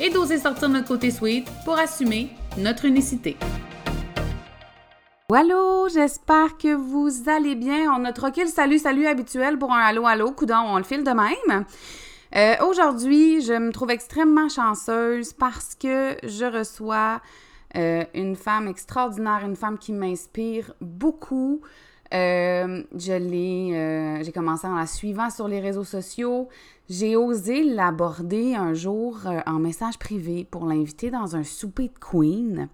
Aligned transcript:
et 0.00 0.10
d'oser 0.10 0.38
sortir 0.38 0.68
notre 0.68 0.88
côté 0.88 1.10
sweet 1.10 1.46
pour 1.64 1.78
assumer 1.78 2.30
notre 2.56 2.84
unicité. 2.84 3.36
Allô, 5.34 5.88
j'espère 5.88 6.56
que 6.56 6.74
vous 6.74 7.28
allez 7.28 7.54
bien. 7.54 7.92
On 7.92 8.04
a 8.06 8.12
troqué 8.12 8.44
le 8.44 8.48
salut 8.48 8.78
salut 8.78 9.06
habituel 9.06 9.58
pour 9.58 9.72
un 9.72 9.80
allô 9.80 10.06
allô, 10.06 10.32
coudon, 10.32 10.62
on 10.66 10.78
le 10.78 10.84
file 10.84 11.04
de 11.04 11.10
même. 11.10 11.66
Euh, 12.34 12.54
aujourd'hui, 12.66 13.42
je 13.42 13.52
me 13.52 13.70
trouve 13.70 13.90
extrêmement 13.90 14.48
chanceuse 14.48 15.32
parce 15.32 15.74
que 15.74 16.16
je 16.22 16.44
reçois 16.44 17.20
euh, 17.76 18.04
une 18.14 18.36
femme 18.36 18.68
extraordinaire, 18.68 19.40
une 19.44 19.56
femme 19.56 19.78
qui 19.78 19.92
m'inspire 19.92 20.72
beaucoup. 20.80 21.60
Euh, 22.14 22.82
je 22.96 23.12
l'ai, 23.12 24.24
j'ai 24.24 24.32
commencé 24.32 24.66
en 24.66 24.76
la 24.76 24.86
suivant 24.86 25.28
sur 25.28 25.46
les 25.46 25.60
réseaux 25.60 25.84
sociaux. 25.84 26.48
J'ai 26.88 27.16
osé 27.16 27.64
l'aborder 27.64 28.54
un 28.54 28.72
jour 28.72 29.18
en 29.46 29.58
message 29.58 29.98
privé 29.98 30.46
pour 30.50 30.64
l'inviter 30.64 31.10
dans 31.10 31.36
un 31.36 31.44
souper 31.44 31.88
de 31.88 31.98
Queen 31.98 32.68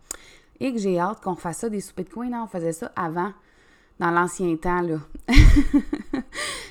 et 0.60 0.72
que 0.72 0.78
j'ai 0.78 1.00
hâte 1.00 1.20
qu'on 1.20 1.34
fasse 1.34 1.58
ça 1.58 1.68
des 1.68 1.80
soupers 1.80 2.04
de 2.04 2.10
Queen. 2.10 2.32
Hein. 2.32 2.42
On 2.44 2.46
faisait 2.46 2.72
ça 2.72 2.92
avant, 2.94 3.32
dans 3.98 4.12
l'ancien 4.12 4.54
temps, 4.56 4.82
là. 4.82 4.98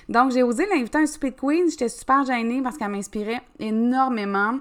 Donc, 0.09 0.31
j'ai 0.31 0.41
osé 0.41 0.65
l'inviter 0.73 0.99
à 0.99 1.01
un 1.01 1.05
souper 1.05 1.31
de 1.31 1.35
Queen. 1.35 1.69
J'étais 1.69 1.89
super 1.89 2.23
gênée 2.23 2.61
parce 2.61 2.77
qu'elle 2.77 2.91
m'inspirait 2.91 3.41
énormément. 3.59 4.59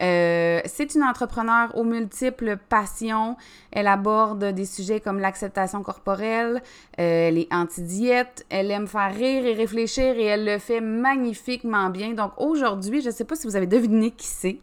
Euh, 0.00 0.60
c'est 0.64 0.94
une 0.94 1.02
entrepreneure 1.02 1.76
aux 1.76 1.84
multiples 1.84 2.56
passions. 2.68 3.36
Elle 3.72 3.86
aborde 3.86 4.44
des 4.44 4.64
sujets 4.64 5.00
comme 5.00 5.18
l'acceptation 5.18 5.82
corporelle, 5.82 6.62
euh, 7.00 7.30
les 7.30 7.48
anti-diètes. 7.50 8.46
Elle 8.48 8.70
aime 8.70 8.86
faire 8.86 9.12
rire 9.12 9.44
et 9.44 9.54
réfléchir 9.54 10.16
et 10.16 10.24
elle 10.24 10.44
le 10.44 10.58
fait 10.58 10.80
magnifiquement 10.80 11.90
bien. 11.90 12.12
Donc 12.12 12.32
aujourd'hui, 12.36 13.00
je 13.00 13.08
ne 13.08 13.12
sais 13.12 13.24
pas 13.24 13.34
si 13.34 13.46
vous 13.46 13.56
avez 13.56 13.66
deviné 13.66 14.10
qui 14.12 14.26
c'est, 14.26 14.60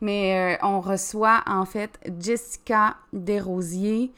mais 0.00 0.56
euh, 0.56 0.66
on 0.66 0.80
reçoit 0.80 1.42
en 1.46 1.64
fait 1.64 1.98
Jessica 2.18 2.96
Desrosiers. 3.12 4.12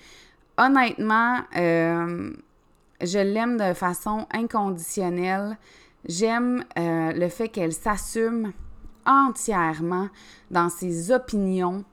Honnêtement, 0.59 1.41
je 1.55 3.19
l'aime 3.19 3.59
de 3.59 3.75
façon 3.75 4.27
inconditionnelle. 4.33 5.59
J'aime 6.09 6.65
le 6.77 7.29
fait 7.29 7.51
qu'elle 7.51 7.75
s'assume 7.75 8.55
entièrement 9.07 10.09
dans 10.51 10.69
ses 10.69 11.13
opinions, 11.13 11.85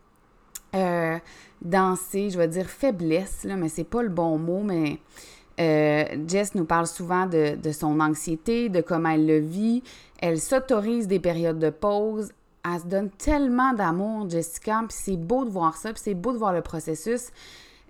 euh, 0.75 1.17
dans 1.61 1.95
ses, 1.95 2.29
je 2.29 2.37
vais 2.37 2.47
dire, 2.47 2.69
faiblesses, 2.69 3.43
là, 3.43 3.55
mais 3.55 3.69
c'est 3.69 3.83
pas 3.83 4.03
le 4.03 4.09
bon 4.09 4.37
mot, 4.37 4.63
mais 4.63 4.99
euh, 5.59 6.03
Jess 6.27 6.55
nous 6.55 6.65
parle 6.65 6.87
souvent 6.87 7.25
de, 7.25 7.55
de, 7.55 7.71
son 7.71 7.99
anxiété, 7.99 8.69
de 8.69 8.81
comment 8.81 9.09
elle 9.09 9.27
le 9.27 9.39
vit. 9.39 9.83
Elle 10.19 10.39
s'autorise 10.39 11.07
des 11.07 11.19
périodes 11.19 11.59
de 11.59 11.69
pause. 11.69 12.31
Elle 12.65 12.79
se 12.79 12.85
donne 12.87 13.09
tellement 13.11 13.73
d'amour, 13.73 14.29
Jessica, 14.29 14.83
puis 14.87 14.97
c'est 14.97 15.17
beau 15.17 15.45
de 15.45 15.49
voir 15.49 15.77
ça, 15.77 15.91
puis 15.93 16.01
c'est 16.03 16.13
beau 16.13 16.31
de 16.31 16.37
voir 16.37 16.53
le 16.53 16.61
processus. 16.61 17.29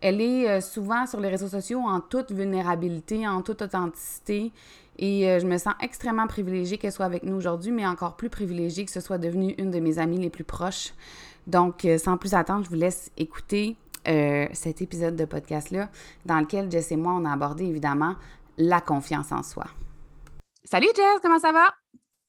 Elle 0.02 0.20
est 0.20 0.50
euh, 0.50 0.60
souvent 0.60 1.06
sur 1.06 1.22
les 1.22 1.30
réseaux 1.30 1.48
sociaux 1.48 1.80
en 1.80 2.02
toute 2.02 2.32
vulnérabilité, 2.32 3.26
en 3.26 3.42
toute 3.42 3.62
authenticité. 3.62 4.52
Et 5.00 5.30
euh, 5.30 5.40
je 5.40 5.48
me 5.48 5.58
sens 5.58 5.74
extrêmement 5.82 6.28
privilégiée 6.28 6.78
qu'elle 6.78 6.92
soit 6.92 7.06
avec 7.06 7.24
nous 7.24 7.36
aujourd'hui, 7.36 7.72
mais 7.72 7.86
encore 7.86 8.16
plus 8.16 8.30
privilégiée 8.30 8.86
que 8.86 8.92
ce 8.92 9.02
soit 9.02 9.18
devenue 9.18 9.56
une 9.58 9.72
de 9.72 9.80
mes 9.80 10.00
amies 10.00 10.20
les 10.20 10.30
plus 10.30 10.44
proches. 10.44 10.94
Donc, 11.48 11.86
euh, 11.86 11.98
sans 11.98 12.18
plus 12.18 12.34
attendre, 12.34 12.64
je 12.64 12.70
vous 12.70 12.76
laisse 12.76 13.12
écouter 13.18 13.76
euh, 14.08 14.48
cet 14.54 14.82
épisode 14.82 15.16
de 15.16 15.26
podcast-là, 15.26 15.90
dans 16.26 16.40
lequel 16.40 16.72
Jess 16.72 16.92
et 16.92 16.96
moi, 16.96 17.14
on 17.14 17.26
a 17.26 17.32
abordé 17.32 17.66
évidemment 17.66 18.16
la 18.58 18.82
confiance 18.82 19.32
en 19.32 19.44
soi. 19.44 19.66
Salut 20.64 20.90
Jess, 20.96 21.20
comment 21.22 21.40
ça 21.40 21.52
va? 21.52 21.74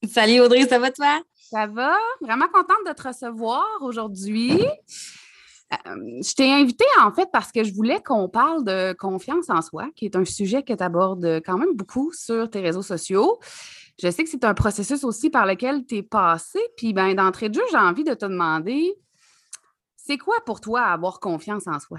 Salut 0.09 0.41
Audrey, 0.41 0.67
ça 0.67 0.79
va 0.79 0.91
toi? 0.91 1.21
Ça 1.35 1.67
va? 1.67 1.95
Vraiment 2.21 2.47
contente 2.49 2.87
de 2.87 2.93
te 2.93 3.09
recevoir 3.09 3.65
aujourd'hui. 3.81 4.65
Euh, 5.87 6.23
je 6.23 6.35
t'ai 6.35 6.53
invité 6.53 6.85
en 7.03 7.13
fait 7.13 7.29
parce 7.33 7.53
que 7.53 7.65
je 7.65 7.73
voulais 7.73 8.03
qu'on 8.03 8.29
parle 8.29 8.65
de 8.65 8.93
confiance 8.95 9.51
en 9.51 9.63
soi, 9.63 9.89
qui 9.95 10.05
est 10.05 10.17
un 10.17 10.25
sujet 10.25 10.63
que 10.63 10.73
tu 10.73 10.83
abordes 10.83 11.41
quand 11.45 11.59
même 11.59 11.75
beaucoup 11.75 12.13
sur 12.13 12.51
tes 12.51 12.61
réseaux 12.61 12.83
sociaux. 12.83 13.39
Je 14.03 14.11
sais 14.11 14.25
que 14.25 14.31
c'est 14.31 14.45
un 14.45 14.55
processus 14.55 15.05
aussi 15.05 15.31
par 15.31 15.47
lequel 15.47 15.87
tu 15.87 15.97
es 15.97 16.03
passé. 16.03 16.59
Puis 16.77 16.93
ben, 16.93 17.15
d'entrée 17.15 17.49
de 17.49 17.55
jeu, 17.55 17.63
j'ai 17.71 17.79
envie 17.79 18.05
de 18.05 18.15
te 18.15 18.27
demander, 18.27 18.95
c'est 19.97 20.19
quoi 20.19 20.37
pour 20.45 20.61
toi 20.61 20.83
avoir 20.83 21.21
confiance 21.21 21.67
en 21.67 21.79
soi? 21.79 21.99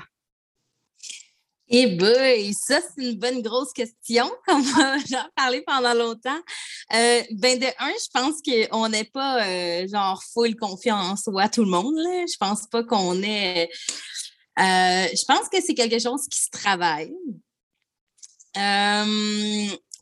Eh 1.67 1.87
bien, 1.87 2.51
ça, 2.53 2.79
c'est 2.79 3.03
une 3.03 3.17
bonne 3.17 3.41
grosse 3.41 3.73
question, 3.73 4.31
comme 4.47 4.63
j'en 4.63 5.25
parlé 5.35 5.63
pendant 5.65 5.93
longtemps. 5.95 6.39
Euh, 6.93 7.23
ben, 7.31 7.57
de 7.57 7.65
un, 7.65 7.91
je 7.91 8.09
pense 8.13 8.35
qu'on 8.43 8.89
n'est 8.89 9.05
pas, 9.05 9.43
euh, 9.45 9.87
genre, 9.87 10.21
full 10.31 10.55
confiance 10.55 11.11
en 11.27 11.31
soi, 11.31 11.49
tout 11.49 11.63
le 11.63 11.71
monde. 11.71 11.95
Là. 11.95 12.25
Je 12.31 12.37
pense 12.37 12.67
pas 12.67 12.83
qu'on 12.83 13.21
est. 13.23 13.67
Euh, 14.59 15.07
je 15.11 15.25
pense 15.25 15.49
que 15.49 15.59
c'est 15.59 15.73
quelque 15.73 15.99
chose 15.99 16.27
qui 16.29 16.39
se 16.39 16.49
travaille. 16.51 17.13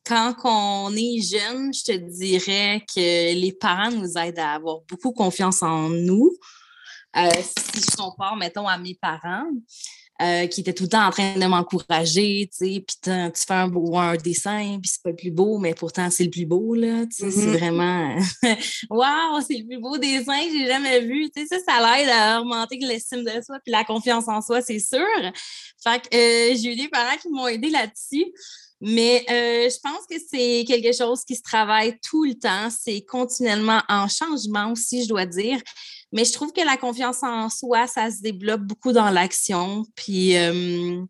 quand 0.06 0.36
on 0.44 0.94
est 0.98 1.22
jeune, 1.22 1.74
je 1.74 1.94
te 1.94 1.98
dirais 1.98 2.84
que 2.94 3.34
les 3.34 3.54
parents 3.54 3.90
nous 3.90 4.18
aident 4.18 4.40
à 4.40 4.56
avoir 4.56 4.82
beaucoup 4.82 5.14
confiance 5.14 5.64
en 5.64 5.88
nous. 5.90 6.30
si 7.16 7.80
je 7.80 7.96
compare, 7.96 8.36
mettons, 8.36 8.68
à 8.68 8.78
mes 8.78 8.96
parents, 8.96 9.48
euh, 10.22 10.48
qui 10.48 10.62
était 10.62 10.74
tout 10.74 10.84
le 10.84 10.90
temps 10.90 11.08
en 11.08 11.10
train 11.10 11.36
de 11.36 11.46
m'encourager, 11.46 12.50
tu 12.52 12.66
sais, 12.66 12.84
puis 12.86 12.96
tu 13.02 13.12
fais 13.48 13.54
un, 13.54 13.68
beau, 13.68 13.98
un 13.98 14.16
dessin, 14.16 14.78
puis 14.82 14.92
c'est 14.92 15.02
pas 15.02 15.10
le 15.10 15.16
plus 15.16 15.32
beau, 15.32 15.58
mais 15.58 15.74
pourtant 15.74 16.10
c'est 16.12 16.26
le 16.26 16.30
plus 16.30 16.46
beau, 16.46 16.76
là, 16.76 17.06
tu 17.08 17.16
sais, 17.16 17.32
c'est 17.32 17.48
mm-hmm. 17.48 17.58
vraiment, 17.58 18.16
waouh, 18.92 19.42
c'est 19.42 19.58
le 19.58 19.66
plus 19.66 19.80
beau 19.80 19.98
dessin 19.98 20.38
que 20.46 20.52
j'ai 20.52 20.68
jamais 20.68 21.00
vu, 21.02 21.32
tu 21.36 21.42
sais, 21.42 21.48
ça, 21.48 21.58
ça 21.68 21.98
l'aide 21.98 22.10
à 22.10 22.42
augmenter 22.42 22.78
l'estime 22.80 23.24
de 23.24 23.42
soi, 23.44 23.60
puis 23.64 23.72
la 23.72 23.84
confiance 23.84 24.28
en 24.28 24.42
soi, 24.42 24.62
c'est 24.62 24.80
sûr. 24.80 25.00
Fait 25.84 26.02
que 26.02 26.16
euh, 26.16 26.56
j'ai 26.56 26.74
eu 26.74 26.76
des 26.76 26.90
parents 26.90 27.18
qui 27.22 27.30
m'ont 27.30 27.48
aidé 27.48 27.70
là-dessus. 27.70 28.26
Mais 28.86 29.24
euh, 29.30 29.70
je 29.70 29.80
pense 29.82 30.06
que 30.10 30.18
c'est 30.30 30.66
quelque 30.68 30.92
chose 30.92 31.24
qui 31.24 31.38
se 31.38 31.42
travaille 31.42 31.98
tout 32.02 32.26
le 32.26 32.34
temps. 32.34 32.70
C'est 32.70 33.02
continuellement 33.06 33.82
en 33.88 34.10
changement 34.10 34.74
aussi, 34.74 35.04
je 35.04 35.08
dois 35.08 35.26
dire. 35.26 35.58
Mais 36.12 36.26
je 36.26 36.34
trouve 36.34 36.52
que 36.52 36.60
la 36.60 36.76
confiance 36.76 37.24
en 37.24 37.50
soi, 37.50 37.88
ça 37.88 38.12
se 38.12 38.22
développe 38.22 38.62
beaucoup 38.62 38.92
dans 38.92 39.10
l'action. 39.10 39.86
Puis. 39.96 40.36
Euh, 40.36 41.02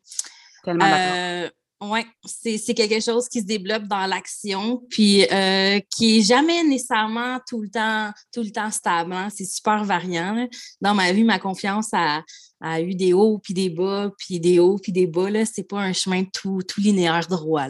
Tellement 0.63 0.85
euh, 0.85 1.49
oui, 1.91 2.01
c'est 2.25 2.73
quelque 2.73 2.99
chose 2.99 3.27
qui 3.27 3.41
se 3.41 3.45
développe 3.45 3.83
dans 3.83 4.05
l'action, 4.05 4.81
puis 4.89 5.25
euh, 5.31 5.79
qui 5.95 6.17
n'est 6.17 6.23
jamais 6.23 6.63
nécessairement 6.63 7.39
tout 7.47 7.61
le 7.61 7.69
temps, 7.69 8.11
tout 8.33 8.41
le 8.41 8.51
temps 8.51 8.71
stable. 8.71 9.13
Hein. 9.13 9.29
C'est 9.33 9.45
super 9.45 9.83
variant. 9.83 10.47
Dans 10.81 10.93
ma 10.93 11.11
vie, 11.11 11.23
ma 11.23 11.39
confiance 11.39 11.89
a, 11.93 12.23
a, 12.61 12.81
eu 12.81 12.95
des 12.95 13.13
hauts 13.13 13.39
puis 13.39 13.53
des 13.53 13.69
bas, 13.69 14.11
puis 14.17 14.39
des 14.39 14.59
hauts 14.59 14.77
puis 14.77 14.91
des 14.91 15.07
bas. 15.07 15.27
Ce 15.45 15.61
n'est 15.61 15.63
pas 15.63 15.79
un 15.79 15.93
chemin 15.93 16.23
tout, 16.25 16.61
tout 16.67 16.81
linéaire 16.81 17.27
droit. 17.27 17.67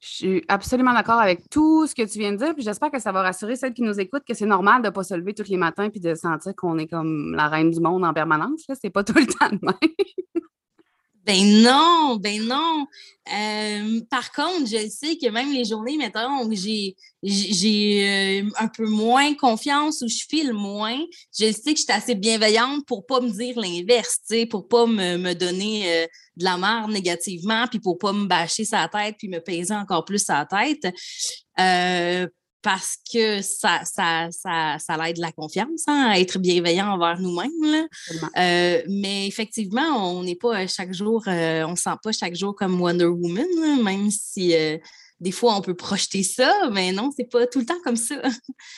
Je 0.00 0.08
suis 0.08 0.44
absolument 0.48 0.94
d'accord 0.94 1.20
avec 1.20 1.50
tout 1.50 1.86
ce 1.86 1.94
que 1.94 2.02
tu 2.02 2.18
viens 2.18 2.32
de 2.32 2.38
dire, 2.38 2.54
puis 2.54 2.64
j'espère 2.64 2.90
que 2.90 2.98
ça 2.98 3.12
va 3.12 3.20
rassurer 3.20 3.56
celles 3.56 3.74
qui 3.74 3.82
nous 3.82 4.00
écoutent 4.00 4.24
que 4.26 4.32
c'est 4.32 4.46
normal 4.46 4.80
de 4.80 4.88
ne 4.88 4.92
pas 4.92 5.04
se 5.04 5.14
lever 5.14 5.34
tous 5.34 5.48
les 5.48 5.58
matins 5.58 5.90
puis 5.90 6.00
de 6.00 6.14
sentir 6.14 6.54
qu'on 6.56 6.78
est 6.78 6.86
comme 6.86 7.34
la 7.34 7.48
reine 7.48 7.70
du 7.70 7.80
monde 7.80 8.04
en 8.04 8.14
permanence. 8.14 8.62
Ce 8.66 8.74
n'est 8.82 8.90
pas 8.90 9.04
tout 9.04 9.12
le 9.14 9.26
temps 9.38 9.50
de 9.50 9.58
même. 9.62 9.94
Ben 11.30 11.62
non, 11.62 12.16
ben 12.16 12.42
non. 12.42 12.86
Euh, 13.32 14.00
par 14.10 14.32
contre, 14.32 14.66
je 14.66 14.88
sais 14.88 15.16
que 15.16 15.30
même 15.30 15.52
les 15.52 15.64
journées, 15.64 15.96
mettons, 15.96 16.44
où 16.44 16.52
j'ai, 16.52 16.96
j'ai 17.22 18.42
euh, 18.42 18.50
un 18.58 18.66
peu 18.66 18.88
moins 18.88 19.32
confiance 19.36 20.02
ou 20.02 20.08
je 20.08 20.24
file 20.28 20.52
moins, 20.52 20.98
je 21.38 21.52
sais 21.52 21.72
que 21.72 21.78
je 21.78 21.84
suis 21.84 21.92
assez 21.92 22.16
bienveillante 22.16 22.84
pour 22.84 23.06
pas 23.06 23.20
me 23.20 23.30
dire 23.30 23.60
l'inverse, 23.60 24.18
pour 24.50 24.66
pas 24.66 24.86
me, 24.86 25.18
me 25.18 25.34
donner 25.34 26.02
euh, 26.02 26.06
de 26.34 26.42
la 26.44 26.56
merde 26.56 26.90
négativement, 26.90 27.68
puis 27.68 27.78
pour 27.78 27.96
pas 27.96 28.12
me 28.12 28.26
bâcher 28.26 28.64
sa 28.64 28.88
tête, 28.88 29.14
puis 29.16 29.28
me 29.28 29.38
peser 29.38 29.74
encore 29.74 30.04
plus 30.04 30.24
sa 30.24 30.44
tête. 30.46 30.92
Parce 32.62 32.96
que 33.12 33.40
ça, 33.42 33.80
ça, 33.84 34.28
ça, 34.30 34.76
ça 34.78 35.08
aide 35.08 35.18
la 35.18 35.32
confiance, 35.32 35.84
hein, 35.86 36.10
à 36.10 36.18
être 36.18 36.38
bienveillant 36.38 36.88
envers 36.88 37.18
nous-mêmes. 37.18 37.86
Euh, 38.36 38.82
mais 38.88 39.26
effectivement, 39.26 40.12
on 40.12 40.22
n'est 40.22 40.36
pas 40.36 40.66
chaque 40.66 40.92
jour, 40.92 41.22
euh, 41.26 41.64
on 41.64 41.72
ne 41.72 41.76
sent 41.76 41.96
pas 42.02 42.12
chaque 42.12 42.34
jour 42.34 42.54
comme 42.54 42.80
Wonder 42.80 43.06
Woman, 43.06 43.82
même 43.82 44.10
si 44.10 44.54
euh, 44.54 44.76
des 45.20 45.32
fois 45.32 45.56
on 45.56 45.62
peut 45.62 45.74
projeter 45.74 46.22
ça, 46.22 46.68
mais 46.70 46.92
non, 46.92 47.10
c'est 47.16 47.30
pas 47.30 47.46
tout 47.46 47.60
le 47.60 47.66
temps 47.66 47.80
comme 47.84 47.96
ça. 47.96 48.16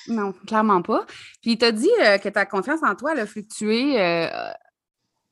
non, 0.09 0.33
clairement 0.47 0.83
pas. 0.83 1.07
Puis 1.41 1.59
tu 1.59 1.65
as 1.65 1.73
dit 1.73 1.91
que 2.23 2.29
ta 2.29 2.47
confiance 2.47 2.81
en 2.83 2.95
toi 2.95 3.13
a 3.13 3.27
fluctué 3.27 3.97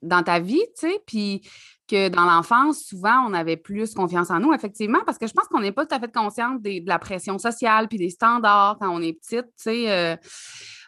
dans 0.03 0.23
ta 0.23 0.41
vie, 0.41 0.65
tu 0.79 0.89
sais, 0.89 1.03
puis 1.07 1.43
que 1.89 2.09
dans 2.09 2.25
l'enfance, 2.25 2.85
souvent, 2.85 3.27
on 3.29 3.35
avait 3.35 3.57
plus 3.57 3.95
confiance 3.95 4.31
en 4.31 4.39
nous, 4.39 4.53
effectivement, 4.53 5.01
parce 5.05 5.19
que 5.19 5.27
je 5.27 5.33
pense 5.33 5.47
qu'on 5.49 5.61
n'est 5.61 5.73
pas 5.73 5.87
tout 5.87 5.95
à 5.95 5.99
fait 5.99 6.13
consciente 6.13 6.63
de 6.63 6.87
la 6.87 6.99
pression 6.99 7.39
sociale 7.39 7.89
puis 7.89 7.99
des 7.99 8.11
standards 8.11 8.79
quand 8.81 8.91
on 8.91 9.03
est 9.03 9.15
petite, 9.15 9.47
tu 9.47 9.53
sais. 9.57 9.91
Euh, 9.91 10.17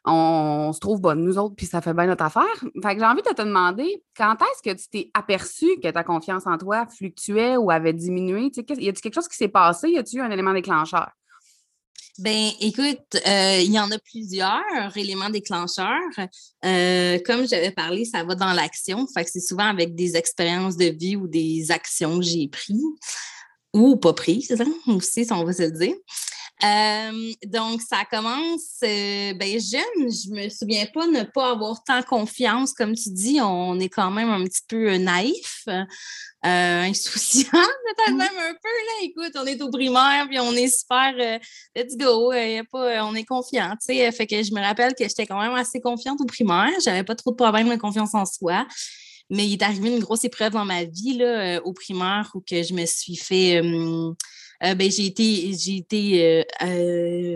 on, 0.04 0.72
se 0.72 0.80
trouve 0.80 1.00
bonne, 1.00 1.22
nous 1.22 1.38
autres, 1.38 1.54
puis 1.54 1.66
ça 1.66 1.80
fait 1.80 1.94
bien 1.94 2.06
notre 2.06 2.24
affaire. 2.24 2.42
Fait 2.82 2.94
que 2.94 3.00
j'ai 3.00 3.06
envie 3.06 3.22
de 3.22 3.34
te 3.34 3.42
demander, 3.42 4.02
quand 4.16 4.34
est-ce 4.34 4.62
que 4.62 4.76
tu 4.76 4.88
t'es 4.88 5.10
aperçu 5.14 5.66
que 5.82 5.88
ta 5.88 6.02
confiance 6.02 6.46
en 6.46 6.58
toi 6.58 6.86
fluctuait 6.86 7.56
ou 7.56 7.70
avait 7.70 7.92
diminué? 7.92 8.50
Tu 8.50 8.62
sais, 8.66 8.82
y 8.82 8.88
a-t-il 8.88 9.00
quelque 9.00 9.14
chose 9.14 9.28
qui 9.28 9.36
s'est 9.36 9.48
passé? 9.48 9.90
Y 9.90 9.98
a-t-il 9.98 10.18
eu 10.18 10.22
un 10.22 10.30
élément 10.30 10.52
déclencheur? 10.52 11.10
Ben, 12.18 12.50
écoute, 12.60 13.16
euh, 13.26 13.58
il 13.64 13.72
y 13.72 13.80
en 13.80 13.90
a 13.90 13.98
plusieurs 13.98 14.60
éléments 14.96 15.30
déclencheurs. 15.30 15.96
Euh, 16.64 17.18
comme 17.24 17.48
j'avais 17.48 17.70
parlé, 17.70 18.04
ça 18.04 18.22
va 18.22 18.34
dans 18.34 18.52
l'action. 18.52 19.06
Fait 19.14 19.24
que 19.24 19.30
c'est 19.30 19.40
souvent 19.40 19.64
avec 19.64 19.94
des 19.94 20.16
expériences 20.16 20.76
de 20.76 20.86
vie 20.86 21.16
ou 21.16 21.26
des 21.26 21.70
actions 21.70 22.18
que 22.18 22.24
j'ai 22.24 22.48
prises 22.48 22.84
ou 23.72 23.96
pas 23.96 24.12
prises, 24.12 24.60
hein, 24.60 24.92
aussi, 24.94 25.24
si 25.24 25.32
on 25.32 25.44
va 25.44 25.54
se 25.54 25.62
le 25.62 25.70
dire. 25.70 25.94
Euh, 26.64 27.32
donc, 27.46 27.80
ça 27.82 28.04
commence 28.10 28.78
ben, 28.80 29.60
jeune. 29.60 30.10
Je 30.10 30.30
me 30.30 30.48
souviens 30.48 30.86
pas 30.92 31.06
ne 31.06 31.22
pas 31.22 31.50
avoir 31.50 31.82
tant 31.84 32.02
confiance. 32.02 32.72
Comme 32.72 32.94
tu 32.94 33.10
dis, 33.10 33.40
on 33.40 33.78
est 33.80 33.88
quand 33.88 34.10
même 34.10 34.30
un 34.30 34.44
petit 34.44 34.62
peu 34.68 34.96
naïf. 34.96 35.66
Euh, 36.44 36.82
insouciant, 36.82 37.50
peut-être 37.52 38.16
même 38.16 38.36
un 38.36 38.52
peu. 38.52 38.68
Là. 38.68 39.04
Écoute, 39.04 39.32
on 39.36 39.46
est 39.46 39.62
au 39.62 39.70
primaire, 39.70 40.26
puis 40.28 40.40
on 40.40 40.52
est 40.54 40.66
super 40.66 41.14
euh, 41.16 41.38
let's 41.76 41.96
go, 41.96 42.32
euh, 42.32 42.64
pas, 42.68 43.04
on 43.04 43.14
est 43.14 43.24
confiant. 43.24 43.76
Fait 43.86 44.26
que 44.26 44.42
je 44.42 44.52
me 44.52 44.60
rappelle 44.60 44.92
que 44.94 45.04
j'étais 45.04 45.24
quand 45.24 45.40
même 45.40 45.54
assez 45.54 45.80
confiante 45.80 46.20
au 46.20 46.24
primaire. 46.24 46.72
J'avais 46.84 47.04
pas 47.04 47.14
trop 47.14 47.30
de 47.30 47.36
problèmes 47.36 47.70
de 47.70 47.76
confiance 47.76 48.12
en 48.14 48.24
soi. 48.24 48.66
Mais 49.30 49.46
il 49.46 49.52
est 49.52 49.62
arrivé 49.62 49.88
une 49.88 50.00
grosse 50.00 50.24
épreuve 50.24 50.52
dans 50.52 50.64
ma 50.64 50.82
vie 50.82 51.16
là, 51.16 51.60
au 51.64 51.72
primaire 51.72 52.28
où 52.34 52.40
que 52.40 52.60
je 52.60 52.74
me 52.74 52.86
suis 52.86 53.16
fait. 53.16 53.62
Ben, 54.62 54.90
j'ai 54.90 55.06
été, 55.06 55.52
j'ai 55.58 55.76
été 55.78 56.44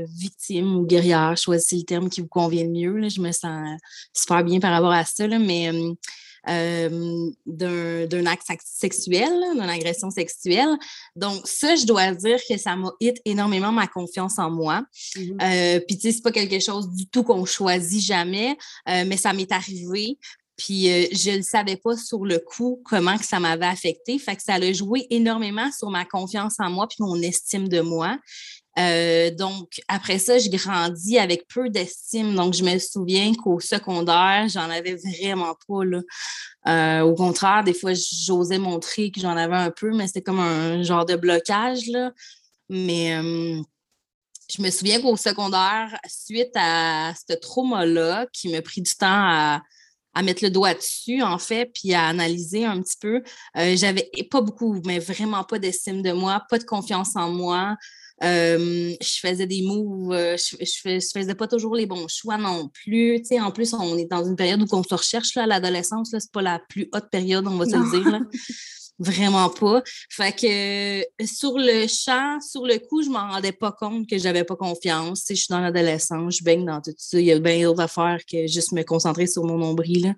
victime 0.08 0.76
ou 0.76 0.86
guerrière, 0.86 1.36
choisissez 1.36 1.76
le 1.76 1.82
terme 1.82 2.08
qui 2.08 2.20
vous 2.20 2.28
convient 2.28 2.64
le 2.64 2.70
mieux. 2.70 2.96
Là. 2.96 3.08
Je 3.08 3.20
me 3.20 3.32
sens 3.32 3.78
super 4.12 4.44
bien 4.44 4.60
par 4.60 4.72
rapport 4.72 4.92
à 4.92 5.04
ça. 5.04 5.26
Là, 5.26 5.38
mais 5.38 5.70
euh, 6.48 7.30
d'un 7.44 8.26
acte 8.26 8.46
sexuel, 8.64 9.32
d'une 9.52 9.62
agression 9.62 10.10
sexuelle. 10.10 10.76
Donc, 11.16 11.40
ça, 11.44 11.74
je 11.74 11.84
dois 11.84 12.12
dire 12.14 12.38
que 12.48 12.56
ça 12.56 12.76
m'a 12.76 12.92
hit 13.00 13.20
énormément 13.24 13.72
ma 13.72 13.88
confiance 13.88 14.38
en 14.38 14.50
moi. 14.50 14.84
Euh, 15.18 15.80
puis, 15.80 15.96
tu 15.96 16.02
sais, 16.02 16.12
c'est 16.12 16.22
pas 16.22 16.30
quelque 16.30 16.60
chose 16.60 16.88
du 16.92 17.08
tout 17.08 17.24
qu'on 17.24 17.44
choisit 17.44 18.00
jamais, 18.00 18.56
euh, 18.88 19.04
mais 19.06 19.16
ça 19.16 19.32
m'est 19.32 19.50
arrivé. 19.50 20.18
Puis 20.56 20.86
je 21.14 21.36
ne 21.36 21.42
savais 21.42 21.76
pas 21.76 21.96
sur 21.96 22.24
le 22.24 22.38
coup 22.38 22.80
comment 22.84 23.18
que 23.18 23.24
ça 23.24 23.38
m'avait 23.40 23.66
affecté. 23.66 24.18
Fait 24.18 24.36
que 24.36 24.42
ça 24.42 24.54
a 24.54 24.72
joué 24.72 25.06
énormément 25.10 25.70
sur 25.70 25.90
ma 25.90 26.04
confiance 26.04 26.56
en 26.58 26.70
moi 26.70 26.86
puis 26.88 26.98
mon 27.00 27.20
estime 27.20 27.68
de 27.68 27.80
moi. 27.80 28.18
Euh, 28.78 29.30
donc, 29.30 29.80
après 29.88 30.18
ça, 30.18 30.38
j'ai 30.38 30.50
grandi 30.50 31.18
avec 31.18 31.48
peu 31.48 31.70
d'estime. 31.70 32.34
Donc, 32.34 32.54
je 32.54 32.62
me 32.62 32.78
souviens 32.78 33.32
qu'au 33.34 33.58
secondaire, 33.58 34.46
j'en 34.48 34.68
avais 34.68 34.94
vraiment 34.94 35.56
pas. 35.66 35.84
Là. 35.84 36.00
Euh, 36.68 37.00
au 37.02 37.14
contraire, 37.14 37.64
des 37.64 37.72
fois, 37.72 37.92
j'osais 37.94 38.58
montrer 38.58 39.10
que 39.10 39.20
j'en 39.20 39.36
avais 39.36 39.56
un 39.56 39.70
peu, 39.70 39.94
mais 39.94 40.06
c'était 40.06 40.22
comme 40.22 40.40
un 40.40 40.82
genre 40.82 41.06
de 41.06 41.16
blocage. 41.16 41.86
Là. 41.86 42.12
Mais 42.68 43.16
euh, 43.16 43.62
je 44.54 44.60
me 44.60 44.70
souviens 44.70 45.00
qu'au 45.00 45.16
secondaire, 45.16 45.98
suite 46.06 46.52
à 46.54 47.14
ce 47.14 47.34
trauma-là, 47.34 48.26
qui 48.32 48.50
m'a 48.50 48.60
pris 48.60 48.82
du 48.82 48.94
temps 48.94 49.06
à, 49.08 49.62
à 50.16 50.22
mettre 50.22 50.42
le 50.42 50.50
doigt 50.50 50.74
dessus, 50.74 51.22
en 51.22 51.38
fait, 51.38 51.70
puis 51.74 51.94
à 51.94 52.06
analyser 52.06 52.64
un 52.64 52.80
petit 52.80 52.96
peu. 52.98 53.22
J'avais 53.54 54.10
pas 54.30 54.40
beaucoup, 54.40 54.80
mais 54.84 54.98
vraiment 54.98 55.44
pas 55.44 55.58
d'estime 55.58 56.02
de 56.02 56.12
moi, 56.12 56.42
pas 56.48 56.58
de 56.58 56.64
confiance 56.64 57.14
en 57.16 57.30
moi. 57.30 57.76
Euh, 58.24 58.94
je 58.98 59.20
faisais 59.20 59.46
des 59.46 59.60
moves, 59.62 60.12
euh, 60.12 60.36
je, 60.38 60.56
je, 60.64 61.00
faisais 61.12 61.34
pas 61.34 61.46
toujours 61.46 61.76
les 61.76 61.84
bons 61.84 62.08
choix 62.08 62.38
non 62.38 62.68
plus. 62.68 63.22
en 63.38 63.50
plus, 63.50 63.74
on 63.74 63.98
est 63.98 64.10
dans 64.10 64.24
une 64.24 64.36
période 64.36 64.62
où 64.62 64.66
on 64.74 64.82
se 64.82 64.94
recherche 64.94 65.34
là, 65.34 65.42
à 65.42 65.46
l'adolescence. 65.46 66.14
C'est 66.18 66.32
pas 66.32 66.42
la 66.42 66.58
plus 66.58 66.88
haute 66.94 67.10
période, 67.10 67.46
on 67.46 67.56
va 67.56 67.66
se 67.66 67.76
le 67.76 67.90
dire. 67.90 68.10
Là. 68.10 68.20
Vraiment 68.98 69.50
pas. 69.50 69.82
Fait 70.10 70.32
que 70.32 71.00
euh, 71.00 71.04
sur 71.24 71.58
le 71.58 71.86
champ, 71.86 72.40
sur 72.40 72.64
le 72.64 72.78
coup, 72.78 73.02
je 73.02 73.10
m'en 73.10 73.30
rendais 73.30 73.52
pas 73.52 73.72
compte 73.72 74.08
que 74.08 74.16
j'avais 74.16 74.44
pas 74.44 74.56
confiance. 74.56 75.24
je 75.28 75.34
suis 75.34 75.48
dans 75.50 75.60
l'adolescence, 75.60 76.38
je 76.38 76.44
baigne 76.44 76.64
dans 76.64 76.80
tout 76.80 76.94
ça. 76.96 77.20
Il 77.20 77.26
y 77.26 77.32
a 77.32 77.38
bien 77.38 77.62
d'autres 77.62 77.82
affaires 77.82 78.20
que 78.30 78.46
juste 78.46 78.72
me 78.72 78.82
concentrer 78.82 79.26
sur 79.26 79.44
mon 79.44 79.58
nombril. 79.58 80.14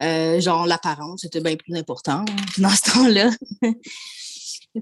genre 0.00 0.66
l'apparence, 0.66 1.20
c'était 1.22 1.40
bien 1.40 1.56
plus 1.56 1.76
important 1.76 2.24
dans 2.58 2.70
ce 2.70 2.92
temps-là. 2.92 3.30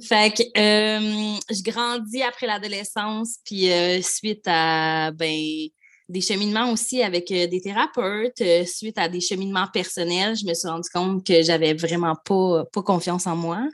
Fait 0.03 0.35
que 0.35 0.43
euh, 0.59 1.39
je 1.51 1.63
grandis 1.63 2.23
après 2.23 2.47
l'adolescence, 2.47 3.39
puis 3.45 3.73
euh, 3.73 4.03
suite 4.03 4.45
à 4.47 5.11
ben, 5.13 5.69
des 6.09 6.21
cheminements 6.21 6.73
aussi 6.73 7.03
avec 7.03 7.31
euh, 7.31 7.47
des 7.47 7.61
thérapeutes, 7.61 8.43
suite 8.67 8.99
à 8.99 9.09
des 9.09 9.21
cheminements 9.21 9.69
personnels, 9.73 10.37
je 10.37 10.47
me 10.47 10.55
suis 10.55 10.69
rendu 10.69 10.89
compte 10.93 11.27
que 11.27 11.43
j'avais 11.43 11.75
vraiment 11.75 12.15
pas, 12.25 12.65
pas 12.73 12.83
confiance 12.83 13.27
en 13.27 13.37
moi, 13.37 13.67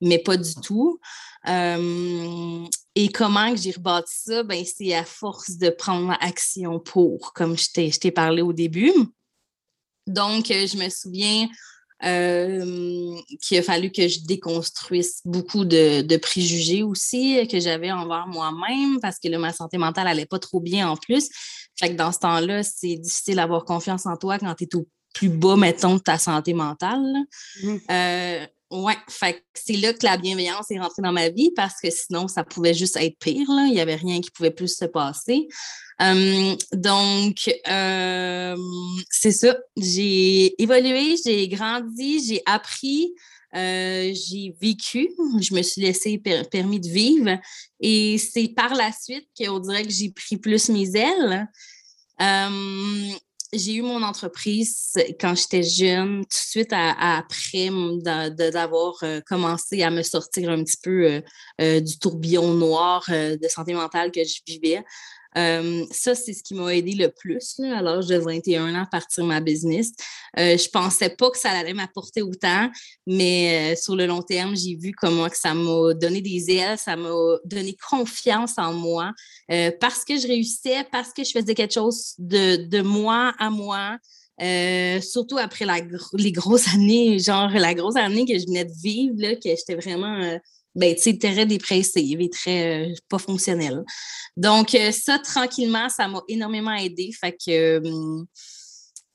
mais 0.00 0.18
pas 0.18 0.36
du 0.36 0.54
tout. 0.62 0.98
et 1.46 3.08
comment 3.12 3.50
que 3.50 3.60
j'ai 3.60 3.72
rebâti 3.72 4.14
ça? 4.14 4.42
Ben, 4.42 4.64
c'est 4.64 4.94
à 4.94 5.04
force 5.04 5.56
de 5.58 5.70
prendre 5.70 6.16
action 6.20 6.78
pour, 6.80 7.32
comme 7.32 7.56
je 7.56 7.98
t'ai 7.98 8.10
parlé 8.10 8.42
au 8.42 8.52
début. 8.52 8.92
Donc, 10.06 10.46
je 10.48 10.76
me 10.76 10.88
souviens, 10.88 11.48
euh, 12.04 13.16
qu'il 13.40 13.58
a 13.58 13.62
fallu 13.62 13.92
que 13.92 14.08
je 14.08 14.24
déconstruise 14.24 15.20
beaucoup 15.24 15.64
de, 15.64 16.16
préjugés 16.16 16.82
aussi 16.82 17.46
que 17.46 17.60
j'avais 17.60 17.92
envers 17.92 18.26
moi-même 18.26 18.98
parce 19.00 19.20
que 19.20 19.28
ma 19.36 19.52
santé 19.52 19.78
mentale 19.78 20.06
n'allait 20.06 20.26
pas 20.26 20.40
trop 20.40 20.58
bien 20.58 20.88
en 20.88 20.96
plus. 20.96 21.28
Fait 21.82 21.90
que 21.90 21.96
dans 21.96 22.12
ce 22.12 22.20
temps-là, 22.20 22.62
c'est 22.62 22.94
difficile 22.94 23.36
d'avoir 23.36 23.64
confiance 23.64 24.06
en 24.06 24.16
toi 24.16 24.38
quand 24.38 24.54
tu 24.54 24.64
es 24.64 24.76
au 24.76 24.86
plus 25.14 25.28
bas, 25.28 25.56
mettons, 25.56 25.96
de 25.96 26.00
ta 26.00 26.16
santé 26.16 26.54
mentale. 26.54 27.02
Mmh. 27.62 27.76
Euh, 27.90 28.46
oui, 28.70 28.92
c'est 29.52 29.72
là 29.74 29.92
que 29.92 30.06
la 30.06 30.16
bienveillance 30.16 30.70
est 30.70 30.78
rentrée 30.78 31.02
dans 31.02 31.12
ma 31.12 31.28
vie 31.28 31.50
parce 31.56 31.80
que 31.82 31.90
sinon, 31.90 32.28
ça 32.28 32.44
pouvait 32.44 32.72
juste 32.72 32.96
être 32.96 33.18
pire. 33.18 33.50
Là. 33.50 33.66
Il 33.66 33.72
n'y 33.72 33.80
avait 33.80 33.96
rien 33.96 34.20
qui 34.20 34.30
pouvait 34.30 34.52
plus 34.52 34.76
se 34.76 34.84
passer. 34.84 35.48
Hum, 35.98 36.56
donc, 36.72 37.50
euh, 37.68 38.56
c'est 39.10 39.32
ça. 39.32 39.56
J'ai 39.76 40.62
évolué, 40.62 41.16
j'ai 41.24 41.48
grandi, 41.48 42.24
j'ai 42.24 42.42
appris, 42.46 43.12
euh, 43.56 44.12
j'ai 44.14 44.54
vécu, 44.60 45.10
je 45.40 45.52
me 45.52 45.62
suis 45.62 45.82
laissé 45.82 46.22
permis 46.50 46.78
de 46.78 46.88
vivre. 46.88 47.38
Et 47.80 48.18
c'est 48.18 48.48
par 48.48 48.72
la 48.74 48.92
suite 48.92 49.28
qu'on 49.36 49.58
dirait 49.58 49.82
que 49.82 49.92
j'ai 49.92 50.10
pris 50.10 50.36
plus 50.36 50.68
mes 50.68 50.96
ailes. 50.96 51.48
Hum, 52.22 53.16
j'ai 53.52 53.74
eu 53.74 53.82
mon 53.82 54.00
entreprise 54.02 54.92
quand 55.20 55.34
j'étais 55.34 55.64
jeune, 55.64 56.20
tout 56.20 56.28
de 56.28 56.34
suite 56.34 56.72
après 56.72 57.68
d'avoir 58.50 58.94
euh, 59.02 59.20
commencé 59.26 59.82
à 59.82 59.90
me 59.90 60.02
sortir 60.02 60.50
un 60.50 60.62
petit 60.62 60.76
peu 60.80 61.04
euh, 61.04 61.20
euh, 61.60 61.80
du 61.80 61.98
tourbillon 61.98 62.54
noir 62.54 63.04
de 63.08 63.48
santé 63.48 63.74
mentale 63.74 64.12
que 64.12 64.22
je 64.22 64.40
vivais. 64.46 64.84
Euh, 65.36 65.84
ça, 65.90 66.14
c'est 66.14 66.32
ce 66.32 66.42
qui 66.42 66.54
m'a 66.54 66.74
aidé 66.74 66.92
le 66.92 67.08
plus 67.08 67.54
là, 67.58 67.78
à 67.78 67.82
l'âge 67.82 68.06
de 68.06 68.16
21 68.16 68.74
ans 68.74 68.82
à 68.82 68.86
partir 68.86 69.24
de 69.24 69.28
ma 69.28 69.40
business. 69.40 69.92
Euh, 70.38 70.56
je 70.56 70.68
pensais 70.68 71.10
pas 71.10 71.30
que 71.30 71.38
ça 71.38 71.50
allait 71.50 71.74
m'apporter 71.74 72.22
autant, 72.22 72.70
mais 73.06 73.72
euh, 73.72 73.76
sur 73.76 73.96
le 73.96 74.06
long 74.06 74.22
terme, 74.22 74.56
j'ai 74.56 74.76
vu 74.76 74.92
comment 74.92 75.28
que 75.28 75.36
ça 75.36 75.54
m'a 75.54 75.94
donné 75.94 76.20
des 76.20 76.50
ailes, 76.50 76.78
ça 76.78 76.96
m'a 76.96 77.10
donné 77.44 77.76
confiance 77.88 78.54
en 78.58 78.72
moi 78.72 79.12
parce 79.80 80.04
que 80.04 80.16
je 80.16 80.26
réussissais, 80.26 80.86
parce 80.90 81.12
que 81.12 81.24
je 81.24 81.30
faisais 81.30 81.54
quelque 81.54 81.74
chose 81.74 82.14
de, 82.18 82.56
de 82.56 82.80
moi 82.80 83.34
à 83.38 83.50
moi. 83.50 83.98
surtout 85.02 85.36
après 85.38 85.66
la, 85.66 85.78
les 86.14 86.32
grosses 86.32 86.68
années, 86.74 87.18
genre 87.18 87.50
la 87.50 87.74
grosse 87.74 87.96
année 87.96 88.24
que 88.24 88.38
je 88.38 88.46
venais 88.46 88.64
de 88.64 88.72
vivre, 88.82 89.14
là, 89.18 89.34
que 89.34 89.42
j'étais 89.44 89.74
vraiment 89.74 90.38
ben, 90.74 90.94
tu 90.94 91.02
sais, 91.02 91.18
très 91.18 91.46
dépressive 91.46 92.20
et 92.20 92.30
très 92.30 92.90
euh, 92.90 92.94
pas 93.08 93.18
fonctionnelle. 93.18 93.84
Donc, 94.36 94.74
euh, 94.74 94.90
ça, 94.90 95.18
tranquillement, 95.18 95.88
ça 95.88 96.08
m'a 96.08 96.20
énormément 96.28 96.74
aidé. 96.74 97.10
Fait 97.18 97.32
que, 97.32 97.86
hum, 97.86 98.26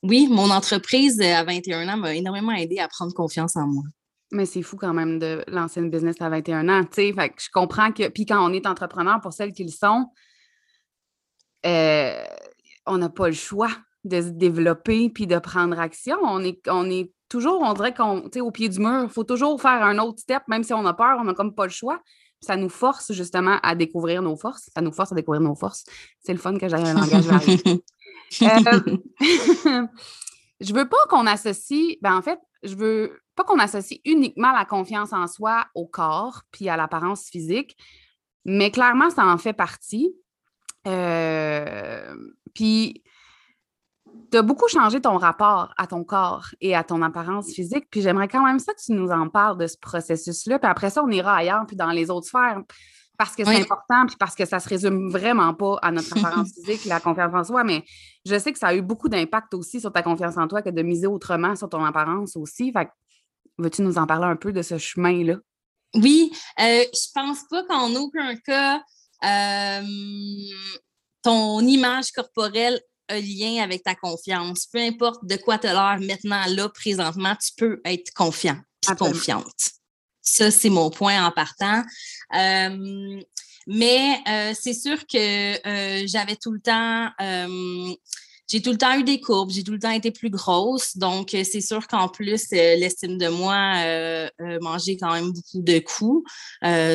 oui, 0.04 0.28
mon 0.30 0.52
entreprise 0.52 1.20
à 1.22 1.44
21 1.44 1.90
ans 1.90 1.98
m'a 1.98 2.14
énormément 2.14 2.52
aidé 2.52 2.80
à 2.80 2.88
prendre 2.88 3.14
confiance 3.14 3.56
en 3.56 3.68
moi. 3.68 3.84
Mais 4.32 4.46
c'est 4.46 4.62
fou 4.62 4.78
quand 4.78 4.94
même 4.94 5.20
de 5.20 5.44
lancer 5.48 5.80
une 5.80 5.90
business 5.90 6.18
à 6.20 6.30
21 6.30 6.68
ans, 6.70 6.84
tu 6.84 6.96
sais. 6.96 7.14
Fait 7.14 7.30
que 7.30 7.42
je 7.42 7.50
comprends 7.52 7.92
que, 7.92 8.10
puis 8.10 8.26
quand 8.26 8.46
on 8.46 8.54
est 8.54 8.68
entrepreneur, 8.68 9.20
pour 9.22 9.34
celles 9.34 9.54
qui 9.54 9.64
le 9.64 9.72
sont, 9.72 10.06
euh, 11.66 12.24
on 12.86 12.98
n'a 12.98 13.10
pas 13.10 13.28
le 13.28 13.34
choix 13.34 13.72
de 14.04 14.22
se 14.22 14.30
développer 14.30 15.10
puis 15.10 15.28
de 15.28 15.40
prendre 15.40 15.80
action. 15.80 16.18
On 16.24 16.44
est, 16.44 16.60
on 16.68 16.90
est 16.90 17.12
toujours, 17.30 17.62
on 17.62 17.74
dirait 17.74 17.94
qu'on, 17.94 18.30
au 18.40 18.52
pied 18.52 18.70
du 18.70 18.80
mur, 18.80 19.04
il 19.04 19.10
faut 19.10 19.24
toujours 19.24 19.62
faire 19.62 19.84
un 19.84 19.98
autre 20.00 20.20
step, 20.20 20.44
même 20.48 20.64
si 20.64 20.74
on 20.74 20.86
a 20.86 20.94
peur, 20.94 21.18
on 21.20 21.24
n'a 21.24 21.34
comme 21.34 21.54
pas 21.54 21.66
le 21.66 21.72
choix. 21.72 22.02
Ça 22.42 22.56
nous 22.56 22.70
force 22.70 23.12
justement 23.14 23.58
à 23.64 23.76
découvrir 23.76 24.22
nos 24.22 24.36
forces. 24.36 24.70
Ça 24.74 24.82
nous 24.82 24.92
force 24.92 25.12
à 25.12 25.16
découvrir 25.16 25.42
nos 25.42 25.56
forces. 25.56 25.86
C'est 26.20 26.34
le 26.34 26.40
fun 26.40 26.58
que 26.58 26.68
j'ai 26.68 26.76
un 26.76 26.94
langage 26.94 27.26
varié. 27.26 27.60
euh, 28.44 28.98
je 30.62 30.74
veux 30.74 30.88
pas 30.88 30.98
qu'on 31.10 31.26
associe, 31.26 31.98
ben 32.02 32.16
en 32.16 32.22
fait, 32.22 32.40
je 32.64 32.76
veux 32.76 33.20
pas 33.36 33.44
qu'on 33.44 33.60
associe 33.60 34.00
uniquement 34.06 34.52
la 34.52 34.66
confiance 34.66 35.14
en 35.14 35.28
soi 35.28 35.66
au 35.76 35.88
corps 35.88 36.42
puis 36.52 36.70
à 36.70 36.78
l'apparence 36.78 37.30
physique, 37.30 37.76
mais 38.46 38.72
clairement, 38.72 39.10
ça 39.10 39.26
en 39.26 39.38
fait 39.38 39.54
partie. 39.54 40.14
Euh, 40.88 42.16
puis, 42.54 43.04
tu 44.32 44.38
as 44.38 44.42
beaucoup 44.42 44.68
changé 44.68 45.02
ton 45.02 45.18
rapport 45.18 45.74
à 45.78 45.88
ton 45.88 46.04
corps 46.04 46.48
et 46.62 46.76
à 46.76 46.84
ton 46.84 47.02
apparence 47.02 47.52
physique. 47.52 47.86
Puis 47.90 48.02
j'aimerais 48.02 48.28
quand 48.28 48.44
même 48.44 48.60
ça 48.60 48.74
que 48.74 48.82
tu 48.84 48.92
nous 48.92 49.10
en 49.10 49.30
parles 49.30 49.58
de 49.58 49.68
ce 49.68 49.78
processus-là. 49.78 50.60
Puis 50.60 50.70
après 50.70 50.90
ça, 50.90 51.04
on 51.04 51.10
ira 51.10 51.36
ailleurs, 51.36 51.66
puis 51.66 51.76
dans 51.76 51.92
les 51.92 52.10
autres 52.10 52.28
sphères, 52.28 52.62
parce 53.18 53.36
que 53.36 53.44
c'est 53.44 53.62
important, 53.62 54.06
puis 54.06 54.16
parce 54.20 54.36
que 54.36 54.46
ça 54.46 54.60
se 54.60 54.70
résume 54.70 55.10
vraiment 55.10 55.54
pas 55.54 55.80
à 55.82 55.92
notre 55.92 56.16
apparence 56.18 56.50
physique, 56.56 56.86
la 56.86 57.00
confiance 57.00 57.34
en 57.34 57.44
soi. 57.44 57.64
Mais 57.64 57.84
je 58.26 58.38
sais 58.38 58.54
que 58.54 58.60
ça 58.60 58.68
a 58.68 58.76
eu 58.76 58.82
beaucoup 58.82 59.10
d'impact 59.10 59.56
aussi 59.56 59.82
sur 59.82 59.92
ta 59.92 60.04
confiance 60.04 60.38
en 60.38 60.48
toi 60.48 60.62
que 60.62 60.70
de 60.70 60.82
miser 60.84 61.08
autrement 61.08 61.56
sur 61.56 61.68
ton 61.68 61.84
apparence 61.84 62.36
aussi. 62.36 62.72
Fait 62.72 62.90
veux-tu 63.58 63.82
nous 63.82 63.98
en 63.98 64.06
parler 64.06 64.28
un 64.28 64.36
peu 64.36 64.54
de 64.54 64.62
ce 64.62 64.78
chemin-là? 64.78 65.38
Oui, 65.96 66.32
euh, 66.60 66.84
je 66.94 67.12
pense 67.16 67.40
pas 67.50 67.64
qu'en 67.64 67.96
aucun 67.96 68.36
cas, 68.36 68.82
euh, 69.24 69.82
ton 71.24 71.60
image 71.62 72.12
corporelle 72.12 72.80
un 73.10 73.20
lien 73.20 73.64
avec 73.64 73.84
ta 73.84 73.96
confiance. 73.96 74.68
Peu 74.68 74.80
importe 74.80 75.26
de 75.26 75.36
quoi 75.36 75.58
tu 75.58 75.68
as 75.68 75.74
l'air 75.74 76.00
maintenant, 76.06 76.44
là, 76.48 76.70
présentement, 76.70 77.36
tu 77.36 77.52
peux 77.58 77.82
être 77.86 78.14
confiant 78.14 78.58
et 78.92 78.96
confiante. 78.96 79.72
Ça, 80.22 80.52
c'est 80.52 80.70
mon 80.70 80.90
point 80.90 81.26
en 81.26 81.32
partant. 81.32 81.84
Euh, 82.36 83.22
mais 83.66 84.20
euh, 84.28 84.54
c'est 84.60 84.74
sûr 84.74 85.06
que 85.08 85.68
euh, 85.68 86.04
j'avais 86.08 86.36
tout 86.36 86.52
le 86.52 86.60
temps 86.60 87.10
j'ai 88.48 88.62
tout 88.62 88.72
le 88.72 88.78
temps 88.78 88.98
eu 88.98 89.04
des 89.04 89.20
courbes, 89.20 89.52
j'ai 89.52 89.64
tout 89.64 89.74
le 89.74 89.80
temps 89.80 89.92
été 89.92 90.12
plus 90.12 90.30
grosse. 90.30 90.96
Donc, 90.98 91.34
euh, 91.34 91.44
c'est 91.44 91.62
sûr 91.62 91.86
qu'en 91.88 92.08
plus, 92.08 92.46
euh, 92.54 92.76
l'estime 92.76 93.18
de 93.18 93.28
moi 93.28 93.74
euh, 93.78 94.30
mangeait 94.62 94.96
quand 94.96 95.12
même 95.12 95.32
beaucoup 95.32 95.62
de 95.62 95.80
coups, 95.80 96.30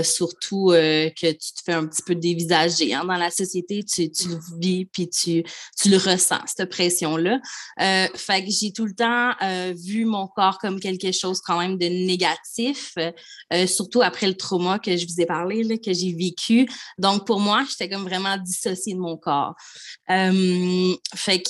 surtout 0.05 0.69
que 0.71 1.33
tu 1.33 1.53
te 1.53 1.63
fais 1.65 1.73
un 1.73 1.87
petit 1.87 2.03
peu 2.03 2.15
dévisager. 2.15 2.95
Hein. 2.95 3.05
Dans 3.05 3.17
la 3.17 3.31
société, 3.31 3.85
tu, 3.85 4.09
le 4.29 4.59
vis 4.59 4.87
puis 4.87 5.09
tu, 5.09 5.43
tu 5.81 5.89
le 5.91 5.97
ressens, 5.97 6.41
cette 6.47 6.71
pression-là. 6.71 7.41
fait 7.79 8.45
que 8.45 8.51
j'ai 8.51 8.73
tout 8.73 8.87
le 8.87 8.95
temps 8.95 9.33
vu 9.75 10.05
mon 10.05 10.27
corps 10.29 10.59
comme 10.59 10.81
quelque 10.81 11.13
chose 11.13 11.41
quand 11.41 11.59
même 11.59 11.77
de 11.77 11.87
négatif, 11.87 12.95
surtout 13.67 14.03
après 14.03 14.27
le 14.27 14.37
trauma 14.37 14.79
que 14.79 14.97
je 14.97 15.07
vous 15.07 15.21
ai 15.21 15.27
parlé, 15.27 15.79
que 15.81 15.93
j'ai 15.93 16.15
vécu. 16.15 16.69
Donc, 16.99 17.27
pour 17.27 17.41
moi, 17.41 17.65
j'étais 17.69 17.89
comme 17.89 18.05
vraiment 18.05 18.37
dissociée 18.39 18.95
de 18.95 19.01
mon 19.01 19.17
corps. 19.17 19.55
fait 20.09 21.42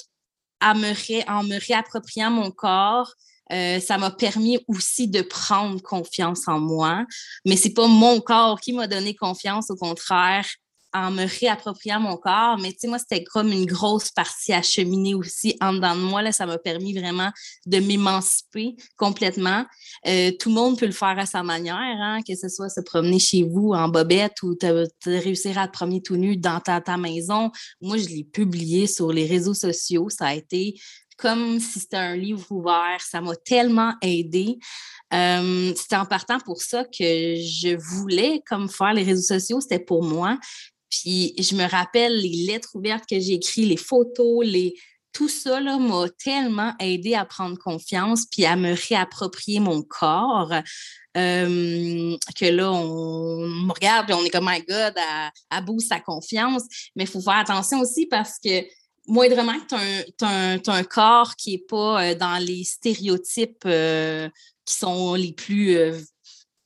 en 0.62 1.42
me 1.45 1.66
réappropriant 1.66 2.31
mon 2.31 2.50
corps, 2.50 3.12
euh, 3.52 3.81
ça 3.81 3.99
m'a 3.99 4.11
permis 4.11 4.59
aussi 4.69 5.09
de 5.09 5.21
prendre 5.21 5.81
confiance 5.83 6.49
en 6.49 6.59
moi. 6.59 7.04
Mais 7.45 7.57
c'est 7.57 7.75
pas 7.75 7.87
mon 7.87 8.21
corps 8.21 8.61
qui 8.61 8.73
m'a 8.73 8.87
donné 8.87 9.14
confiance, 9.14 9.71
au 9.71 9.76
contraire, 9.76 10.47
en 10.94 11.11
me 11.11 11.25
réappropriant 11.40 12.00
mon 12.00 12.16
corps. 12.16 12.58
Mais 12.58 12.72
tu 12.72 12.80
sais, 12.80 12.88
moi, 12.88 12.99
c'était 12.99 13.25
comme 13.25 13.50
une 13.50 13.66
grosse 13.66 14.11
partie 14.11 14.52
à 14.52 14.62
cheminer 14.62 15.14
aussi 15.14 15.56
en 15.61 15.72
dedans 15.72 15.96
de 15.96 16.00
moi. 16.00 16.22
Là, 16.22 16.32
ça 16.32 16.46
m'a 16.46 16.58
permis 16.58 16.99
vraiment 16.99 17.30
de 17.66 17.78
m'émanciper 17.78 18.76
complètement. 18.96 19.64
Euh, 20.06 20.30
tout 20.38 20.49
le 20.49 20.54
monde 20.54 20.78
peut 20.78 20.87
le 20.87 20.92
faire 20.92 21.18
à 21.18 21.26
sa 21.26 21.42
manière, 21.42 21.76
hein, 21.76 22.20
que 22.26 22.34
ce 22.34 22.49
soit 22.49 22.68
se 22.68 22.80
promener 22.80 23.18
chez 23.18 23.42
vous 23.42 23.72
en 23.72 23.88
bobette 23.88 24.42
ou 24.42 24.54
te, 24.54 24.87
réussir 25.06 25.58
à 25.58 25.68
te 25.68 25.72
promener 25.72 26.02
tout 26.02 26.16
nu 26.16 26.37
dans 26.37 26.61
ta, 26.61 26.80
ta 26.80 26.96
maison. 26.96 27.50
Moi, 27.80 27.96
je 27.99 28.08
l'ai 28.08 28.25
publié 28.25 28.87
sur 28.87 29.12
les 29.12 29.26
réseaux 29.26 29.54
sociaux. 29.54 30.08
Ça 30.08 30.26
a 30.26 30.34
été 30.34 30.75
comme 31.18 31.61
si 31.61 31.80
c'était 31.80 31.96
un 31.96 32.16
livre 32.16 32.44
ouvert. 32.50 33.00
Ça 33.00 33.20
m'a 33.20 33.37
tellement 33.37 33.94
aidé. 34.02 34.58
Euh, 35.12 35.72
c'était 35.76 35.96
en 35.96 36.06
partant 36.06 36.38
pour 36.40 36.62
ça 36.62 36.84
que 36.84 37.04
je 37.37 37.76
voulais 37.76 38.42
comme 38.46 38.68
faire 38.68 38.94
les 38.94 39.02
réseaux 39.02 39.38
sociaux, 39.38 39.61
c'était 39.61 39.78
pour 39.78 40.02
moi. 40.02 40.38
Puis 40.92 41.34
je 41.38 41.54
me 41.54 41.68
rappelle 41.68 42.20
les 42.20 42.44
lettres 42.46 42.70
ouvertes 42.75 43.06
que 43.08 43.18
j'ai 43.18 43.34
écrites, 43.34 43.66
les 43.66 43.78
photos, 43.78 44.44
les... 44.44 44.75
tout 45.12 45.28
ça 45.28 45.58
m'a 45.61 46.06
tellement 46.22 46.75
aidé 46.78 47.14
à 47.14 47.25
prendre 47.25 47.58
confiance 47.58 48.26
puis 48.30 48.44
à 48.44 48.56
me 48.56 48.75
réapproprier 48.88 49.58
mon 49.58 49.82
corps. 49.82 50.52
Euh, 51.16 52.16
que 52.37 52.44
là, 52.46 52.72
on, 52.72 53.46
me 53.46 53.72
regarde 53.72 54.11
et 54.11 54.14
on 54.14 54.25
est 54.25 54.30
comme, 54.30 54.49
my 54.49 54.61
God, 54.61 54.94
à, 54.96 55.30
à 55.50 55.62
sa 55.78 56.00
confiance. 56.00 56.62
Mais 56.94 57.04
il 57.04 57.08
faut 57.08 57.20
faire 57.20 57.34
attention 57.37 57.80
aussi 57.80 58.06
parce 58.06 58.38
que 58.38 58.64
moindrement 59.06 59.58
que 59.61 60.11
tu 60.11 60.25
as, 60.25 60.75
un 60.75 60.84
corps 60.84 61.37
qui 61.37 61.52
n'est 61.52 61.64
pas 61.66 62.02
euh, 62.02 62.14
dans 62.14 62.42
les 62.42 62.64
stéréotypes 62.64 63.64
euh, 63.66 64.28
qui 64.64 64.75
sont 64.75 65.14
les 65.14 65.32
plus 65.32 65.76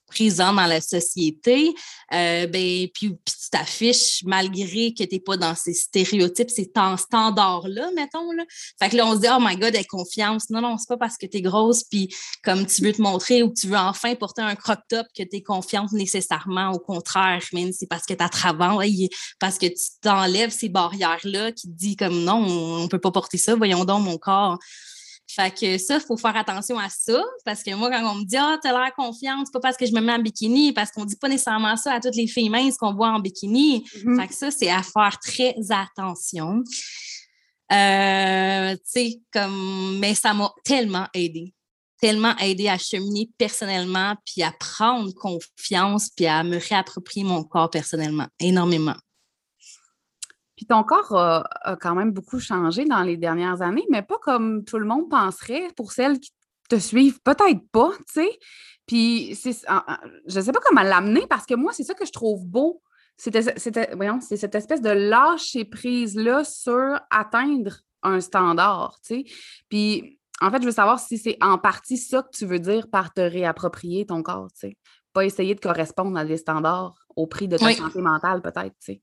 présent 0.06 0.52
dans 0.52 0.66
la 0.66 0.80
société, 0.80 1.74
euh, 2.12 2.46
ben, 2.46 2.88
puis, 2.94 3.16
tu 3.24 3.50
t'affiches 3.50 4.22
malgré 4.24 4.92
que 4.92 5.04
tu 5.04 5.08
n'es 5.12 5.20
pas 5.20 5.36
dans 5.36 5.54
ces 5.54 5.74
stéréotypes, 5.74 6.50
ces 6.50 6.70
standards-là, 6.96 7.90
mettons. 7.94 8.32
Là. 8.32 8.44
Fait 8.80 8.90
que 8.90 8.96
là, 8.96 9.06
on 9.06 9.14
se 9.14 9.20
dit, 9.20 9.28
oh 9.30 9.38
my 9.40 9.56
God, 9.56 9.74
elle 9.74 9.86
confiance. 9.86 10.50
Non, 10.50 10.60
non, 10.60 10.76
c'est 10.78 10.88
pas 10.88 10.96
parce 10.96 11.16
que 11.16 11.26
tu 11.26 11.38
es 11.38 11.42
grosse, 11.42 11.84
puis 11.84 12.14
comme 12.42 12.66
tu 12.66 12.82
veux 12.82 12.92
te 12.92 13.02
montrer 13.02 13.42
ou 13.42 13.50
que 13.50 13.60
tu 13.60 13.68
veux 13.68 13.76
enfin 13.76 14.14
porter 14.14 14.42
un 14.42 14.54
crop-top 14.54 15.06
que 15.16 15.22
tu 15.22 15.36
es 15.36 15.42
confiante 15.42 15.92
nécessairement. 15.92 16.70
Au 16.72 16.78
contraire, 16.78 17.42
même 17.52 17.72
c'est 17.72 17.86
parce 17.86 18.04
que 18.04 18.14
tu 18.14 18.22
as 18.22 18.28
travaillé, 18.28 19.10
parce 19.38 19.58
que 19.58 19.66
tu 19.66 19.84
t'enlèves 20.00 20.50
ces 20.50 20.68
barrières-là 20.68 21.52
qui 21.52 21.68
te 21.68 21.76
disent 21.76 21.96
comme 21.96 22.24
non, 22.24 22.44
on 22.44 22.82
ne 22.84 22.88
peut 22.88 23.00
pas 23.00 23.10
porter 23.10 23.38
ça, 23.38 23.54
voyons 23.54 23.84
donc 23.84 24.04
mon 24.04 24.18
corps. 24.18 24.58
Fait 25.28 25.50
que 25.50 25.78
ça, 25.78 25.96
il 25.96 26.00
faut 26.00 26.16
faire 26.16 26.36
attention 26.36 26.78
à 26.78 26.88
ça. 26.88 27.22
Parce 27.44 27.62
que 27.62 27.74
moi, 27.74 27.90
quand 27.90 28.12
on 28.12 28.16
me 28.16 28.24
dit 28.24 28.36
Ah, 28.36 28.58
t'as 28.62 28.72
l'air 28.72 28.94
confiante, 28.96 29.46
c'est 29.46 29.52
pas 29.52 29.60
parce 29.60 29.76
que 29.76 29.86
je 29.86 29.92
me 29.92 30.00
mets 30.00 30.12
en 30.12 30.18
bikini, 30.18 30.72
parce 30.72 30.90
qu'on 30.90 31.04
dit 31.04 31.16
pas 31.16 31.28
nécessairement 31.28 31.76
ça 31.76 31.94
à 31.94 32.00
toutes 32.00 32.16
les 32.16 32.26
filles 32.26 32.48
minces 32.48 32.76
qu'on 32.76 32.94
voit 32.94 33.08
en 33.08 33.18
bikini. 33.18 33.84
Mm-hmm. 33.84 34.20
Fait 34.20 34.28
que 34.28 34.34
ça, 34.34 34.50
c'est 34.50 34.70
à 34.70 34.82
faire 34.82 35.18
très 35.20 35.56
attention. 35.70 36.62
Euh, 37.72 38.74
tu 38.74 38.80
sais, 38.84 39.20
comme, 39.32 39.98
mais 39.98 40.14
ça 40.14 40.32
m'a 40.32 40.52
tellement 40.64 41.06
aidé. 41.12 41.52
Tellement 42.00 42.36
aidé 42.36 42.68
à 42.68 42.78
cheminer 42.78 43.30
personnellement, 43.38 44.14
puis 44.24 44.42
à 44.42 44.52
prendre 44.52 45.12
confiance, 45.14 46.10
puis 46.14 46.26
à 46.26 46.44
me 46.44 46.58
réapproprier 46.58 47.24
mon 47.24 47.42
corps 47.42 47.70
personnellement. 47.70 48.26
Énormément. 48.38 48.94
Puis 50.56 50.66
ton 50.66 50.82
corps 50.84 51.14
a, 51.14 51.76
quand 51.80 51.94
même 51.94 52.12
beaucoup 52.12 52.40
changé 52.40 52.86
dans 52.86 53.02
les 53.02 53.16
dernières 53.16 53.60
années, 53.60 53.86
mais 53.90 54.02
pas 54.02 54.18
comme 54.18 54.64
tout 54.64 54.78
le 54.78 54.86
monde 54.86 55.08
penserait 55.10 55.68
pour 55.76 55.92
celles 55.92 56.18
qui 56.18 56.32
te 56.68 56.78
suivent, 56.78 57.20
peut-être 57.22 57.60
pas, 57.70 57.92
tu 57.98 58.22
sais. 58.22 58.38
Puis 58.86 59.34
c'est, 59.34 59.52
je 60.26 60.38
ne 60.38 60.44
sais 60.44 60.52
pas 60.52 60.60
comment 60.64 60.82
l'amener 60.82 61.26
parce 61.28 61.44
que 61.44 61.54
moi, 61.54 61.72
c'est 61.72 61.84
ça 61.84 61.94
que 61.94 62.06
je 62.06 62.12
trouve 62.12 62.46
beau. 62.46 62.82
C'était, 63.18 63.42
c'est 63.42 64.36
cette 64.36 64.54
espèce 64.54 64.80
de 64.80 64.90
lâcher 64.90 65.64
prise-là 65.64 66.44
sur 66.44 67.00
atteindre 67.10 67.78
un 68.02 68.20
standard, 68.20 68.98
tu 69.04 69.14
sais. 69.14 69.24
Puis 69.68 70.18
en 70.40 70.50
fait, 70.50 70.60
je 70.60 70.66
veux 70.66 70.72
savoir 70.72 71.00
si 71.00 71.18
c'est 71.18 71.36
en 71.40 71.58
partie 71.58 71.96
ça 71.96 72.22
que 72.22 72.36
tu 72.36 72.46
veux 72.46 72.58
dire 72.58 72.88
par 72.90 73.12
te 73.12 73.20
réapproprier 73.20 74.06
ton 74.06 74.22
corps, 74.22 74.48
tu 74.52 74.68
sais. 74.68 74.78
Pas 75.12 75.24
essayer 75.24 75.54
de 75.54 75.60
correspondre 75.60 76.16
à 76.18 76.24
des 76.24 76.36
standards 76.36 76.94
au 77.14 77.26
prix 77.26 77.48
de 77.48 77.56
ta 77.56 77.72
santé 77.72 78.00
mentale, 78.00 78.42
peut-être, 78.42 78.74
tu 78.80 78.92
sais. 78.92 79.02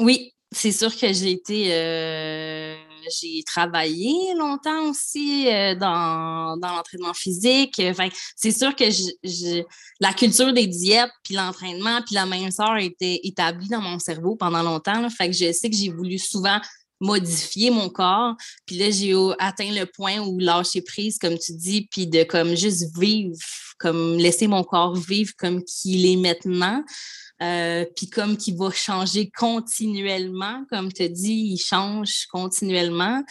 Oui, 0.00 0.32
c'est 0.52 0.72
sûr 0.72 0.94
que 0.94 1.12
j'ai 1.12 1.32
été. 1.32 1.72
Euh, 1.72 2.76
j'ai 3.20 3.42
travaillé 3.44 4.34
longtemps 4.36 4.90
aussi 4.90 5.48
euh, 5.48 5.74
dans, 5.74 6.56
l'entraînement 6.60 7.14
physique. 7.14 7.80
Enfin, 7.80 8.08
c'est 8.34 8.50
sûr 8.50 8.74
que 8.74 8.84
je, 8.90 9.62
la 10.00 10.12
culture 10.12 10.52
des 10.52 10.66
diètes, 10.66 11.10
puis 11.22 11.34
l'entraînement, 11.34 12.00
puis 12.04 12.14
la 12.14 12.26
minceur 12.26 12.76
était 12.78 13.20
établie 13.22 13.68
dans 13.68 13.80
mon 13.80 13.98
cerveau 13.98 14.36
pendant 14.36 14.62
longtemps. 14.62 15.08
fait 15.10 15.30
que 15.30 15.36
je 15.36 15.52
sais 15.52 15.70
que 15.70 15.76
j'ai 15.76 15.90
voulu 15.90 16.18
souvent 16.18 16.60
modifier 17.00 17.70
mon 17.70 17.88
corps. 17.88 18.34
Puis 18.66 18.76
là, 18.76 18.90
j'ai 18.90 19.14
atteint 19.38 19.70
le 19.70 19.86
point 19.86 20.18
où 20.18 20.38
lâcher 20.38 20.82
prise, 20.82 21.18
comme 21.18 21.38
tu 21.38 21.52
dis, 21.52 21.88
puis 21.90 22.06
de 22.06 22.24
comme 22.24 22.54
juste 22.56 22.96
vivre, 22.98 23.36
comme 23.78 24.16
laisser 24.16 24.46
mon 24.46 24.64
corps 24.64 24.96
vivre 24.96 25.32
comme 25.38 25.62
qu'il 25.64 26.06
est 26.06 26.16
maintenant. 26.16 26.82
Euh, 27.42 27.84
puis 27.96 28.08
comme 28.08 28.36
qui 28.36 28.52
va 28.52 28.70
changer 28.70 29.30
continuellement, 29.30 30.64
comme 30.70 30.92
tu 30.92 31.08
dis, 31.08 31.52
il 31.52 31.58
change 31.58 32.26
continuellement 32.30 33.22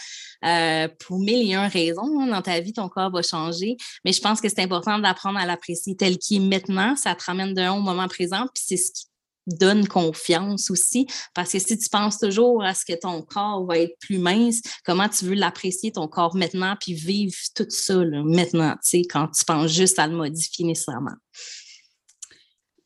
euh, 0.44 0.88
pour 1.00 1.18
mille 1.18 1.50
et 1.50 1.54
un 1.54 1.68
raisons. 1.68 2.20
Hein, 2.20 2.28
dans 2.28 2.42
ta 2.42 2.60
vie, 2.60 2.72
ton 2.72 2.88
corps 2.88 3.10
va 3.10 3.22
changer. 3.22 3.76
Mais 4.04 4.12
je 4.12 4.20
pense 4.20 4.40
que 4.40 4.48
c'est 4.48 4.60
important 4.60 4.98
d'apprendre 4.98 5.38
à 5.38 5.46
l'apprécier 5.46 5.96
tel 5.96 6.18
qu'il 6.18 6.42
est 6.42 6.46
maintenant. 6.46 6.94
Ça 6.96 7.14
te 7.14 7.24
ramène 7.24 7.54
d'un 7.54 7.72
au 7.72 7.80
moment 7.80 8.08
présent, 8.08 8.46
puis 8.54 8.62
c'est 8.66 8.76
ce 8.76 8.92
qui 8.92 9.06
donne 9.46 9.86
confiance 9.86 10.70
aussi. 10.70 11.06
Parce 11.34 11.52
que 11.52 11.58
si 11.58 11.78
tu 11.78 11.88
penses 11.88 12.18
toujours 12.18 12.62
à 12.62 12.74
ce 12.74 12.84
que 12.84 12.98
ton 12.98 13.22
corps 13.22 13.64
va 13.64 13.78
être 13.78 13.96
plus 14.00 14.18
mince, 14.18 14.60
comment 14.84 15.08
tu 15.08 15.24
veux 15.24 15.34
l'apprécier, 15.34 15.92
ton 15.92 16.08
corps 16.08 16.34
maintenant, 16.34 16.76
puis 16.80 16.94
vivre 16.94 17.34
tout 17.54 17.66
ça 17.68 17.96
maintenant, 17.96 18.72
tu 18.74 18.78
sais, 18.82 19.02
quand 19.02 19.28
tu 19.28 19.44
penses 19.44 19.72
juste 19.72 19.98
à 19.98 20.06
le 20.06 20.16
modifier 20.16 20.64
nécessairement? 20.64 21.14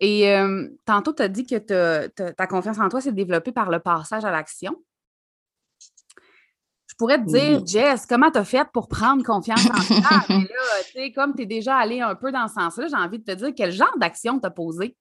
Et 0.00 0.30
euh, 0.30 0.68
tantôt, 0.86 1.12
tu 1.12 1.22
as 1.22 1.28
dit 1.28 1.44
que 1.46 1.58
ta 2.32 2.46
confiance 2.46 2.78
en 2.78 2.88
toi 2.88 3.00
s'est 3.00 3.12
développée 3.12 3.52
par 3.52 3.70
le 3.70 3.78
passage 3.78 4.24
à 4.24 4.30
l'action. 4.30 4.74
Je 6.86 6.94
pourrais 6.96 7.18
te 7.18 7.26
dire, 7.26 7.64
Jess, 7.64 8.04
comment 8.06 8.30
tu 8.30 8.38
as 8.38 8.44
fait 8.44 8.66
pour 8.72 8.88
prendre 8.88 9.22
confiance 9.22 9.64
en 9.66 10.00
toi? 10.00 10.24
Mais 10.28 10.34
là, 10.38 10.82
tu 10.86 10.92
sais, 10.92 11.12
comme 11.12 11.34
tu 11.34 11.42
es 11.42 11.46
déjà 11.46 11.76
allé 11.76 12.00
un 12.00 12.14
peu 12.14 12.32
dans 12.32 12.48
ce 12.48 12.54
sens-là, 12.54 12.88
j'ai 12.88 12.96
envie 12.96 13.18
de 13.18 13.24
te 13.24 13.32
dire 13.32 13.52
quel 13.54 13.72
genre 13.72 13.96
d'action 13.98 14.40
tu 14.40 14.46
as 14.46 14.50
posé? 14.50 14.96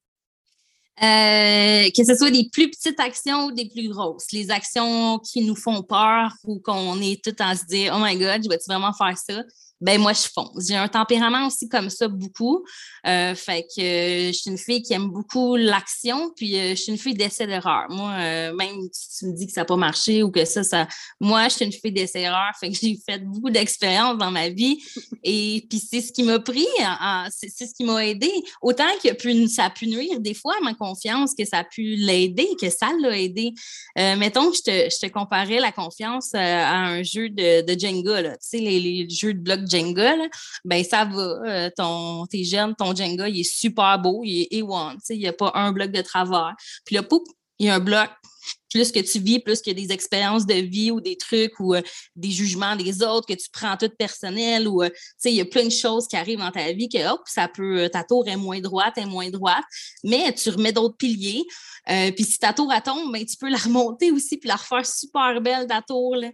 Euh, 1.01 1.89
que 1.96 2.03
ce 2.03 2.13
soit 2.13 2.29
des 2.29 2.50
plus 2.51 2.70
petites 2.70 3.00
actions 3.00 3.46
ou 3.46 3.51
des 3.53 3.70
plus 3.70 3.88
grosses. 3.88 4.34
Les 4.34 4.51
actions 4.51 5.18
qui 5.20 5.46
nous 5.46 5.56
font 5.56 5.82
peur 5.82 6.34
ou 6.44 6.60
qu'on 6.60 7.00
est 7.00 7.24
tout 7.24 7.41
en 7.41 7.56
se 7.56 7.65
dire 7.65 7.94
Oh 7.96 8.03
my 8.03 8.18
God, 8.18 8.44
je 8.44 8.50
vais-tu 8.50 8.65
vraiment 8.68 8.91
faire 8.91 9.18
ça? 9.18 9.41
Ben 9.81 10.00
moi, 10.00 10.12
je 10.13 10.27
fonce. 10.33 10.67
J'ai 10.67 10.75
un 10.75 10.88
tempérament 10.89 11.48
aussi 11.48 11.69
comme 11.69 11.89
ça, 11.89 12.07
beaucoup. 12.07 12.65
Euh, 13.07 13.33
fait 13.33 13.63
que 13.63 13.81
euh, 13.81 14.27
je 14.27 14.38
suis 14.38 14.51
une 14.51 14.57
fille 14.57 14.81
qui 14.81 14.93
aime 14.93 15.09
beaucoup 15.09 15.55
l'action, 15.55 16.31
puis 16.36 16.57
euh, 16.57 16.71
je 16.71 16.75
suis 16.75 16.91
une 16.91 16.98
fille 16.98 17.13
d'essai-d'erreur. 17.13 17.86
Moi, 17.89 18.17
même 18.53 18.75
si 18.91 19.19
tu 19.19 19.25
me 19.27 19.36
dis 19.36 19.48
que 19.48 19.53
ça 19.53 19.62
n'a 19.62 19.65
pas 19.65 19.77
marché 19.77 20.21
ou 20.21 20.31
que 20.31 20.43
ça, 20.43 20.63
ça. 20.63 20.88
Moi, 21.19 21.48
je 21.48 21.55
suis 21.55 21.65
une 21.65 21.71
fille 21.71 21.91
d'essai-erreur. 21.91 22.51
Fait 22.59 22.69
que 22.69 22.77
j'ai 22.81 23.00
fait 23.05 23.19
beaucoup 23.19 23.50
d'expériences 23.50 24.17
dans 24.17 24.31
ma 24.31 24.50
vie. 24.50 24.79
Et 25.24 25.65
puis 25.69 25.79
c'est 25.79 26.01
ce 26.01 26.12
qui 26.12 26.24
m'a 26.24 26.39
pris, 26.39 26.67
c'est 27.29 27.50
ce 27.50 27.74
qui 27.74 27.83
m'a 27.83 28.05
aidé. 28.05 28.31
Autant 28.62 28.88
que 29.01 29.48
ça 29.48 29.65
a 29.65 29.69
pu 29.69 29.88
nuire 29.88 30.19
des 30.19 30.33
fois 30.33 30.55
à 30.59 30.63
ma 30.63 30.74
confiance, 30.74 31.33
que 31.38 31.45
ça 31.45 31.59
a 31.59 31.63
pu 31.63 31.95
l'aider, 31.95 32.48
que 32.59 32.69
ça 32.69 32.91
l'a 33.01 33.17
aidé. 33.17 33.53
mettons 33.95 34.50
que 34.51 34.57
je 34.57 34.62
te, 34.62 34.89
je 34.89 35.07
te 35.07 35.12
comparais 35.12 35.59
la 35.59 35.71
confiance 35.71 36.33
à 36.33 36.75
un 36.75 37.03
jeu 37.03 37.29
de, 37.29 37.62
de 37.62 37.79
Jenga, 37.79 38.24
tu 38.24 38.38
sais, 38.41 38.57
les, 38.57 38.79
les 38.79 39.09
jeux 39.09 39.33
de 39.33 39.39
blocs 39.39 39.68
Jenga, 39.69 40.15
ben 40.65 40.83
ça 40.83 41.05
va. 41.05 41.21
Euh, 41.45 41.69
ton, 41.75 42.25
t'es 42.25 42.43
jeune, 42.43 42.75
ton 42.75 42.95
Jenga, 42.95 43.29
il 43.29 43.41
est 43.41 43.43
super 43.43 43.99
beau, 43.99 44.21
il 44.23 44.47
est 44.51 44.61
A1, 44.61 44.97
il 45.09 45.19
n'y 45.19 45.27
a 45.27 45.33
pas 45.33 45.51
un 45.55 45.71
bloc 45.71 45.91
de 45.91 46.01
travers. 46.01 46.55
Puis 46.85 46.95
là, 46.95 47.03
pouf, 47.03 47.21
il 47.59 47.67
y 47.67 47.69
a 47.69 47.75
un 47.75 47.79
bloc. 47.79 48.09
Plus 48.71 48.91
que 48.91 48.99
tu 48.99 49.19
vis, 49.19 49.39
plus 49.39 49.61
que 49.61 49.71
des 49.71 49.91
expériences 49.91 50.45
de 50.45 50.53
vie 50.53 50.91
ou 50.91 51.01
des 51.01 51.17
trucs 51.17 51.59
ou 51.59 51.73
euh, 51.75 51.81
des 52.15 52.29
jugements 52.29 52.75
des 52.75 53.03
autres 53.03 53.27
que 53.27 53.33
tu 53.33 53.49
prends 53.51 53.75
tout 53.77 53.89
personnel 53.97 54.67
ou 54.67 54.83
euh, 54.83 54.89
il 55.25 55.33
y 55.33 55.41
a 55.41 55.45
plein 55.45 55.65
de 55.65 55.71
choses 55.71 56.07
qui 56.07 56.15
arrivent 56.15 56.39
dans 56.39 56.51
ta 56.51 56.71
vie 56.71 56.88
que 56.88 57.11
hop, 57.11 57.21
ça 57.25 57.47
peut, 57.47 57.89
ta 57.89 58.03
tour 58.03 58.27
est 58.27 58.38
moins 58.38 58.59
droite, 58.59 58.97
est 58.97 59.05
moins 59.05 59.29
droite, 59.29 59.65
mais 60.03 60.33
tu 60.33 60.49
remets 60.51 60.71
d'autres 60.71 60.97
piliers. 60.97 61.43
puis 61.88 62.23
si 62.23 62.38
ta 62.39 62.53
tour 62.53 62.71
tombe, 62.85 63.11
ben, 63.11 63.25
tu 63.25 63.38
peux 63.38 63.49
la 63.49 63.57
remonter 63.57 64.11
aussi 64.11 64.38
puis 64.38 64.47
la 64.47 64.55
refaire 64.55 64.85
super 64.85 65.41
belle, 65.41 65.67
ta 65.67 65.81
tour. 65.81 66.15
Là 66.15 66.29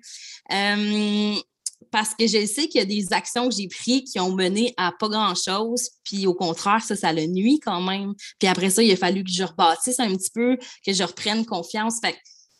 parce 1.91 2.13
que 2.13 2.27
je 2.27 2.45
sais 2.45 2.67
qu'il 2.67 2.79
y 2.79 2.83
a 2.83 2.85
des 2.85 3.13
actions 3.13 3.49
que 3.49 3.55
j'ai 3.55 3.67
prises 3.67 4.11
qui 4.11 4.19
ont 4.19 4.33
mené 4.33 4.73
à 4.77 4.91
pas 4.97 5.09
grand-chose, 5.09 5.89
puis 6.03 6.27
au 6.27 6.33
contraire, 6.33 6.83
ça, 6.83 6.95
ça 6.95 7.13
le 7.13 7.25
nuit 7.25 7.59
quand 7.59 7.81
même. 7.81 8.13
Puis 8.39 8.47
après 8.47 8.69
ça, 8.69 8.83
il 8.83 8.91
a 8.91 8.95
fallu 8.95 9.23
que 9.23 9.31
je 9.31 9.43
rebâtisse 9.43 9.99
un 9.99 10.13
petit 10.15 10.31
peu, 10.33 10.57
que 10.85 10.93
je 10.93 11.03
reprenne 11.03 11.45
confiance. 11.45 11.99
Fait 12.01 12.15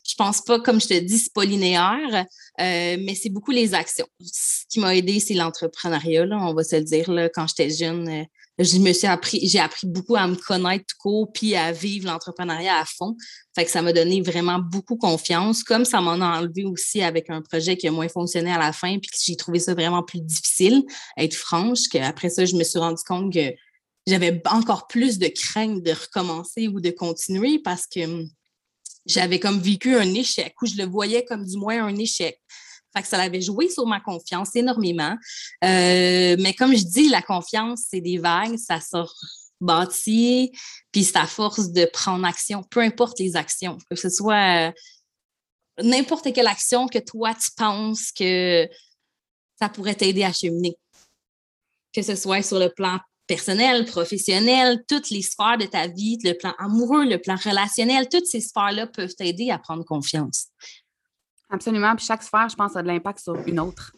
je 0.07 0.13
pense 0.15 0.41
pas, 0.41 0.59
comme 0.59 0.79
je 0.79 0.87
te 0.87 0.99
dis, 0.99 1.17
c'est 1.17 1.33
pas 1.33 1.45
linéaire, 1.45 2.25
euh, 2.59 2.97
mais 2.99 3.15
c'est 3.15 3.29
beaucoup 3.29 3.51
les 3.51 3.73
actions. 3.73 4.07
Ce 4.21 4.63
qui 4.69 4.79
m'a 4.79 4.95
aidé, 4.95 5.19
c'est 5.19 5.33
l'entrepreneuriat, 5.33 6.27
on 6.31 6.53
va 6.53 6.63
se 6.63 6.75
le 6.75 6.83
dire. 6.83 7.11
Là, 7.11 7.27
quand 7.29 7.47
j'étais 7.47 7.71
jeune, 7.71 8.07
euh, 8.07 8.23
je 8.57 8.77
me 8.77 8.93
suis 8.93 9.07
appris, 9.07 9.47
j'ai 9.47 9.59
appris 9.59 9.85
beaucoup 9.87 10.15
à 10.15 10.27
me 10.27 10.35
connaître 10.35 10.85
tout 10.87 10.95
court, 10.99 11.31
puis 11.33 11.55
à 11.55 11.71
vivre 11.71 12.07
l'entrepreneuriat 12.07 12.79
à 12.79 12.85
fond. 12.85 13.15
Fait 13.53 13.65
que 13.65 13.71
ça 13.71 13.81
m'a 13.81 13.91
donné 13.91 14.21
vraiment 14.21 14.59
beaucoup 14.59 14.95
confiance, 14.95 15.63
comme 15.63 15.85
ça 15.85 15.99
m'en 16.01 16.21
a 16.21 16.39
enlevé 16.39 16.63
aussi 16.63 17.01
avec 17.01 17.29
un 17.29 17.41
projet 17.41 17.75
qui 17.75 17.87
a 17.87 17.91
moins 17.91 18.07
fonctionné 18.07 18.51
à 18.51 18.57
la 18.57 18.71
fin, 18.71 18.97
puis 18.99 19.09
que 19.09 19.17
j'ai 19.21 19.35
trouvé 19.35 19.59
ça 19.59 19.73
vraiment 19.73 20.03
plus 20.03 20.21
difficile, 20.21 20.83
être 21.17 21.35
franche, 21.35 21.87
qu'après 21.91 22.29
ça, 22.29 22.45
je 22.45 22.55
me 22.55 22.63
suis 22.63 22.79
rendu 22.79 23.01
compte 23.05 23.33
que 23.33 23.53
j'avais 24.07 24.41
encore 24.45 24.87
plus 24.87 25.17
de 25.19 25.27
crainte 25.27 25.83
de 25.83 25.91
recommencer 25.91 26.67
ou 26.67 26.79
de 26.79 26.91
continuer 26.91 27.59
parce 27.59 27.87
que 27.87 28.05
hum, 28.05 28.29
j'avais 29.05 29.39
comme 29.39 29.59
vécu 29.59 29.95
un 29.95 30.13
échec 30.13 30.53
ou 30.61 30.65
je 30.65 30.77
le 30.77 30.85
voyais 30.85 31.25
comme 31.25 31.45
du 31.45 31.57
moins 31.57 31.85
un 31.85 31.95
échec. 31.95 32.39
Que 33.01 33.07
ça 33.07 33.19
avait 33.19 33.41
joué 33.41 33.69
sur 33.69 33.85
ma 33.85 33.99
confiance 33.99 34.55
énormément. 34.55 35.15
Euh, 35.63 36.35
mais 36.39 36.53
comme 36.53 36.75
je 36.75 36.85
dis, 36.85 37.09
la 37.09 37.21
confiance, 37.21 37.83
c'est 37.89 38.01
des 38.01 38.17
vagues, 38.17 38.57
ça 38.57 38.79
sort 38.79 39.13
bâti, 39.61 40.51
puis 40.91 41.03
c'est 41.03 41.17
à 41.17 41.27
force 41.27 41.71
de 41.71 41.85
prendre 41.85 42.25
action, 42.25 42.63
peu 42.63 42.81
importe 42.81 43.19
les 43.19 43.35
actions, 43.35 43.77
que 43.89 43.95
ce 43.95 44.09
soit 44.09 44.69
euh, 44.69 44.71
n'importe 45.83 46.33
quelle 46.33 46.47
action 46.47 46.87
que 46.87 46.99
toi, 46.99 47.33
tu 47.33 47.49
penses 47.57 48.11
que 48.11 48.67
ça 49.59 49.69
pourrait 49.69 49.95
t'aider 49.95 50.23
à 50.23 50.33
cheminer. 50.33 50.75
Que 51.93 52.01
ce 52.01 52.15
soit 52.15 52.41
sur 52.41 52.59
le 52.59 52.69
plan 52.69 52.99
personnel, 53.27 53.85
professionnel, 53.85 54.83
toutes 54.87 55.09
les 55.09 55.21
sphères 55.21 55.57
de 55.57 55.65
ta 55.65 55.87
vie, 55.87 56.17
le 56.23 56.33
plan 56.33 56.53
amoureux, 56.59 57.05
le 57.05 57.19
plan 57.19 57.35
relationnel, 57.35 58.07
toutes 58.09 58.27
ces 58.27 58.41
sphères-là 58.41 58.87
peuvent 58.87 59.15
t'aider 59.15 59.49
à 59.49 59.57
prendre 59.57 59.83
confiance. 59.83 60.47
Absolument. 61.49 61.95
Puis 61.95 62.05
chaque 62.05 62.23
sphère, 62.23 62.49
je 62.49 62.55
pense, 62.55 62.75
a 62.75 62.81
de 62.81 62.87
l'impact 62.87 63.19
sur 63.19 63.35
une 63.47 63.59
autre. 63.59 63.91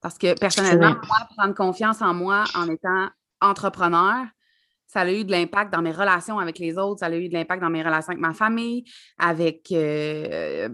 Parce 0.00 0.16
que 0.16 0.38
personnellement, 0.38 0.96
moi, 1.06 1.18
prendre 1.36 1.54
confiance 1.54 2.00
en 2.00 2.14
moi 2.14 2.44
en 2.54 2.68
étant 2.68 3.08
entrepreneur, 3.40 4.24
ça 4.86 5.00
a 5.02 5.12
eu 5.12 5.24
de 5.24 5.30
l'impact 5.30 5.72
dans 5.72 5.82
mes 5.82 5.92
relations 5.92 6.38
avec 6.38 6.58
les 6.58 6.78
autres, 6.78 7.00
ça 7.00 7.06
a 7.06 7.14
eu 7.14 7.28
de 7.28 7.34
l'impact 7.34 7.62
dans 7.62 7.70
mes 7.70 7.82
relations 7.82 8.10
avec 8.10 8.20
ma 8.20 8.34
famille, 8.34 8.84
avec 9.18 9.70
euh, 9.72 10.68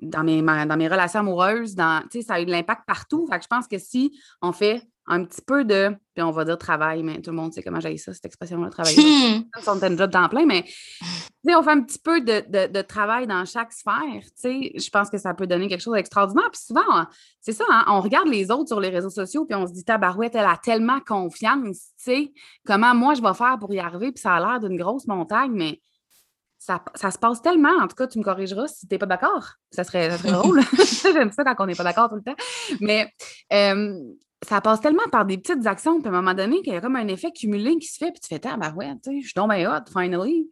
dans, 0.00 0.24
mes, 0.24 0.42
dans 0.42 0.76
mes 0.76 0.88
relations 0.88 1.20
amoureuses, 1.20 1.74
dans, 1.74 2.02
ça 2.26 2.34
a 2.34 2.40
eu 2.40 2.46
de 2.46 2.50
l'impact 2.50 2.82
partout. 2.86 3.26
Fait 3.30 3.38
que 3.38 3.44
je 3.44 3.48
pense 3.48 3.68
que 3.68 3.78
si 3.78 4.18
on 4.40 4.52
fait 4.52 4.82
un 5.06 5.24
petit 5.24 5.42
peu 5.42 5.64
de, 5.64 5.96
puis 6.14 6.22
on 6.22 6.30
va 6.30 6.44
dire 6.44 6.56
travail, 6.56 7.02
mais 7.02 7.20
tout 7.20 7.30
le 7.30 7.36
monde 7.36 7.52
sait 7.52 7.62
comment 7.62 7.80
j'ai 7.80 7.96
ça, 7.96 8.12
cette 8.12 8.24
expression-là, 8.24 8.70
travail. 8.70 8.94
on 9.66 9.78
a 9.78 9.86
un 9.86 9.96
job 9.96 10.10
temps 10.10 10.28
plein, 10.28 10.46
mais 10.46 10.64
on 11.44 11.62
fait 11.62 11.70
un 11.70 11.82
petit 11.82 11.98
peu 11.98 12.20
de, 12.20 12.82
travail 12.82 13.26
dans 13.26 13.44
chaque 13.44 13.72
sphère, 13.72 14.22
je 14.44 14.90
pense 14.90 15.10
que 15.10 15.18
ça 15.18 15.34
peut 15.34 15.46
donner 15.46 15.68
quelque 15.68 15.80
chose 15.80 15.94
d'extraordinaire. 15.94 16.50
Puis 16.52 16.62
souvent, 16.66 17.06
c'est 17.40 17.52
ça, 17.52 17.64
hein, 17.68 17.84
on 17.88 18.00
regarde 18.00 18.28
les 18.28 18.50
autres 18.50 18.68
sur 18.68 18.80
les 18.80 18.90
réseaux 18.90 19.10
sociaux, 19.10 19.44
puis 19.44 19.56
on 19.56 19.66
se 19.66 19.72
dit, 19.72 19.84
tabarouette, 19.84 20.34
elle 20.36 20.46
a 20.46 20.58
tellement 20.62 21.00
confiance, 21.00 21.88
sais, 21.96 22.32
comment 22.64 22.94
moi 22.94 23.14
je 23.14 23.22
vais 23.22 23.34
faire 23.34 23.58
pour 23.58 23.72
y 23.74 23.80
arriver, 23.80 24.12
puis 24.12 24.22
ça 24.22 24.34
a 24.34 24.40
l'air 24.40 24.60
d'une 24.60 24.78
grosse 24.78 25.06
montagne, 25.08 25.52
mais 25.52 25.80
ça, 26.58 27.10
se 27.10 27.18
passe 27.18 27.42
tellement, 27.42 27.76
en 27.80 27.88
tout 27.88 27.96
cas, 27.96 28.06
tu 28.06 28.20
me 28.20 28.24
corrigeras 28.24 28.68
si 28.68 28.86
tu 28.86 28.94
n'es 28.94 28.98
pas 28.98 29.06
d'accord. 29.06 29.54
Ça 29.72 29.82
serait, 29.82 30.16
drôle. 30.18 30.60
J'aime 31.02 31.32
ça 31.32 31.42
quand 31.44 31.64
on 31.64 31.66
n'est 31.66 31.74
pas 31.74 31.82
d'accord 31.82 32.08
tout 32.08 32.14
le 32.14 32.22
temps. 32.22 32.36
Mais 32.80 33.12
euh, 33.52 33.98
ça 34.46 34.60
passe 34.60 34.80
tellement 34.80 35.08
par 35.10 35.24
des 35.24 35.38
petites 35.38 35.66
actions, 35.66 36.00
puis 36.00 36.08
à 36.08 36.10
un 36.10 36.20
moment 36.20 36.34
donné, 36.34 36.62
qu'il 36.62 36.72
y 36.72 36.76
a 36.76 36.80
comme 36.80 36.96
un 36.96 37.08
effet 37.08 37.30
cumulé 37.30 37.76
qui 37.78 37.86
se 37.86 37.98
fait, 37.98 38.10
puis 38.10 38.20
tu 38.20 38.28
fais, 38.28 38.40
ah, 38.46 38.56
ben 38.56 38.72
ouais, 38.74 38.92
tu 39.02 39.10
sais, 39.10 39.20
je 39.20 39.26
suis 39.26 39.34
tombée 39.34 39.66
hot, 39.66 39.90
finally. 39.92 40.50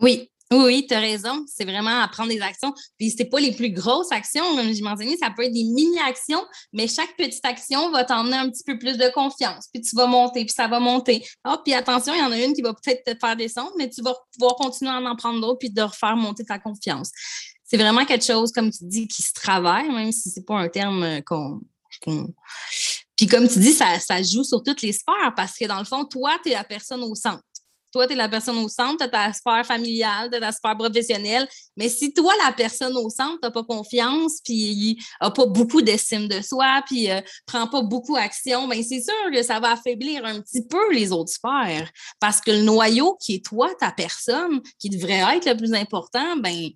oui, 0.00 0.30
oui, 0.52 0.86
tu 0.88 0.94
as 0.94 1.00
raison. 1.00 1.44
C'est 1.46 1.64
vraiment 1.64 2.00
à 2.00 2.08
prendre 2.08 2.30
des 2.30 2.40
actions. 2.40 2.72
Puis 2.98 3.10
c'est 3.10 3.24
pas 3.24 3.40
les 3.40 3.52
plus 3.52 3.70
grosses 3.70 4.12
actions, 4.12 4.44
comme 4.56 4.72
je 4.72 4.82
mentionnais, 4.82 5.16
ça 5.16 5.30
peut 5.30 5.44
être 5.44 5.52
des 5.52 5.64
mini-actions, 5.64 6.44
mais 6.72 6.86
chaque 6.86 7.16
petite 7.16 7.44
action 7.44 7.90
va 7.90 8.04
t'emmener 8.04 8.36
un 8.36 8.50
petit 8.50 8.64
peu 8.64 8.78
plus 8.78 8.96
de 8.98 9.10
confiance. 9.14 9.68
Puis 9.72 9.82
tu 9.82 9.96
vas 9.96 10.06
monter, 10.06 10.44
puis 10.44 10.54
ça 10.54 10.68
va 10.68 10.80
monter. 10.80 11.24
Ah, 11.44 11.60
puis 11.64 11.74
attention, 11.74 12.12
il 12.14 12.20
y 12.20 12.22
en 12.22 12.32
a 12.32 12.38
une 12.38 12.52
qui 12.52 12.62
va 12.62 12.74
peut-être 12.74 13.04
te 13.04 13.18
faire 13.18 13.36
descendre, 13.36 13.72
mais 13.78 13.88
tu 13.88 14.02
vas 14.02 14.14
pouvoir 14.32 14.56
continuer 14.56 14.90
à 14.90 14.98
en 14.98 15.16
prendre 15.16 15.40
d'autres, 15.40 15.58
puis 15.58 15.70
de 15.70 15.82
refaire 15.82 16.16
monter 16.16 16.44
ta 16.44 16.58
confiance. 16.58 17.10
C'est 17.64 17.78
vraiment 17.78 18.04
quelque 18.04 18.24
chose, 18.24 18.52
comme 18.52 18.70
tu 18.70 18.84
dis, 18.84 19.08
qui 19.08 19.22
se 19.22 19.32
travaille, 19.32 19.90
même 19.90 20.12
si 20.12 20.30
c'est 20.30 20.44
pas 20.44 20.56
un 20.56 20.68
terme 20.68 21.22
qu'on 21.22 21.60
puis 23.16 23.26
comme 23.26 23.48
tu 23.48 23.58
dis, 23.58 23.72
ça, 23.72 23.98
ça 24.00 24.22
joue 24.22 24.44
sur 24.44 24.62
toutes 24.62 24.82
les 24.82 24.92
sphères 24.92 25.34
parce 25.36 25.56
que 25.56 25.66
dans 25.66 25.78
le 25.78 25.84
fond, 25.84 26.04
toi, 26.04 26.32
tu 26.42 26.50
es 26.50 26.54
la 26.54 26.64
personne 26.64 27.02
au 27.02 27.14
centre. 27.14 27.42
Toi, 27.92 28.08
tu 28.08 28.14
es 28.14 28.16
la 28.16 28.28
personne 28.28 28.58
au 28.58 28.68
centre, 28.68 28.96
tu 28.98 29.04
as 29.04 29.08
ta 29.08 29.32
sphère 29.32 29.64
familiale, 29.64 30.28
tu 30.28 30.36
as 30.36 30.40
ta 30.40 30.50
sphère 30.50 30.76
professionnelle. 30.76 31.48
Mais 31.76 31.88
si 31.88 32.12
toi, 32.12 32.32
la 32.44 32.50
personne 32.50 32.96
au 32.96 33.08
centre, 33.08 33.38
tu 33.40 33.52
pas 33.52 33.62
confiance, 33.62 34.40
puis 34.44 34.98
n'a 35.20 35.30
pas 35.30 35.46
beaucoup 35.46 35.80
d'estime 35.80 36.26
de 36.26 36.40
soi, 36.40 36.82
puis 36.86 37.06
ne 37.06 37.12
euh, 37.12 37.20
prend 37.46 37.68
pas 37.68 37.82
beaucoup 37.82 38.16
d'action, 38.16 38.66
bien, 38.66 38.82
c'est 38.82 39.00
sûr 39.00 39.30
que 39.32 39.44
ça 39.44 39.60
va 39.60 39.74
affaiblir 39.74 40.24
un 40.24 40.40
petit 40.40 40.66
peu 40.66 40.92
les 40.92 41.12
autres 41.12 41.30
sphères. 41.30 41.88
Parce 42.18 42.40
que 42.40 42.50
le 42.50 42.62
noyau 42.62 43.16
qui 43.24 43.36
est 43.36 43.44
toi, 43.44 43.70
ta 43.78 43.92
personne, 43.92 44.60
qui 44.80 44.90
devrait 44.90 45.36
être 45.36 45.48
le 45.48 45.56
plus 45.56 45.72
important, 45.72 46.36
ben 46.38 46.70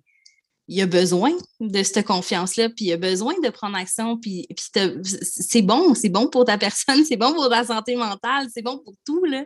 il 0.69 0.75
y 0.77 0.81
a 0.83 0.85
besoin 0.85 1.31
de 1.59 1.81
cette 1.81 2.05
confiance-là, 2.05 2.69
puis 2.69 2.85
il 2.85 2.87
y 2.89 2.93
a 2.93 2.97
besoin 2.97 3.33
de 3.43 3.49
prendre 3.49 3.75
action, 3.75 4.17
puis, 4.17 4.47
c'est 4.75 5.63
bon, 5.63 5.95
c'est 5.95 6.09
bon 6.09 6.27
pour 6.27 6.45
ta 6.45 6.59
personne, 6.59 7.03
c'est 7.09 7.17
bon 7.17 7.33
pour 7.33 7.49
ta 7.49 7.65
santé 7.65 7.95
mentale, 7.95 8.47
c'est 8.53 8.61
bon 8.61 8.77
pour 8.77 8.93
tout, 9.03 9.25
là. 9.25 9.45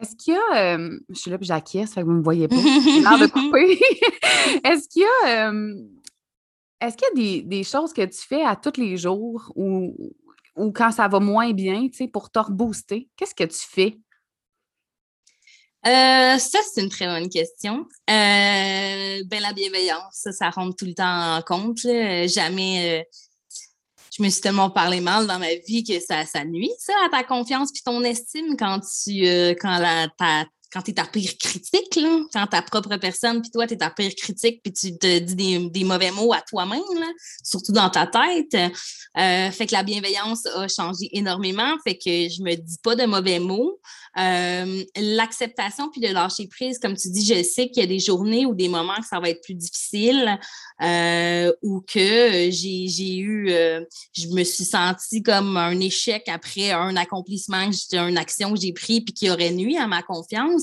Est-ce 0.00 0.16
qu'il 0.16 0.34
y 0.34 0.36
a, 0.36 0.76
euh, 0.76 0.98
je 1.10 1.14
suis 1.14 1.30
là 1.30 1.36
puis 1.36 1.46
j'acquiesce, 1.46 1.92
fait 1.92 2.00
que 2.00 2.06
vous 2.06 2.12
ne 2.12 2.18
me 2.18 2.22
voyez 2.22 2.48
pas, 2.48 2.56
l'air 2.56 3.18
de 3.18 3.26
couper. 3.26 3.78
est-ce 4.64 4.88
qu'il 4.88 5.02
y 5.02 5.26
a, 5.26 5.50
euh, 5.50 5.74
est-ce 6.80 6.96
qu'il 6.96 7.22
y 7.22 7.40
a 7.40 7.42
des, 7.42 7.64
choses 7.64 7.92
que 7.92 8.04
tu 8.06 8.20
fais 8.26 8.42
à 8.42 8.56
tous 8.56 8.80
les 8.80 8.96
jours 8.96 9.52
ou, 9.54 10.14
ou 10.56 10.72
quand 10.72 10.92
ça 10.92 11.08
va 11.08 11.20
moins 11.20 11.52
bien, 11.52 11.88
tu 11.88 11.98
sais, 11.98 12.08
pour 12.08 12.30
te 12.30 12.38
rebooster? 12.38 13.08
Qu'est-ce 13.16 13.34
que 13.34 13.44
tu 13.44 13.58
fais? 13.58 13.98
Euh, 15.88 16.38
ça, 16.38 16.58
c'est 16.72 16.82
une 16.82 16.90
très 16.90 17.06
bonne 17.06 17.30
question. 17.30 17.86
Euh, 18.10 19.22
ben, 19.24 19.40
la 19.40 19.52
bienveillance, 19.54 20.12
ça, 20.12 20.32
ça 20.32 20.50
rentre 20.50 20.76
tout 20.76 20.84
le 20.84 20.94
temps 20.94 21.36
en 21.36 21.42
compte. 21.42 21.78
Jamais. 21.78 23.06
je 24.16 24.22
me 24.22 24.28
suis 24.28 24.42
tellement 24.42 24.68
parlé 24.68 25.00
mal 25.00 25.26
dans 25.26 25.38
ma 25.38 25.54
vie 25.54 25.82
que 25.84 25.98
ça, 25.98 26.26
ça 26.26 26.44
nuit, 26.44 26.70
ça, 26.78 26.92
à 27.06 27.08
ta 27.08 27.24
confiance 27.24 27.72
puis 27.72 27.82
ton 27.82 28.02
estime 28.04 28.56
quand 28.58 28.80
tu 28.80 29.24
quand 29.60 29.78
la, 29.78 30.08
quand 30.72 30.82
tu 30.82 30.90
es 30.90 30.94
ta 30.94 31.04
pire 31.04 31.32
critique, 31.38 31.98
quand 32.32 32.46
ta 32.46 32.62
propre 32.62 32.96
personne, 32.96 33.40
puis 33.40 33.50
toi, 33.50 33.66
tu 33.66 33.74
es 33.74 33.78
ta 33.78 33.90
pire 33.90 34.14
critique, 34.14 34.60
puis 34.62 34.72
tu 34.72 34.98
te 34.98 35.18
dis 35.18 35.70
des, 35.70 35.84
mauvais 35.84 36.10
mots 36.10 36.32
à 36.32 36.42
toi-même, 36.42 36.82
surtout 37.42 37.72
dans 37.72 37.88
ta 37.88 38.06
tête. 38.06 38.54
Euh, 39.16 39.50
fait 39.50 39.66
que 39.66 39.72
la 39.72 39.82
bienveillance 39.82 40.44
a 40.46 40.68
changé 40.68 41.08
énormément, 41.12 41.74
fait 41.84 41.96
que 41.96 42.10
je 42.28 42.42
me 42.42 42.54
dis 42.54 42.78
pas 42.82 42.94
de 42.94 43.04
mauvais 43.06 43.38
mots. 43.38 43.80
Euh, 44.18 44.84
l'acceptation 44.96 45.90
puis 45.90 46.00
de 46.00 46.08
lâcher 46.08 46.48
prise, 46.48 46.78
comme 46.78 46.96
tu 46.96 47.08
dis, 47.10 47.24
je 47.24 47.42
sais 47.42 47.68
qu'il 47.68 47.82
y 47.82 47.86
a 47.86 47.88
des 47.88 48.00
journées 48.00 48.46
ou 48.46 48.54
des 48.54 48.68
moments 48.68 48.96
que 48.96 49.06
ça 49.06 49.20
va 49.20 49.30
être 49.30 49.42
plus 49.42 49.54
difficile 49.54 50.38
euh, 50.82 51.52
ou 51.62 51.80
que 51.80 52.50
j'ai 52.50 53.16
eu, 53.18 53.48
je 54.12 54.28
me 54.28 54.42
suis 54.44 54.64
sentie 54.64 55.22
comme 55.22 55.56
un 55.56 55.78
échec 55.78 56.28
après 56.28 56.72
un 56.72 56.96
accomplissement, 56.96 57.70
une 57.92 58.18
action 58.18 58.52
que 58.52 58.60
j'ai 58.60 58.72
pris 58.72 59.00
puis 59.00 59.14
qui 59.14 59.30
aurait 59.30 59.52
nuit 59.52 59.76
à 59.76 59.86
ma 59.86 60.02
confiance. 60.02 60.57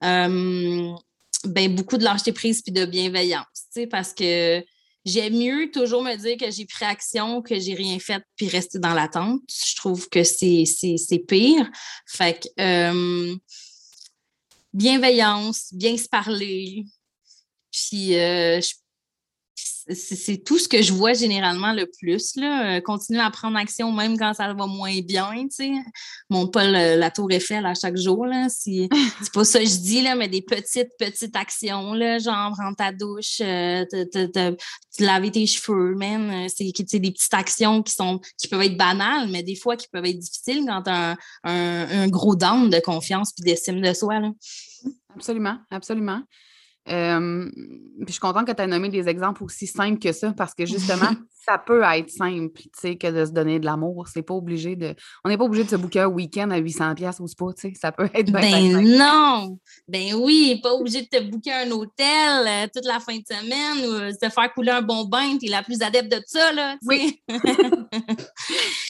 Ben, 0.00 1.74
beaucoup 1.74 1.96
de 1.96 2.04
lâcher 2.04 2.32
prise 2.32 2.62
puis 2.62 2.72
de 2.72 2.84
bienveillance, 2.84 3.46
parce 3.90 4.12
que 4.12 4.64
J'aime 5.04 5.36
mieux 5.36 5.70
toujours 5.70 6.02
me 6.02 6.16
dire 6.16 6.38
que 6.38 6.50
j'ai 6.50 6.64
pris 6.64 6.86
action, 6.86 7.42
que 7.42 7.58
j'ai 7.60 7.74
rien 7.74 7.98
fait, 7.98 8.22
puis 8.36 8.48
rester 8.48 8.78
dans 8.78 8.94
l'attente. 8.94 9.42
Je 9.50 9.76
trouve 9.76 10.08
que 10.08 10.24
c'est 10.24 10.64
pire. 11.28 11.70
Fait 12.06 12.40
que 12.40 12.62
euh, 12.62 13.36
bienveillance, 14.72 15.74
bien 15.74 15.98
se 15.98 16.08
parler. 16.08 16.86
Puis 17.70 18.14
euh, 18.14 18.62
je 18.62 18.72
c'est 19.56 20.42
tout 20.44 20.58
ce 20.58 20.66
que 20.66 20.82
je 20.82 20.92
vois 20.92 21.12
généralement 21.12 21.72
le 21.72 21.86
plus. 21.86 22.36
Là. 22.36 22.76
Euh, 22.76 22.80
continuer 22.80 23.20
à 23.20 23.30
prendre 23.30 23.56
action 23.56 23.92
même 23.92 24.18
quand 24.18 24.32
ça 24.32 24.52
va 24.52 24.66
moins 24.66 25.00
bien. 25.00 25.30
Tu 25.34 25.48
sais. 25.50 25.72
Monte 26.30 26.52
pas 26.52 26.66
la 26.66 27.10
tour 27.10 27.30
Eiffel 27.30 27.66
à 27.66 27.74
chaque 27.74 27.96
jour. 27.96 28.26
C'est 28.48 28.88
pas 29.32 29.44
ça 29.44 29.60
que 29.60 29.66
je 29.66 29.76
dis, 29.76 30.02
là, 30.02 30.14
mais 30.14 30.28
des 30.28 30.42
petites, 30.42 30.90
petites 30.98 31.36
actions, 31.36 31.92
là, 31.94 32.18
genre 32.18 32.52
prendre 32.52 32.76
ta 32.76 32.92
douche, 32.92 33.40
euh, 33.40 33.84
te, 33.84 34.56
laver 35.00 35.30
tes 35.30 35.46
cheveux, 35.46 35.94
même. 35.94 36.30
Euh, 36.30 36.46
c'est 36.48 36.98
des 36.98 37.10
petites 37.10 37.34
actions 37.34 37.82
qui 37.82 37.92
sont 37.92 38.20
qui 38.38 38.48
peuvent 38.48 38.62
être 38.62 38.76
banales, 38.76 39.28
mais 39.30 39.42
des 39.42 39.56
fois 39.56 39.76
qui 39.76 39.88
peuvent 39.88 40.04
être 40.04 40.18
difficiles 40.18 40.64
quand 40.66 40.82
tu 40.82 40.90
as 40.90 41.16
un, 41.44 42.08
gros 42.08 42.36
down 42.36 42.70
de 42.70 42.80
confiance 42.80 43.32
et 43.38 43.42
d'estime 43.42 43.80
de 43.80 43.92
soi. 43.92 44.20
Là. 44.20 44.30
Absolument, 45.14 45.58
absolument 45.70 46.22
je 46.86 48.10
suis 48.10 48.20
contente 48.20 48.46
que 48.46 48.52
tu 48.52 48.62
aies 48.62 48.66
nommé 48.66 48.88
des 48.88 49.08
exemples 49.08 49.42
aussi 49.44 49.66
simples 49.66 49.98
que 49.98 50.12
ça 50.12 50.32
parce 50.32 50.54
que 50.54 50.66
justement, 50.66 51.10
ça 51.44 51.58
peut 51.58 51.82
être 51.82 52.10
simple, 52.10 52.52
tu 52.54 52.68
sais, 52.78 52.96
que 52.96 53.10
de 53.10 53.24
se 53.24 53.30
donner 53.30 53.58
de 53.58 53.64
l'amour. 53.64 54.08
C'est 54.08 54.22
pas 54.22 54.34
obligé 54.34 54.76
de. 54.76 54.94
On 55.24 55.28
n'est 55.28 55.36
pas 55.36 55.44
obligé 55.44 55.64
de 55.64 55.68
se 55.68 55.76
booker 55.76 56.00
un 56.00 56.06
week-end 56.06 56.50
à 56.50 56.60
800$ 56.60 57.22
au 57.22 57.26
spa, 57.26 57.44
tu 57.56 57.68
sais. 57.68 57.74
Ça 57.78 57.92
peut 57.92 58.08
être 58.14 58.32
Ben 58.32 58.80
non! 58.80 59.58
Ben 59.88 60.14
oui, 60.14 60.60
pas 60.62 60.72
obligé 60.72 61.02
de 61.02 61.08
te 61.08 61.22
booker 61.22 61.52
un 61.52 61.70
hôtel 61.70 62.46
euh, 62.46 62.66
toute 62.74 62.86
la 62.86 63.00
fin 63.00 63.16
de 63.16 63.24
semaine 63.26 63.86
ou 63.86 63.98
de 63.98 64.24
euh, 64.24 64.30
faire 64.30 64.52
couler 64.52 64.72
un 64.72 64.82
bon 64.82 65.04
bain, 65.04 65.36
tu 65.38 65.46
es 65.46 65.50
la 65.50 65.62
plus 65.62 65.82
adepte 65.82 66.10
de 66.10 66.22
ça, 66.26 66.52
là. 66.52 66.76
Oui. 66.86 67.22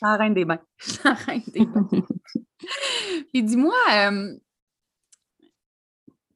la 0.03 0.17
reine 0.17 0.35
des 0.35 0.45
bains. 0.45 0.61
La 1.05 1.15
reine 1.15 1.43
des 1.47 1.65
bains. 1.65 1.89
Puis 3.33 3.43
dis-moi, 3.43 3.75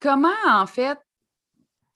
comment 0.01 0.29
en 0.47 0.66
fait 0.66 0.99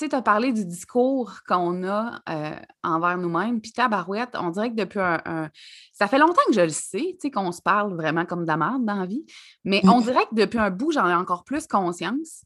tu 0.08 0.16
as 0.16 0.22
parlé 0.22 0.52
du 0.52 0.64
discours 0.64 1.40
qu'on 1.46 1.84
a 1.84 2.20
euh, 2.28 2.56
envers 2.82 3.18
nous-mêmes, 3.18 3.60
puis 3.60 3.72
tabarouette, 3.72 4.36
on 4.38 4.50
dirait 4.50 4.70
que 4.70 4.76
depuis 4.76 5.00
un, 5.00 5.50
Ça 5.92 6.08
fait 6.08 6.18
longtemps 6.18 6.42
que 6.46 6.54
je 6.54 6.60
le 6.60 6.68
sais, 6.68 6.98
tu 6.98 7.16
sais, 7.20 7.30
qu'on 7.30 7.52
se 7.52 7.62
parle 7.62 7.94
vraiment 7.94 8.24
comme 8.24 8.42
de 8.42 8.48
la 8.48 8.56
merde 8.56 8.84
dans 8.84 8.96
la 8.96 9.06
vie, 9.06 9.24
mais 9.64 9.80
on 9.84 10.00
mmh. 10.00 10.04
dirait 10.04 10.26
que 10.30 10.34
depuis 10.34 10.58
un 10.58 10.70
bout, 10.70 10.92
j'en 10.92 11.08
ai 11.08 11.14
encore 11.14 11.44
plus 11.44 11.66
conscience 11.66 12.44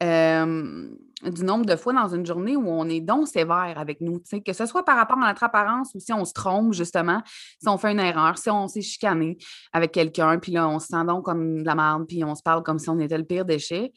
du 0.00 1.44
nombre 1.44 1.66
de 1.66 1.74
fois 1.74 1.92
dans 1.92 2.08
une 2.08 2.24
journée 2.24 2.56
où 2.56 2.68
on 2.68 2.88
est 2.88 3.00
donc 3.00 3.26
sévère 3.26 3.74
avec 3.76 4.00
nous, 4.00 4.18
tu 4.20 4.26
sais, 4.26 4.40
que 4.40 4.52
ce 4.52 4.66
soit 4.66 4.84
par 4.84 4.96
rapport 4.96 5.18
à 5.20 5.26
notre 5.26 5.42
apparence 5.42 5.90
ou 5.94 6.00
si 6.00 6.12
on 6.12 6.24
se 6.24 6.32
trompe, 6.32 6.72
justement, 6.72 7.22
si 7.60 7.68
on 7.68 7.76
fait 7.76 7.90
une 7.90 8.00
erreur, 8.00 8.38
si 8.38 8.50
on 8.50 8.68
s'est 8.68 8.82
chicané 8.82 9.36
avec 9.72 9.92
quelqu'un, 9.92 10.38
puis 10.38 10.52
là, 10.52 10.68
on 10.68 10.78
se 10.78 10.88
sent 10.88 11.04
donc 11.06 11.24
comme 11.24 11.62
de 11.62 11.66
la 11.66 11.74
merde, 11.74 12.06
puis 12.06 12.22
on 12.22 12.34
se 12.34 12.42
parle 12.42 12.62
comme 12.62 12.78
si 12.78 12.88
on 12.88 12.98
était 13.00 13.18
le 13.18 13.24
pire 13.24 13.44
déchet. 13.44 13.92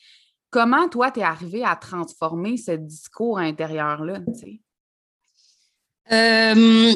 Comment, 0.51 0.89
toi, 0.89 1.11
tu 1.11 1.21
es 1.21 1.23
arrivé 1.23 1.63
à 1.63 1.77
transformer 1.77 2.57
ce 2.57 2.71
discours 2.71 3.39
intérieur-là? 3.39 4.19
Euh, 6.11 6.93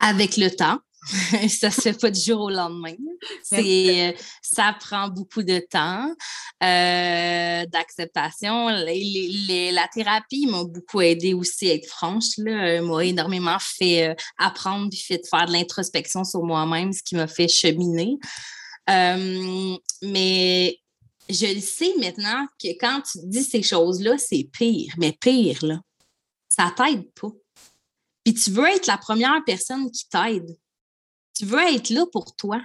avec 0.00 0.36
le 0.36 0.50
temps. 0.50 0.80
ça 1.48 1.70
se 1.70 1.82
fait 1.82 2.00
pas 2.00 2.10
du 2.10 2.20
jour 2.20 2.40
au 2.40 2.50
lendemain. 2.50 2.96
C'est, 3.44 4.08
euh, 4.08 4.12
ça 4.42 4.74
prend 4.80 5.08
beaucoup 5.08 5.44
de 5.44 5.60
temps 5.70 6.12
euh, 6.64 7.64
d'acceptation. 7.66 8.70
la 8.70 9.88
thérapie 9.94 10.46
m'a 10.46 10.64
beaucoup 10.64 11.02
aidé 11.02 11.32
aussi 11.32 11.70
à 11.70 11.74
être 11.74 11.88
franche. 11.88 12.38
Là, 12.38 12.82
m'a 12.82 13.04
énormément 13.04 13.58
fait 13.60 14.16
apprendre 14.36 14.90
puis 14.90 14.98
fait 14.98 15.22
faire 15.30 15.46
de 15.46 15.52
l'introspection 15.52 16.24
sur 16.24 16.42
moi-même, 16.42 16.92
ce 16.92 17.04
qui 17.04 17.14
m'a 17.14 17.28
fait 17.28 17.46
cheminer. 17.46 18.16
mais 20.02 20.80
je 21.28 21.54
le 21.54 21.60
sais 21.60 21.94
maintenant 21.98 22.46
que 22.60 22.68
quand 22.78 23.02
tu 23.02 23.18
dis 23.24 23.42
ces 23.42 23.62
choses-là, 23.62 24.18
c'est 24.18 24.48
pire, 24.52 24.94
mais 24.98 25.12
pire, 25.12 25.64
là. 25.64 25.80
Ça 26.48 26.72
t'aide 26.76 27.10
pas. 27.12 27.32
Puis 28.24 28.34
tu 28.34 28.50
veux 28.50 28.66
être 28.66 28.86
la 28.86 28.98
première 28.98 29.42
personne 29.44 29.90
qui 29.90 30.08
t'aide. 30.08 30.56
Tu 31.34 31.44
veux 31.44 31.60
être 31.60 31.90
là 31.90 32.06
pour 32.12 32.34
toi. 32.36 32.60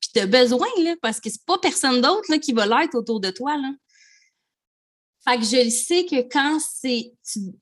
Puis 0.00 0.10
tu 0.14 0.20
as 0.20 0.26
besoin, 0.26 0.68
là, 0.78 0.94
parce 1.02 1.20
que 1.20 1.30
c'est 1.30 1.44
pas 1.44 1.58
personne 1.58 2.00
d'autre 2.00 2.36
qui 2.36 2.52
va 2.52 2.66
l'être 2.66 2.94
autour 2.94 3.20
de 3.20 3.30
toi. 3.30 3.56
Là. 3.56 3.70
Fait 5.24 5.38
que 5.38 5.44
je 5.44 5.70
sais 5.70 6.04
que 6.04 6.28
quand 6.28 6.58
c'est. 6.60 7.12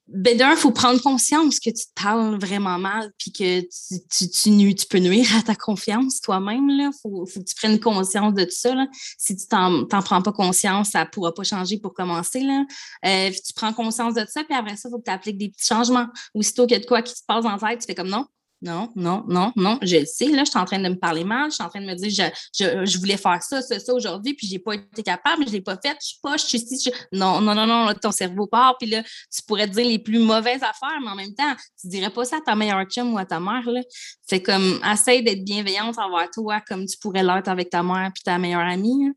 Ben 0.09 0.37
d'un, 0.37 0.53
il 0.53 0.57
faut 0.57 0.71
prendre 0.71 1.01
conscience 1.03 1.61
que 1.61 1.69
tu 1.69 1.87
te 1.87 2.03
parles 2.03 2.39
vraiment 2.39 2.79
mal, 2.79 3.13
puis 3.19 3.33
que 3.33 3.61
tu, 3.61 4.01
tu, 4.11 4.31
tu, 4.31 4.75
tu, 4.75 4.87
peux 4.87 4.99
nuire 4.99 5.29
à 5.37 5.43
ta 5.43 5.55
confiance 5.55 6.23
toi-même. 6.23 6.71
Il 6.71 6.91
faut, 7.03 7.27
faut, 7.27 7.41
que 7.41 7.45
tu 7.45 7.55
prennes 7.55 7.79
conscience 7.79 8.33
de 8.33 8.45
tout 8.45 8.51
ça. 8.51 8.75
Là. 8.75 8.87
Si 9.19 9.37
tu 9.37 9.47
t'en 9.47 9.87
prends 9.87 10.23
pas 10.23 10.33
conscience, 10.33 10.91
ça 10.91 11.05
ne 11.05 11.11
pourra 11.11 11.35
pas 11.35 11.43
changer 11.43 11.79
pour 11.79 11.93
commencer. 11.93 12.41
Là. 12.41 12.65
Euh, 13.05 13.31
tu 13.31 13.53
prends 13.55 13.75
conscience 13.75 14.15
de 14.15 14.23
tout 14.23 14.31
ça, 14.33 14.43
puis 14.43 14.57
après 14.57 14.77
ça, 14.77 14.89
il 14.89 14.93
faut 14.93 14.99
que 14.99 15.05
tu 15.05 15.11
appliques 15.11 15.39
des 15.39 15.51
petits 15.51 15.67
changements. 15.67 16.07
Aussitôt 16.35 16.67
qu'il 16.67 16.79
y 16.79 16.81
a 16.81 16.81
de 16.81 16.87
quoi 16.87 17.03
qui 17.03 17.15
se 17.15 17.23
passe 17.27 17.45
en 17.45 17.59
tête, 17.59 17.81
tu 17.81 17.87
fais 17.87 17.95
comme 17.95 18.09
non, 18.09 18.27
non, 18.63 18.93
non, 18.95 19.25
non, 19.27 19.53
non, 19.57 19.79
je 19.81 19.97
le 19.97 20.05
sais, 20.05 20.27
là, 20.27 20.45
je 20.45 20.51
suis 20.51 20.59
en 20.59 20.67
train 20.67 20.79
de 20.79 20.89
me 20.89 20.99
parler 20.99 21.25
mal, 21.25 21.51
je 21.51 21.55
suis 21.55 21.65
en 21.65 21.71
train 21.71 21.81
de 21.81 21.87
me 21.87 21.95
dire, 21.95 22.11
je, 22.53 22.85
je, 22.85 22.99
voulais 22.99 23.17
faire 23.17 23.43
ça, 23.43 23.63
ça, 23.63 23.81
ça 23.81 23.95
aujourd'hui, 23.95 24.35
puis 24.35 24.47
j'ai 24.47 24.59
pas 24.59 24.75
été 24.75 25.03
capable, 25.03 25.47
je 25.47 25.53
l'ai 25.53 25.63
pas 25.63 25.79
fait, 25.83 25.97
je 26.01 26.09
suis 26.09 26.19
pas, 26.23 26.37
je 26.37 26.45
suis 26.45 26.59
ici, 26.59 26.93
non, 27.11 27.41
non, 27.41 27.55
non, 27.55 27.67
non, 27.67 27.95
ton 27.95 28.13
cerveau 28.13 28.47
part, 28.47 28.77
puis 28.79 28.91
là, 28.91 29.03
tu 29.03 29.43
pourrais 29.47 29.67
te 29.67 29.73
dire 29.73 29.87
les 29.87 29.99
plus 29.99 30.19
mauvaises 30.19 30.63
affaires, 30.63 31.01
mais 31.03 31.11
en 31.11 31.15
même 31.15 31.35
temps, 31.35 31.55
tu 31.81 31.89
dirais 31.89 32.11
pas 32.11 32.25
ça 32.25 32.37
à 32.37 32.41
ta 32.41 32.55
meilleure 32.55 32.85
chum 32.85 33.15
ou 33.15 33.19
à 33.19 33.25
ta 33.25 33.41
mère, 33.41 33.69
là. 33.71 33.81
C'est 34.27 34.43
comme, 34.43 34.79
essaye 34.93 35.23
d'être 35.23 35.43
bienveillante 35.43 35.99
envers 35.99 36.31
toi, 36.31 36.61
comme 36.61 36.85
tu 36.85 36.99
pourrais 36.99 37.23
l'être 37.23 37.49
avec 37.49 37.71
ta 37.71 37.83
mère 37.83 38.11
puis 38.15 38.23
ta 38.23 38.37
meilleure 38.39 38.61
amie, 38.61 39.11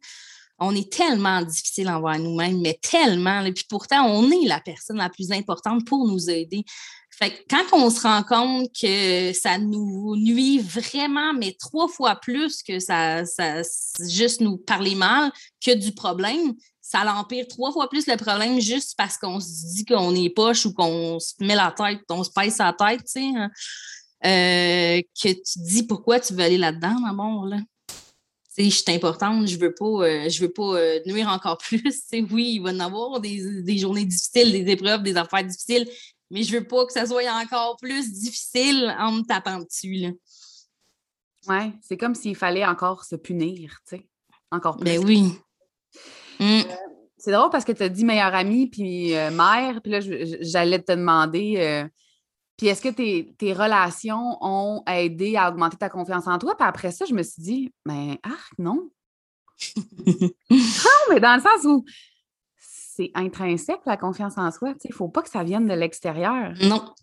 on 0.59 0.75
est 0.75 0.91
tellement 0.91 1.41
difficile 1.41 1.89
envers 1.89 2.19
nous-mêmes, 2.19 2.61
mais 2.61 2.79
tellement. 2.81 3.41
Et 3.41 3.51
puis 3.51 3.65
pourtant, 3.69 4.05
on 4.05 4.29
est 4.31 4.47
la 4.47 4.59
personne 4.59 4.97
la 4.97 5.09
plus 5.09 5.31
importante 5.31 5.85
pour 5.85 6.07
nous 6.07 6.29
aider. 6.29 6.63
Fait 7.17 7.31
que 7.31 7.43
quand 7.49 7.77
on 7.77 7.89
se 7.89 8.01
rend 8.01 8.23
compte 8.23 8.69
que 8.79 9.33
ça 9.33 9.57
nous 9.57 10.15
nuit 10.15 10.59
vraiment, 10.59 11.33
mais 11.33 11.55
trois 11.59 11.87
fois 11.87 12.15
plus 12.15 12.63
que 12.63 12.79
ça, 12.79 13.25
ça 13.25 13.61
juste 13.99 14.41
nous 14.41 14.57
parler 14.57 14.95
mal 14.95 15.31
que 15.63 15.75
du 15.75 15.91
problème, 15.91 16.53
ça 16.81 17.03
l'empire 17.03 17.47
trois 17.47 17.71
fois 17.71 17.89
plus 17.89 18.07
le 18.07 18.17
problème 18.17 18.59
juste 18.59 18.95
parce 18.97 19.17
qu'on 19.17 19.39
se 19.39 19.75
dit 19.75 19.85
qu'on 19.85 20.15
est 20.15 20.29
poche 20.29 20.65
ou 20.65 20.73
qu'on 20.73 21.19
se 21.19 21.33
met 21.39 21.55
la 21.55 21.71
tête, 21.71 22.01
on 22.09 22.23
se 22.23 22.31
pèse 22.31 22.55
sa 22.55 22.73
tête, 22.73 23.01
tu 23.05 23.11
sais. 23.11 23.31
Hein. 23.35 23.49
Euh, 24.25 25.01
que 25.21 25.29
tu 25.29 25.59
dis 25.59 25.83
pourquoi 25.83 26.19
tu 26.19 26.33
veux 26.33 26.43
aller 26.43 26.57
là-dedans, 26.57 26.99
maman, 26.99 27.45
là 27.45 27.57
je 28.57 28.69
suis 28.69 28.83
importante, 28.89 29.47
je 29.47 29.57
veux 29.57 29.73
pas, 29.73 29.85
euh, 29.85 30.29
je 30.29 30.41
veux 30.41 30.51
pas 30.51 30.75
euh, 30.75 30.99
nuire 31.05 31.27
encore 31.27 31.57
plus. 31.69 32.03
oui, 32.31 32.53
il 32.55 32.59
va 32.59 32.71
y 32.71 32.75
en 32.75 32.79
avoir 32.81 33.19
des, 33.19 33.77
journées 33.77 34.05
difficiles, 34.05 34.51
des 34.51 34.71
épreuves, 34.71 35.03
des 35.03 35.15
affaires 35.17 35.43
difficiles, 35.43 35.87
mais 36.33 36.43
je 36.43 36.57
veux 36.57 36.65
pas 36.65 36.85
que 36.85 36.91
ça 36.91 37.05
soit 37.05 37.23
encore 37.31 37.77
plus 37.77 38.11
difficile 38.11 38.93
en 38.99 39.11
me 39.13 39.21
tapant 39.21 39.59
dessus. 39.59 40.13
Oui, 41.47 41.73
c'est 41.81 41.97
comme 41.97 42.15
s'il 42.15 42.35
fallait 42.35 42.65
encore 42.65 43.05
se 43.05 43.15
punir, 43.15 43.79
tu 43.87 43.97
sais. 43.97 44.07
Encore 44.51 44.77
ben 44.77 44.99
plus. 45.01 45.05
Ben 45.05 45.07
oui. 45.07 45.39
Euh, 46.41 46.61
mm. 46.61 46.65
c'est 47.17 47.31
drôle 47.31 47.49
parce 47.49 47.65
que 47.65 47.71
tu 47.71 47.83
as 47.83 47.89
dit 47.89 48.03
meilleure 48.03 48.35
amie 48.35 48.67
puis 48.67 49.13
mère, 49.31 49.81
puis 49.81 49.91
là, 49.91 49.99
j'allais 50.41 50.81
te 50.81 50.91
demander 50.91 51.87
puis 52.57 52.67
est-ce 52.67 52.81
que 52.81 52.89
tes, 52.89 53.53
relations 53.53 54.37
ont 54.41 54.83
aidé 54.87 55.35
à 55.35 55.49
augmenter 55.49 55.77
ta 55.77 55.89
confiance 55.89 56.27
en 56.27 56.37
toi? 56.37 56.55
Puis 56.55 56.67
après 56.67 56.91
ça, 56.91 57.05
je 57.05 57.13
me 57.13 57.23
suis 57.23 57.41
dit, 57.41 57.73
mais 57.85 58.19
ah, 58.23 58.29
non. 58.59 58.89
non, 60.49 60.99
mais 61.09 61.19
dans 61.19 61.35
le 61.35 61.41
sens 61.41 61.65
où 61.65 61.83
c'est 62.95 63.11
intrinsèque, 63.15 63.81
la 63.85 63.97
confiance 63.97 64.37
en 64.37 64.51
soi. 64.51 64.73
Il 64.83 64.91
ne 64.91 64.95
faut 64.95 65.07
pas 65.07 65.21
que 65.21 65.29
ça 65.29 65.43
vienne 65.43 65.67
de 65.67 65.73
l'extérieur. 65.73 66.53
Non. 66.61 66.93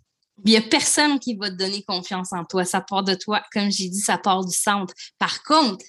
Il 0.44 0.52
n'y 0.52 0.56
a 0.56 0.62
personne 0.62 1.18
qui 1.18 1.34
va 1.34 1.50
te 1.50 1.56
donner 1.56 1.82
confiance 1.82 2.32
en 2.32 2.44
toi. 2.44 2.64
Ça 2.64 2.80
part 2.80 3.02
de 3.02 3.14
toi. 3.14 3.42
Comme 3.52 3.70
j'ai 3.70 3.88
dit, 3.88 3.98
ça 3.98 4.16
part 4.16 4.44
du 4.44 4.56
centre. 4.56 4.94
Par 5.18 5.42
contre, 5.42 5.84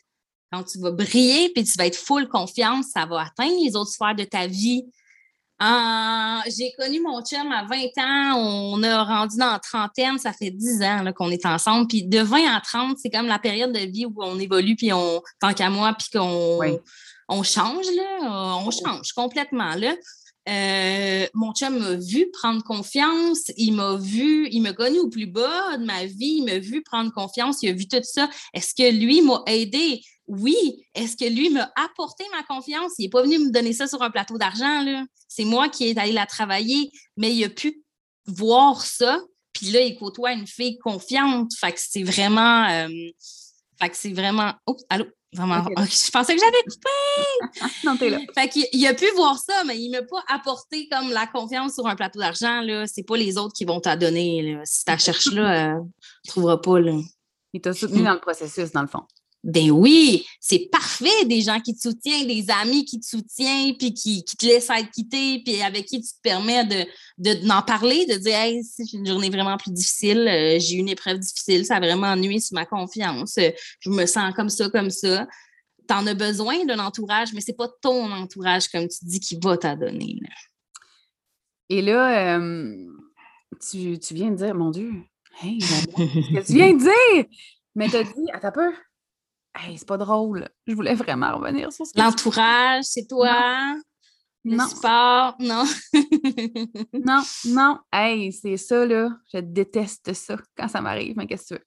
quand 0.51 0.63
tu 0.63 0.79
vas 0.79 0.91
briller 0.91 1.51
puis 1.53 1.63
tu 1.63 1.77
vas 1.77 1.85
être 1.85 1.95
full 1.95 2.27
confiance, 2.27 2.87
ça 2.93 3.05
va 3.05 3.21
atteindre 3.21 3.55
les 3.63 3.75
autres 3.75 3.91
sphères 3.91 4.15
de 4.15 4.23
ta 4.23 4.47
vie. 4.47 4.83
j'ai 5.59 6.73
connu 6.77 6.99
mon 6.99 7.21
chum 7.23 7.49
à 7.51 7.63
20 7.63 7.77
ans, 7.99 8.37
on 8.37 8.83
a 8.83 9.03
rendu 9.03 9.37
dans 9.37 9.51
la 9.51 9.59
trentaine, 9.59 10.17
ça 10.17 10.33
fait 10.33 10.51
10 10.51 10.81
ans 10.81 11.13
qu'on 11.15 11.29
est 11.29 11.45
ensemble. 11.45 11.87
Puis 11.87 12.03
de 12.03 12.19
20 12.19 12.53
à 12.53 12.59
30, 12.59 12.97
c'est 12.97 13.09
comme 13.09 13.27
la 13.27 13.39
période 13.39 13.71
de 13.71 13.79
vie 13.79 14.05
où 14.05 14.13
on 14.17 14.37
évolue, 14.39 14.75
puis 14.75 14.91
on, 14.91 15.21
tant 15.39 15.53
qu'à 15.53 15.69
moi, 15.69 15.93
puis 15.93 16.09
qu'on 16.11 16.59
on 17.31 17.43
change, 17.43 17.85
là, 17.95 18.57
on 18.57 18.69
change 18.69 19.13
complètement. 19.13 19.75
Là. 19.75 19.95
Euh, 20.49 21.27
mon 21.33 21.53
chum 21.53 21.77
m'a 21.77 21.95
vu 21.95 22.29
prendre 22.31 22.63
confiance, 22.63 23.51
il 23.57 23.73
m'a 23.73 23.95
vu, 23.95 24.47
il 24.51 24.61
m'a 24.61 24.73
connu 24.73 24.99
au 24.99 25.07
plus 25.07 25.27
bas 25.27 25.77
de 25.77 25.85
ma 25.85 26.05
vie, 26.05 26.39
il 26.39 26.45
m'a 26.45 26.59
vu 26.59 26.83
prendre 26.83 27.11
confiance, 27.13 27.61
il 27.61 27.69
a 27.69 27.73
vu 27.73 27.87
tout 27.87 28.01
ça. 28.03 28.29
Est-ce 28.53 28.73
que 28.73 28.91
lui 28.91 29.21
m'a 29.21 29.43
aidé? 29.47 30.01
Oui. 30.27 30.83
Est-ce 30.93 31.15
que 31.15 31.25
lui 31.25 31.49
m'a 31.49 31.71
apporté 31.75 32.25
ma 32.31 32.43
confiance? 32.43 32.93
Il 32.97 33.03
n'est 33.03 33.09
pas 33.09 33.21
venu 33.21 33.39
me 33.39 33.51
donner 33.51 33.73
ça 33.73 33.87
sur 33.87 34.01
un 34.01 34.09
plateau 34.09 34.37
d'argent, 34.37 34.83
C'est 35.27 35.45
moi 35.45 35.69
qui 35.69 35.87
ai 35.87 35.97
allé 35.97 36.11
la 36.11 36.25
travailler, 36.25 36.91
mais 37.17 37.33
il 37.33 37.43
a 37.45 37.49
pu 37.49 37.83
voir 38.25 38.85
ça. 38.85 39.19
Puis 39.53 39.67
là, 39.67 39.81
il 39.81 39.97
côtoie 39.97 40.33
une 40.33 40.47
fille 40.47 40.77
confiante. 40.79 41.51
Fait 41.55 41.71
que 41.71 41.79
c'est 41.79 42.03
vraiment. 42.03 42.67
Euh, 42.69 42.87
fait 43.79 43.89
que 43.89 43.97
c'est 43.97 44.13
vraiment. 44.13 44.53
Oh, 44.65 44.77
allô? 44.89 45.05
Vraiment. 45.33 45.63
je 45.77 46.11
pensais 46.11 46.35
que 46.35 46.41
j'avais 46.41 46.63
coupé! 46.63 47.69
non, 47.85 47.95
t'es 47.95 48.09
là. 48.09 48.19
Fait 48.35 48.49
qu'il 48.49 48.65
il 48.73 48.85
a 48.85 48.93
pu 48.93 49.05
voir 49.15 49.37
ça, 49.37 49.63
mais 49.65 49.79
il 49.79 49.89
ne 49.89 49.99
m'a 49.99 50.05
pas 50.05 50.23
apporté 50.27 50.89
comme 50.89 51.09
la 51.09 51.25
confiance 51.25 51.75
sur 51.75 51.87
un 51.87 51.95
plateau 51.95 52.19
d'argent. 52.19 52.61
C'est 52.85 53.03
pas 53.03 53.15
les 53.15 53.37
autres 53.37 53.53
qui 53.53 53.63
vont 53.63 53.79
t'en 53.79 53.95
donner. 53.95 54.57
Si 54.65 54.83
tu 54.83 54.99
cherches 54.99 55.31
là, 55.31 55.75
euh, 55.75 55.79
tu 56.23 56.29
ne 56.29 56.31
trouveras 56.31 56.57
pas. 56.57 56.79
Là. 56.81 56.99
Il 57.53 57.61
t'a 57.61 57.73
soutenu 57.73 58.03
dans 58.03 58.13
le 58.13 58.19
processus, 58.19 58.71
dans 58.71 58.81
le 58.81 58.87
fond. 58.87 59.03
Ben 59.43 59.71
oui, 59.71 60.27
c'est 60.39 60.69
parfait, 60.71 61.25
des 61.25 61.41
gens 61.41 61.59
qui 61.59 61.75
te 61.75 61.81
soutiennent, 61.81 62.27
des 62.27 62.45
amis 62.51 62.85
qui 62.85 62.99
te 62.99 63.07
soutiennent, 63.07 63.75
puis 63.75 63.91
qui, 63.91 64.23
te 64.23 64.45
laissent 64.45 64.69
être 64.69 64.91
quitté, 64.91 65.41
puis 65.43 65.63
avec 65.63 65.87
qui 65.87 65.99
tu 65.99 66.09
te 66.09 66.21
permets 66.21 66.63
de, 67.17 67.47
d'en 67.47 67.63
parler, 67.63 68.05
de 68.05 68.17
dire 68.17 68.35
Hey, 68.35 68.63
c'est 68.63 68.93
une 68.93 69.05
journée 69.07 69.31
vraiment 69.31 69.57
plus 69.57 69.71
difficile, 69.71 70.27
euh, 70.27 70.59
j'ai 70.59 70.75
eu 70.75 70.79
une 70.79 70.89
épreuve 70.89 71.17
difficile, 71.17 71.65
ça 71.65 71.77
a 71.77 71.79
vraiment 71.79 72.15
nuit 72.15 72.39
sur 72.39 72.53
ma 72.53 72.67
confiance, 72.67 73.39
euh, 73.39 73.49
je 73.79 73.89
me 73.89 74.05
sens 74.05 74.31
comme 74.35 74.49
ça, 74.49 74.69
comme 74.69 74.91
ça. 74.91 75.27
Tu 75.87 75.95
en 75.95 76.05
as 76.05 76.13
besoin 76.13 76.63
d'un 76.65 76.77
entourage, 76.77 77.33
mais 77.33 77.41
c'est 77.41 77.57
pas 77.57 77.67
ton 77.81 78.11
entourage, 78.11 78.67
comme 78.67 78.87
tu 78.87 79.05
dis, 79.05 79.19
qui 79.19 79.39
va 79.41 79.57
t'adonner. 79.57 80.19
Et 81.69 81.81
là, 81.81 82.35
euh, 82.37 82.75
tu, 83.59 83.97
viens 84.11 84.29
de 84.29 84.35
dire, 84.35 84.53
mon 84.53 84.69
Dieu, 84.69 84.91
hey, 85.41 85.57
qu'est-ce 85.57 85.85
que 85.87 86.45
tu 86.45 86.53
viens 86.53 86.73
de 86.73 86.79
dire? 86.79 87.25
Mais 87.73 87.89
t'as 87.89 88.03
dit, 88.03 88.25
attends 88.33 88.49
un 88.49 88.51
peu, 88.51 88.73
Hey, 89.53 89.77
c'est 89.77 89.87
pas 89.87 89.97
drôle. 89.97 90.47
Je 90.65 90.73
voulais 90.73 90.95
vraiment 90.95 91.37
revenir 91.37 91.71
sur 91.73 91.85
ce 91.85 91.91
L'entourage, 91.95 92.85
c'est 92.85 93.07
toi. 93.07 93.75
Le 94.43 94.55
non. 94.55 94.67
sport, 94.67 95.35
non? 95.39 95.65
non, 96.93 97.23
non. 97.45 97.79
Hey, 97.93 98.31
c'est 98.31 98.57
ça, 98.57 98.85
là. 98.85 99.09
Je 99.33 99.39
déteste 99.39 100.13
ça 100.13 100.35
quand 100.57 100.67
ça 100.67 100.81
m'arrive, 100.81 101.15
mais 101.15 101.27
qu'est-ce 101.27 101.53
que 101.53 101.59
tu 101.59 101.59
veux? 101.59 101.65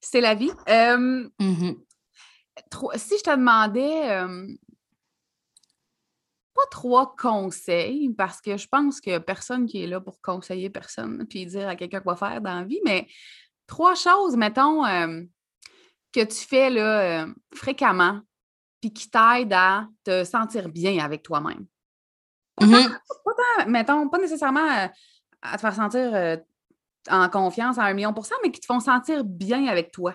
C'est 0.00 0.20
la 0.20 0.34
vie. 0.34 0.50
Mm-hmm. 0.66 1.76
Si 2.96 3.18
je 3.18 3.22
te 3.22 3.30
demandais 3.30 4.26
pas 6.54 6.66
trois 6.70 7.14
conseils, 7.16 8.10
parce 8.10 8.40
que 8.40 8.56
je 8.56 8.68
pense 8.68 9.00
qu'il 9.00 9.12
n'y 9.12 9.16
a 9.16 9.20
personne 9.20 9.66
qui 9.66 9.82
est 9.82 9.86
là 9.86 10.00
pour 10.00 10.20
conseiller 10.20 10.70
personne 10.70 11.26
puis 11.28 11.46
dire 11.46 11.68
à 11.68 11.76
quelqu'un 11.76 12.00
quoi 12.00 12.16
faire 12.16 12.40
dans 12.40 12.56
la 12.60 12.64
vie, 12.64 12.80
mais 12.84 13.06
trois 13.66 13.94
choses, 13.94 14.36
mettons, 14.36 14.84
que 16.12 16.24
tu 16.24 16.46
fais 16.46 16.70
là, 16.70 17.22
euh, 17.22 17.34
fréquemment, 17.54 18.20
puis 18.80 18.92
qui 18.92 19.10
t'aide 19.10 19.52
à 19.52 19.88
te 20.04 20.24
sentir 20.24 20.68
bien 20.68 21.02
avec 21.02 21.22
toi-même. 21.22 21.66
Pas, 22.56 22.66
mm-hmm. 22.66 23.68
mettons, 23.68 24.08
pas 24.08 24.18
nécessairement 24.18 24.68
euh, 24.68 24.88
à 25.40 25.56
te 25.56 25.60
faire 25.60 25.74
sentir 25.74 26.14
euh, 26.14 26.36
en 27.10 27.28
confiance 27.28 27.78
à 27.78 27.84
un 27.84 27.94
million 27.94 28.12
pour 28.12 28.26
cent, 28.26 28.34
mais 28.42 28.52
qui 28.52 28.60
te 28.60 28.66
font 28.66 28.80
sentir 28.80 29.24
bien 29.24 29.66
avec 29.66 29.90
toi. 29.92 30.14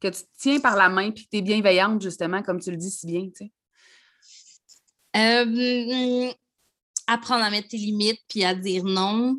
Que 0.00 0.08
tu 0.08 0.22
te 0.22 0.28
tiens 0.36 0.60
par 0.60 0.76
la 0.76 0.88
main 0.88 1.10
puis 1.12 1.24
que 1.24 1.30
tu 1.30 1.38
es 1.38 1.42
bienveillante, 1.42 2.02
justement, 2.02 2.42
comme 2.42 2.60
tu 2.60 2.70
le 2.70 2.76
dis 2.76 2.90
si 2.90 3.06
bien, 3.06 3.28
tu 3.34 3.50
sais. 5.14 6.36
apprendre 7.06 7.44
à 7.44 7.50
mettre 7.50 7.68
tes 7.68 7.76
limites 7.76 8.20
puis 8.28 8.44
à 8.44 8.54
dire 8.54 8.84
non 8.84 9.38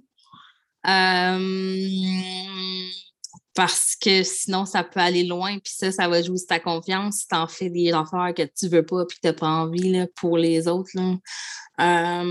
parce 3.55 3.95
que 3.95 4.23
sinon, 4.23 4.65
ça 4.65 4.83
peut 4.83 4.99
aller 4.99 5.23
loin, 5.23 5.59
puis 5.59 5.73
ça, 5.75 5.91
ça 5.91 6.07
va 6.07 6.21
jouer 6.21 6.37
sur 6.37 6.47
ta 6.47 6.59
confiance 6.59 7.19
si 7.19 7.27
tu 7.27 7.35
en 7.35 7.47
fais 7.47 7.69
des 7.69 7.91
affaires 7.91 8.33
que 8.35 8.43
tu 8.43 8.67
veux 8.67 8.85
pas 8.85 9.05
puis 9.05 9.17
que 9.17 9.21
tu 9.21 9.27
n'as 9.27 9.33
pas 9.33 9.47
envie 9.47 9.91
là, 9.91 10.07
pour 10.15 10.37
les 10.37 10.67
autres. 10.67 10.89
Là. 10.95 12.23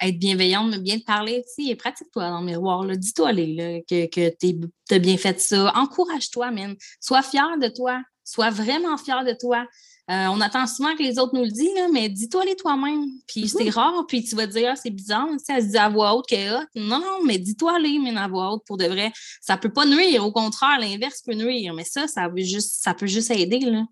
être 0.00 0.18
bienveillante, 0.18 0.70
mais 0.70 0.78
bien 0.78 0.98
te 0.98 1.04
parler, 1.04 1.44
tu 1.56 1.66
sais, 1.66 1.74
pratique-toi 1.74 2.28
dans 2.28 2.40
le 2.40 2.46
miroir. 2.46 2.86
Dis-toi 2.86 3.32
que, 3.32 4.06
que 4.06 4.30
tu 4.38 4.94
as 4.94 4.98
bien 4.98 5.16
fait 5.16 5.40
ça. 5.40 5.72
Encourage-toi, 5.74 6.50
man. 6.52 6.76
Sois 7.00 7.22
fier 7.22 7.58
de 7.60 7.68
toi. 7.68 8.00
Sois 8.24 8.50
vraiment 8.50 8.96
fier 8.98 9.24
de 9.24 9.36
toi. 9.38 9.66
Euh, 10.10 10.26
on 10.26 10.40
attend 10.40 10.66
souvent 10.66 10.96
que 10.96 11.02
les 11.02 11.18
autres 11.20 11.34
nous 11.34 11.44
le 11.44 11.50
disent, 11.50 11.70
mais 11.92 12.08
dis-toi-les 12.08 12.56
toi-même. 12.56 13.06
Puis 13.28 13.48
c'est 13.48 13.64
mhm. 13.64 13.70
rare, 13.70 14.04
puis 14.08 14.24
tu 14.24 14.34
vas 14.34 14.48
te 14.48 14.52
dire, 14.52 14.70
ah, 14.72 14.76
c'est 14.76 14.90
bizarre, 14.90 15.28
ça 15.38 15.60
se 15.60 15.66
dit 15.66 15.78
à 15.78 15.88
voix 15.88 16.14
haute 16.14 16.26
que 16.28 16.78
Non, 16.78 16.98
non, 16.98 17.24
mais 17.24 17.38
dis-toi-les, 17.38 18.00
mais 18.00 18.16
à 18.16 18.26
voix 18.26 18.52
haute 18.52 18.64
pour 18.66 18.76
de 18.76 18.86
vrai. 18.86 19.12
Ça 19.40 19.56
peut 19.56 19.72
pas 19.72 19.86
nuire. 19.86 20.26
Au 20.26 20.32
contraire, 20.32 20.80
l'inverse 20.80 21.22
peut 21.22 21.34
nuire. 21.34 21.72
Mais 21.72 21.84
ça, 21.84 22.08
ça, 22.08 22.28
veut 22.28 22.42
juste, 22.42 22.82
ça 22.82 22.94
peut 22.94 23.06
juste 23.06 23.30
aider. 23.30 23.60
Là. 23.60 23.84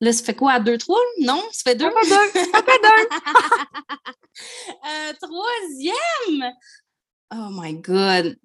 Là, 0.00 0.12
ça 0.12 0.24
fait 0.24 0.34
quoi, 0.34 0.54
à 0.54 0.60
deux, 0.60 0.76
trois? 0.76 1.00
Non, 1.20 1.42
ça 1.52 1.70
fait 1.70 1.76
deux. 1.76 1.90
Ça 1.90 2.00
fait 2.00 2.32
deux. 2.34 2.50
Ça 2.52 2.62
fait 2.62 2.82
deux. 2.82 3.08
Euh, 4.86 5.12
troisième. 5.20 6.54
Oh 7.30 7.48
my 7.50 7.74
God. 7.74 8.38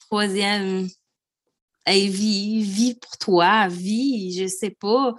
Troisième. 0.00 0.88
Hey, 1.86 2.08
vis, 2.08 2.62
vis 2.62 2.94
pour 2.96 3.16
toi, 3.16 3.68
vis, 3.68 4.38
je 4.38 4.46
sais 4.46 4.76
pas. 4.78 5.14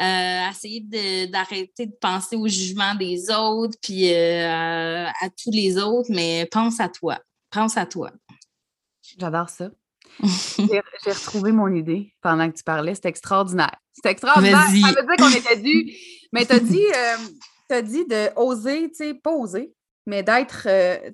Euh, 0.00 0.48
essayer 0.50 0.80
d'arrêter 1.26 1.86
de, 1.86 1.92
penser 2.00 2.36
au 2.36 2.48
jugement 2.48 2.94
des 2.94 3.30
autres, 3.30 3.76
puis 3.82 4.12
euh, 4.12 5.06
à, 5.06 5.28
tous 5.30 5.50
les 5.50 5.76
autres, 5.78 6.08
mais 6.10 6.48
pense 6.50 6.80
à 6.80 6.88
toi. 6.88 7.18
Pense 7.50 7.76
à 7.76 7.84
toi. 7.84 8.10
J'adore 9.18 9.50
ça. 9.50 9.68
J'ai 10.58 11.12
retrouvé 11.12 11.52
mon 11.52 11.68
idée 11.74 12.14
pendant 12.22 12.50
que 12.50 12.56
tu 12.56 12.64
parlais. 12.64 12.94
C'est 12.94 13.06
extraordinaire. 13.06 13.76
C'est 13.92 14.10
extraordinaire. 14.10 14.62
Ça 14.62 14.70
veut 14.70 15.06
dire 15.06 15.16
qu'on 15.18 15.30
était 15.30 15.60
dû. 15.60 15.92
Mais 16.32 16.46
tu 16.46 16.52
as 16.52 16.60
dit, 16.60 16.86
euh, 17.70 17.82
dit 17.82 18.06
de 18.06 18.30
oser, 18.36 18.88
tu 18.88 18.94
sais, 18.94 19.14
pas 19.14 19.32
oser, 19.32 19.74
mais 20.06 20.22
d'être, 20.22 20.66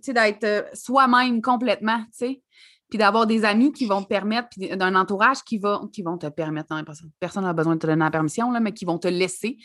d'être 0.07 0.69
soi-même 0.77 1.43
complètement, 1.43 1.99
tu 2.13 2.27
sais 2.27 2.43
puis 2.89 2.99
d'avoir 2.99 3.27
des 3.27 3.45
amis 3.45 3.73
qui 3.73 3.87
vont 3.87 4.03
te 4.03 4.09
permettre, 4.09 4.49
puis 4.51 4.69
d'un 4.77 4.95
entourage 4.95 5.43
qui, 5.45 5.59
va, 5.59 5.83
qui 5.93 6.03
vont 6.03 6.17
te 6.17 6.29
permettre, 6.29 6.75
personne 7.21 7.45
n'a 7.45 7.53
besoin 7.53 7.75
de 7.75 7.81
te 7.81 7.87
donner 7.87 8.05
la 8.05 8.11
permission, 8.11 8.51
là, 8.51 8.61
mais 8.61 8.73
qui 8.73 8.85
vont 8.85 8.99
te 8.99 9.09
laisser 9.09 9.59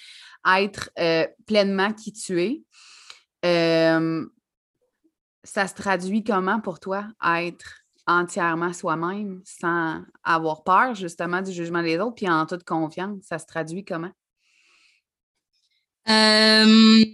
être 0.45 0.89
euh, 0.99 1.25
pleinement 1.45 1.93
qui 1.93 2.11
tu 2.11 2.41
es. 2.41 2.63
Euh, 3.45 4.25
ça 5.43 5.67
se 5.67 5.73
traduit 5.73 6.23
comment 6.23 6.59
pour 6.59 6.79
toi, 6.79 7.05
être 7.25 7.83
entièrement 8.07 8.73
soi-même 8.73 9.41
sans 9.45 10.01
avoir 10.23 10.63
peur 10.63 10.93
justement 10.93 11.41
du 11.41 11.51
jugement 11.51 11.81
des 11.81 11.97
autres, 11.99 12.15
puis 12.15 12.29
en 12.29 12.45
toute 12.45 12.63
confiance, 12.63 13.23
ça 13.23 13.39
se 13.39 13.45
traduit 13.45 13.85
comment? 13.85 14.11
Euh, 16.09 17.05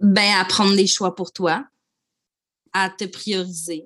ben, 0.00 0.40
à 0.40 0.44
prendre 0.44 0.74
des 0.74 0.88
choix 0.88 1.14
pour 1.14 1.32
toi, 1.32 1.64
à 2.72 2.90
te 2.90 3.04
prioriser, 3.04 3.84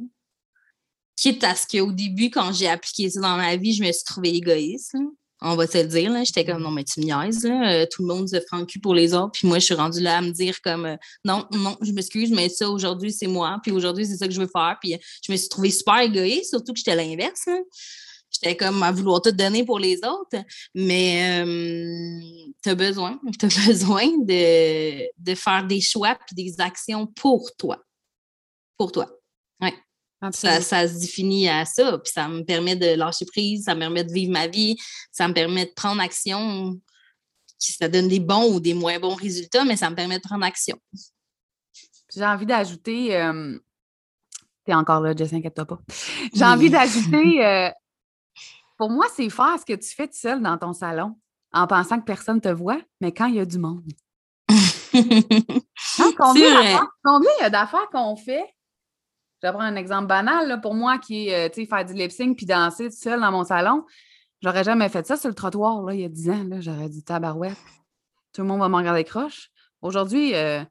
quitte 1.16 1.44
à 1.44 1.54
ce 1.54 1.66
qu'au 1.66 1.92
début, 1.92 2.30
quand 2.30 2.52
j'ai 2.52 2.68
appliqué 2.68 3.10
ça 3.10 3.20
dans 3.20 3.36
ma 3.36 3.56
vie, 3.56 3.74
je 3.74 3.82
me 3.82 3.92
suis 3.92 4.04
trouvée 4.04 4.34
égoïste. 4.34 4.96
On 5.44 5.56
va 5.56 5.66
te 5.66 5.76
le 5.76 5.88
dire. 5.88 6.12
J'étais 6.24 6.44
comme, 6.44 6.62
non, 6.62 6.70
mais 6.70 6.84
tu 6.84 7.00
me 7.00 7.06
niaises. 7.06 7.44
Euh, 7.44 7.84
tout 7.90 8.02
le 8.02 8.14
monde 8.14 8.28
se 8.28 8.36
prend 8.46 8.58
le 8.58 8.64
cul 8.64 8.78
pour 8.78 8.94
les 8.94 9.12
autres. 9.12 9.32
Puis 9.32 9.48
moi, 9.48 9.58
je 9.58 9.64
suis 9.64 9.74
rendue 9.74 10.00
là 10.00 10.18
à 10.18 10.20
me 10.20 10.30
dire 10.30 10.60
comme, 10.62 10.86
euh, 10.86 10.96
non, 11.24 11.46
non, 11.50 11.76
je 11.80 11.90
m'excuse, 11.90 12.30
mais 12.30 12.48
ça, 12.48 12.70
aujourd'hui, 12.70 13.12
c'est 13.12 13.26
moi. 13.26 13.58
Puis 13.60 13.72
aujourd'hui, 13.72 14.06
c'est 14.06 14.16
ça 14.16 14.28
que 14.28 14.32
je 14.32 14.40
veux 14.40 14.50
faire. 14.52 14.76
Puis 14.80 14.96
je 15.26 15.32
me 15.32 15.36
suis 15.36 15.48
trouvée 15.48 15.70
super 15.70 15.98
égoïste, 15.98 16.50
surtout 16.50 16.72
que 16.72 16.78
j'étais 16.78 16.94
l'inverse. 16.94 17.48
J'étais 18.30 18.56
comme 18.56 18.82
à 18.84 18.92
vouloir 18.92 19.20
tout 19.20 19.32
donner 19.32 19.64
pour 19.64 19.80
les 19.80 19.96
autres. 19.98 20.44
Mais 20.76 21.42
euh, 21.44 22.20
tu 22.62 22.70
as 22.70 22.74
besoin, 22.76 23.20
tu 23.38 23.46
as 23.46 23.66
besoin 23.66 24.06
de, 24.18 25.08
de 25.18 25.34
faire 25.34 25.66
des 25.66 25.80
choix 25.80 26.16
puis 26.26 26.36
des 26.36 26.60
actions 26.60 27.06
pour 27.06 27.50
toi. 27.58 27.78
Pour 28.78 28.92
toi. 28.92 29.10
Ouais. 29.60 29.74
Ça, 30.30 30.60
se 30.60 31.00
définit 31.00 31.48
à 31.48 31.64
ça. 31.64 31.98
Puis 31.98 32.12
ça 32.12 32.28
me 32.28 32.42
permet 32.42 32.76
de 32.76 32.94
lâcher 32.94 33.26
prise, 33.26 33.64
ça 33.64 33.74
me 33.74 33.80
permet 33.80 34.04
de 34.04 34.12
vivre 34.12 34.32
ma 34.32 34.46
vie, 34.46 34.76
ça 35.10 35.26
me 35.26 35.34
permet 35.34 35.66
de 35.66 35.72
prendre 35.72 36.00
action. 36.00 36.78
ça 37.58 37.88
donne 37.88 38.08
des 38.08 38.20
bons 38.20 38.54
ou 38.54 38.60
des 38.60 38.74
moins 38.74 38.98
bons 39.00 39.14
résultats, 39.14 39.64
mais 39.64 39.76
ça 39.76 39.90
me 39.90 39.96
permet 39.96 40.18
de 40.18 40.22
prendre 40.22 40.44
action. 40.44 40.78
J'ai 42.14 42.24
envie 42.24 42.46
d'ajouter. 42.46 43.16
Euh, 43.16 43.58
T'es 44.64 44.74
encore 44.74 45.00
là, 45.00 45.14
Jess, 45.16 45.32
inquiète-toi 45.32 45.64
pas. 45.64 45.80
J'ai 46.34 46.44
envie 46.44 46.70
d'ajouter. 46.70 47.44
Euh, 47.52 47.70
pour 48.78 48.90
moi, 48.90 49.06
c'est 49.14 49.28
faire 49.30 49.56
ce 49.60 49.64
que 49.64 49.74
tu 49.78 49.94
fais 49.94 50.08
tout 50.08 50.16
seul 50.16 50.42
dans 50.42 50.58
ton 50.58 50.72
salon 50.72 51.16
en 51.52 51.66
pensant 51.66 52.00
que 52.00 52.04
personne 52.04 52.40
te 52.40 52.48
voit, 52.48 52.80
mais 53.00 53.12
quand 53.12 53.26
il 53.26 53.36
y 53.36 53.40
a 53.40 53.44
du 53.44 53.58
monde. 53.58 53.84
Hein, 55.98 56.12
combien 57.02 57.30
il 57.38 57.42
y 57.42 57.44
a 57.44 57.50
d'affaires 57.50 57.88
qu'on 57.90 58.16
fait? 58.16 58.44
Je 59.42 59.48
vais 59.48 59.52
prendre 59.52 59.66
un 59.66 59.76
exemple 59.76 60.06
banal 60.06 60.60
pour 60.60 60.74
moi 60.74 60.98
qui 60.98 61.28
est 61.28 61.50
euh, 61.50 61.66
faire 61.66 61.84
du 61.84 61.94
lip 61.94 62.12
sync 62.12 62.36
puis 62.36 62.46
danser 62.46 62.88
tout 62.90 62.96
seul 62.96 63.20
dans 63.20 63.32
mon 63.32 63.42
salon. 63.42 63.84
J'aurais 64.40 64.62
jamais 64.62 64.88
fait 64.88 65.04
ça 65.04 65.16
sur 65.16 65.28
le 65.28 65.34
trottoir 65.34 65.82
là, 65.82 65.94
il 65.94 66.00
y 66.00 66.04
a 66.04 66.08
10 66.08 66.30
ans. 66.30 66.46
J'aurais 66.60 66.88
dit 66.88 67.02
tabarouette. 67.02 67.56
Tout 68.32 68.42
le 68.42 68.48
monde 68.48 68.60
va 68.60 68.68
me 68.68 68.76
regarder 68.76 69.02
croche. 69.02 69.50
Aujourd'hui, 69.80 70.34
euh, 70.36 70.62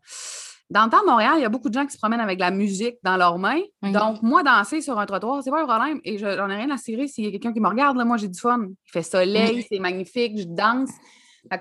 dans 0.70 0.86
le 0.86 0.90
temps 0.90 1.02
de 1.02 1.06
Montréal, 1.06 1.34
il 1.36 1.42
y 1.42 1.46
a 1.46 1.50
beaucoup 1.50 1.68
de 1.68 1.74
gens 1.74 1.86
qui 1.86 1.92
se 1.92 1.98
promènent 1.98 2.22
avec 2.22 2.40
la 2.40 2.50
musique 2.50 2.96
dans 3.04 3.18
leurs 3.18 3.38
mains. 3.38 3.60
Donc, 3.84 4.22
moi, 4.22 4.42
danser 4.42 4.80
sur 4.80 4.98
un 4.98 5.06
trottoir, 5.06 5.44
c'est 5.44 5.52
pas 5.52 5.64
un 5.64 5.68
problème. 5.68 6.00
Et 6.06 6.18
j'en 6.18 6.50
ai 6.50 6.56
rien 6.56 6.70
à 6.72 6.78
cirer 6.78 7.08
s'il 7.08 7.26
y 7.26 7.28
a 7.28 7.32
quelqu'un 7.32 7.52
qui 7.52 7.60
me 7.60 7.68
regarde. 7.68 7.98
Là, 7.98 8.06
moi, 8.06 8.16
j'ai 8.16 8.30
du 8.30 8.40
fun. 8.40 8.68
Il 8.70 8.92
fait 8.92 9.04
soleil, 9.04 9.66
c'est 9.70 9.80
magnifique, 9.80 10.40
je 10.40 10.46
danse. 10.46 10.92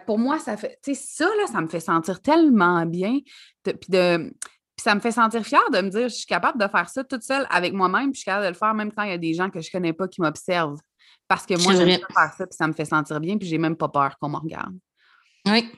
pour 0.06 0.20
moi, 0.20 0.38
ça 0.38 0.56
fait. 0.56 0.78
Tu 0.84 0.94
sais, 0.94 1.02
ça, 1.02 1.24
là, 1.24 1.48
ça 1.48 1.60
me 1.60 1.66
fait 1.66 1.80
sentir 1.80 2.22
tellement 2.22 2.86
bien. 2.86 3.18
puis 3.64 3.74
de. 3.88 4.32
Ça 4.80 4.94
me 4.94 5.00
fait 5.00 5.12
sentir 5.12 5.44
fière 5.44 5.68
de 5.72 5.80
me 5.80 5.90
dire 5.90 6.08
je 6.08 6.14
suis 6.14 6.26
capable 6.26 6.60
de 6.60 6.68
faire 6.68 6.88
ça 6.88 7.04
toute 7.04 7.22
seule 7.22 7.46
avec 7.50 7.72
moi-même, 7.72 8.12
puis 8.12 8.14
je 8.14 8.18
suis 8.20 8.24
capable 8.24 8.44
de 8.44 8.50
le 8.50 8.56
faire 8.56 8.74
même 8.74 8.92
quand 8.92 9.02
il 9.02 9.10
y 9.10 9.14
a 9.14 9.18
des 9.18 9.34
gens 9.34 9.50
que 9.50 9.60
je 9.60 9.70
connais 9.70 9.92
pas 9.92 10.08
qui 10.08 10.20
m'observent. 10.20 10.80
Parce 11.28 11.46
que 11.46 11.54
moi, 11.62 11.74
j'aime 11.76 11.86
faire 11.86 12.34
ça, 12.36 12.46
puis 12.46 12.56
ça 12.56 12.66
me 12.66 12.72
fait 12.72 12.84
sentir 12.84 13.20
bien, 13.20 13.38
puis 13.38 13.46
j'ai 13.46 13.58
même 13.58 13.76
pas 13.76 13.88
peur 13.88 14.16
qu'on 14.18 14.28
me 14.28 14.36
regarde. 14.36 14.74
Oui. 15.46 15.70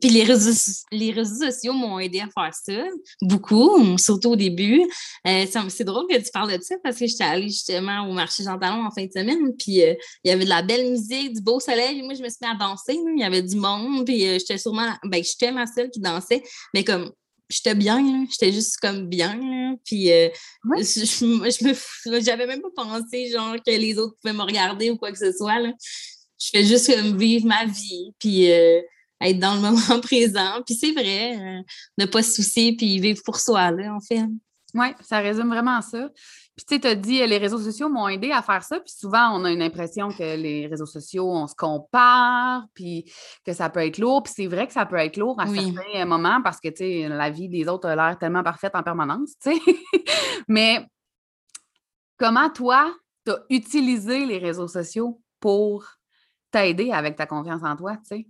Puis 0.00 0.10
les 0.10 0.24
réseaux, 0.24 0.82
les 0.90 1.12
réseaux 1.12 1.44
sociaux 1.44 1.72
m'ont 1.72 2.00
aidé 2.00 2.18
à 2.18 2.26
faire 2.26 2.52
ça, 2.52 2.84
beaucoup, 3.22 3.96
surtout 3.98 4.30
au 4.30 4.36
début. 4.36 4.82
Euh, 5.28 5.46
c'est 5.68 5.84
drôle 5.84 6.08
que 6.08 6.16
tu 6.16 6.30
parles 6.32 6.58
de 6.58 6.60
ça 6.60 6.74
parce 6.82 6.98
que 6.98 7.06
j'étais 7.06 7.22
allée 7.22 7.48
justement 7.48 8.00
au 8.08 8.12
marché 8.12 8.42
Jean 8.42 8.58
Talon 8.58 8.84
en 8.84 8.90
fin 8.90 9.06
de 9.06 9.12
semaine, 9.12 9.54
puis 9.56 9.84
euh, 9.84 9.94
il 10.24 10.30
y 10.30 10.32
avait 10.32 10.44
de 10.44 10.48
la 10.48 10.62
belle 10.62 10.90
musique, 10.90 11.34
du 11.34 11.40
beau 11.40 11.60
soleil, 11.60 12.02
moi 12.02 12.14
je 12.14 12.22
me 12.22 12.28
suis 12.28 12.38
mis 12.42 12.48
à 12.48 12.54
danser, 12.56 12.94
il 12.96 13.20
y 13.20 13.22
avait 13.22 13.42
du 13.42 13.54
monde, 13.54 14.04
puis 14.04 14.26
euh, 14.26 14.38
j'étais 14.40 14.58
sûrement, 14.58 14.92
ben 15.04 15.22
j'étais 15.22 15.52
ma 15.52 15.66
seule 15.68 15.88
qui 15.90 16.00
dansait, 16.00 16.42
mais 16.74 16.82
comme 16.82 17.12
j'étais 17.48 17.74
bien, 17.74 18.26
j'étais 18.30 18.52
juste 18.52 18.76
comme 18.78 19.08
bien, 19.08 19.76
puis 19.84 20.06
je, 20.06 21.24
me 21.24 22.20
j'avais 22.20 22.46
même 22.46 22.60
pas 22.62 22.84
pensé 22.84 23.30
genre 23.30 23.56
que 23.56 23.70
les 23.70 23.98
autres 23.98 24.16
pouvaient 24.20 24.34
me 24.34 24.42
regarder 24.42 24.90
ou 24.90 24.96
quoi 24.96 25.12
que 25.12 25.18
ce 25.18 25.32
soit, 25.32 25.60
Je 26.38 26.48
fais 26.50 26.64
juste 26.64 26.94
comme 26.94 27.16
vivre 27.16 27.46
ma 27.46 27.64
vie, 27.64 28.12
puis 28.18 28.50
être 29.20 29.38
dans 29.38 29.54
le 29.54 29.60
moment 29.60 30.00
présent. 30.00 30.62
Puis 30.64 30.74
c'est 30.74 30.92
vrai, 30.92 31.36
euh, 31.36 31.62
ne 31.98 32.06
pas 32.06 32.22
se 32.22 32.32
soucier 32.32 32.76
puis 32.76 32.98
vivre 33.00 33.20
pour 33.24 33.40
soi, 33.40 33.70
là, 33.70 33.94
en 33.94 34.00
fait. 34.00 34.24
Oui, 34.74 34.88
ça 35.00 35.20
résume 35.20 35.48
vraiment 35.48 35.80
ça. 35.80 36.10
Puis 36.56 36.64
tu 36.64 36.76
sais, 36.80 36.88
as 36.88 36.94
dit, 36.94 37.26
les 37.26 37.36
réseaux 37.36 37.58
sociaux 37.58 37.90
m'ont 37.90 38.08
aidé 38.08 38.32
à 38.32 38.40
faire 38.40 38.64
ça. 38.64 38.80
Puis 38.80 38.94
souvent, 38.96 39.38
on 39.38 39.44
a 39.44 39.52
une 39.52 39.60
impression 39.60 40.08
que 40.08 40.36
les 40.36 40.66
réseaux 40.66 40.86
sociaux, 40.86 41.30
on 41.30 41.46
se 41.46 41.54
compare, 41.54 42.64
puis 42.72 43.12
que 43.44 43.52
ça 43.52 43.68
peut 43.68 43.84
être 43.86 43.98
lourd. 43.98 44.22
Puis 44.22 44.32
c'est 44.34 44.46
vrai 44.46 44.66
que 44.66 44.72
ça 44.72 44.86
peut 44.86 44.96
être 44.96 45.18
lourd 45.18 45.38
à 45.38 45.46
certains 45.46 46.06
moments 46.06 46.40
parce 46.42 46.58
que, 46.58 46.68
tu 46.68 46.76
sais, 46.76 47.08
la 47.08 47.28
vie 47.28 47.50
des 47.50 47.68
autres 47.68 47.88
a 47.88 47.94
l'air 47.94 48.18
tellement 48.18 48.42
parfaite 48.42 48.74
en 48.74 48.82
permanence, 48.82 49.32
tu 49.42 49.52
sais. 49.52 49.60
Mais 50.48 50.86
comment 52.16 52.48
toi, 52.48 52.94
tu 53.26 53.32
as 53.32 53.38
utilisé 53.50 54.24
les 54.24 54.38
réseaux 54.38 54.68
sociaux 54.68 55.20
pour 55.40 55.84
t'aider 56.50 56.90
avec 56.90 57.16
ta 57.16 57.26
confiance 57.26 57.62
en 57.62 57.76
toi, 57.76 57.96
tu 57.98 58.16
sais? 58.16 58.26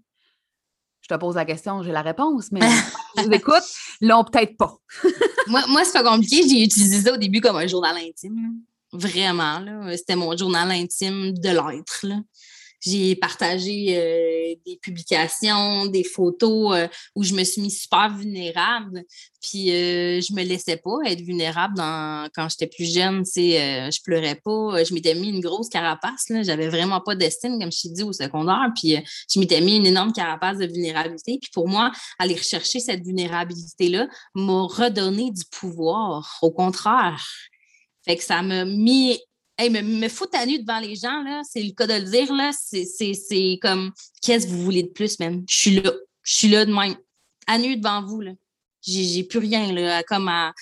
Je 1.09 1.14
te 1.14 1.21
pose 1.21 1.37
la 1.37 1.45
question, 1.45 1.83
j'ai 1.85 1.92
la 1.92 2.03
réponse, 2.03 2.51
mais 2.51 2.61
je 3.16 3.23
vous 3.23 3.33
écoute, 3.33 3.62
l'ont 4.01 4.25
peut-être 4.25 4.57
pas. 4.57 4.77
moi, 5.47 5.62
moi 5.69 5.85
c'est 5.85 5.92
pas 5.92 6.03
compliqué. 6.03 6.42
J'ai 6.49 6.64
utilisé 6.64 7.03
ça 7.03 7.12
au 7.12 7.16
début 7.16 7.40
comme 7.40 7.57
un 7.57 7.66
journal 7.66 7.97
intime. 7.97 8.61
Vraiment. 8.92 9.62
C'était 9.97 10.16
mon 10.16 10.37
journal 10.37 10.69
intime 10.73 11.33
de 11.33 11.49
l'être. 11.49 12.07
J'ai 12.87 13.16
partagé 13.16 13.96
euh, 13.99 14.55
des 14.64 14.77
publications, 14.77 15.87
des 15.87 16.05
photos 16.05 16.77
euh, 16.77 16.88
où 17.16 17.25
je 17.25 17.35
me 17.35 17.42
suis 17.42 17.61
mis 17.61 17.70
super 17.70 18.16
vulnérable. 18.16 19.03
Puis 19.42 19.72
euh, 19.72 20.20
je 20.20 20.33
me 20.33 20.44
laissais 20.44 20.77
pas 20.77 20.99
être 21.05 21.20
vulnérable 21.20 21.75
dans, 21.75 22.29
quand 22.33 22.49
j'étais 22.49 22.68
plus 22.68 22.92
jeune. 22.92 23.25
je 23.25 24.03
pleurais 24.05 24.37
pas. 24.37 24.85
Je 24.85 24.94
m'étais 24.94 25.16
mis 25.16 25.31
une 25.31 25.40
grosse 25.40 25.68
carapace. 25.68 26.27
J'avais 26.42 26.68
vraiment 26.68 27.01
pas 27.01 27.16
d'estime, 27.16 27.59
comme 27.59 27.72
je 27.72 27.83
t'ai 27.83 27.88
dit, 27.88 28.03
au 28.05 28.12
secondaire. 28.12 28.70
Puis 28.77 28.96
je 29.33 29.40
m'étais 29.40 29.61
mis 29.61 29.77
une 29.77 29.87
énorme 29.87 30.12
carapace 30.12 30.59
de 30.59 30.66
vulnérabilité. 30.66 31.38
Puis 31.42 31.51
pour 31.53 31.68
moi, 31.68 31.90
aller 32.20 32.35
rechercher 32.35 32.79
cette 32.79 33.05
vulnérabilité-là 33.05 34.07
m'a 34.37 34.62
redonné 34.62 35.33
du 35.33 35.44
pouvoir. 35.51 36.38
Au 36.40 36.53
contraire. 36.53 37.27
Fait 38.05 38.16
que 38.16 38.22
ça 38.22 38.40
m'a 38.42 38.64
mis 38.64 39.18
Hey, 39.59 39.71
me, 39.71 39.81
me 39.81 40.09
foutre 40.09 40.38
à 40.38 40.45
nu 40.45 40.59
devant 40.59 40.81
les 40.81 40.97
gens, 40.97 41.23
là, 41.23 41.40
c'est 41.42 41.62
le 41.62 41.73
cas 41.73 41.87
de 41.87 41.95
le 41.95 42.11
dire, 42.11 42.33
là, 42.35 42.51
c'est 42.53 43.59
comme 43.62 43.92
qu'est-ce 44.23 44.47
que 44.47 44.53
vous 44.53 44.62
voulez 44.62 44.83
de 44.83 44.88
plus, 44.88 45.19
même? 45.19 45.45
Je 45.49 45.57
suis 45.57 45.81
là. 45.81 45.92
Je 46.23 46.35
suis 46.35 46.49
là 46.49 46.64
de 46.64 46.75
même. 46.75 46.97
À 47.47 47.57
nu 47.57 47.77
devant 47.77 48.03
vous, 48.05 48.21
là. 48.21 48.33
J'ai 48.83 49.25
plus 49.25 49.38
rien, 49.38 49.73
là, 49.73 50.03
comme 50.03 50.29
à, 50.29 50.53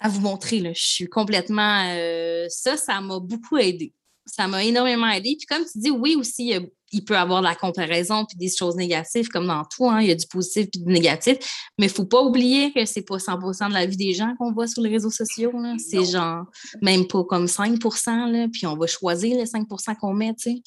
à 0.00 0.08
vous 0.08 0.20
montrer, 0.20 0.60
là. 0.60 0.72
Je 0.72 0.82
suis 0.82 1.08
complètement. 1.08 1.92
Euh, 1.94 2.46
ça, 2.48 2.76
ça 2.76 3.00
m'a 3.00 3.18
beaucoup 3.18 3.58
aidé. 3.58 3.92
Ça 4.28 4.46
m'a 4.46 4.64
énormément 4.64 5.08
aidé. 5.08 5.36
Puis 5.38 5.46
comme 5.46 5.64
tu 5.64 5.78
dis, 5.78 5.90
oui, 5.90 6.14
aussi, 6.16 6.54
il 6.92 7.04
peut 7.04 7.14
y 7.14 7.16
avoir 7.16 7.40
de 7.40 7.46
la 7.46 7.54
comparaison 7.54 8.24
puis 8.24 8.36
des 8.36 8.50
choses 8.54 8.76
négatives, 8.76 9.28
comme 9.28 9.46
dans 9.46 9.64
tout, 9.64 9.88
hein, 9.88 10.00
il 10.00 10.08
y 10.08 10.10
a 10.10 10.14
du 10.14 10.26
positif 10.26 10.68
puis 10.70 10.82
du 10.82 10.92
négatif. 10.92 11.36
Mais 11.78 11.86
il 11.86 11.90
ne 11.90 11.94
faut 11.94 12.04
pas 12.04 12.22
oublier 12.22 12.72
que 12.72 12.84
c'est 12.84 13.02
pas 13.02 13.16
100% 13.16 13.68
de 13.68 13.74
la 13.74 13.86
vie 13.86 13.96
des 13.96 14.14
gens 14.14 14.34
qu'on 14.38 14.52
voit 14.52 14.66
sur 14.66 14.82
les 14.82 14.90
réseaux 14.90 15.10
sociaux. 15.10 15.52
C'est 15.78 16.04
genre 16.04 16.44
même 16.82 17.06
pas 17.06 17.24
comme 17.24 17.48
5 17.48 17.78
là, 17.82 18.46
puis 18.52 18.66
on 18.66 18.76
va 18.76 18.86
choisir 18.86 19.36
les 19.36 19.44
5% 19.44 19.96
qu'on 19.96 20.14
met, 20.14 20.34
tu 20.34 20.52
sais. 20.52 20.62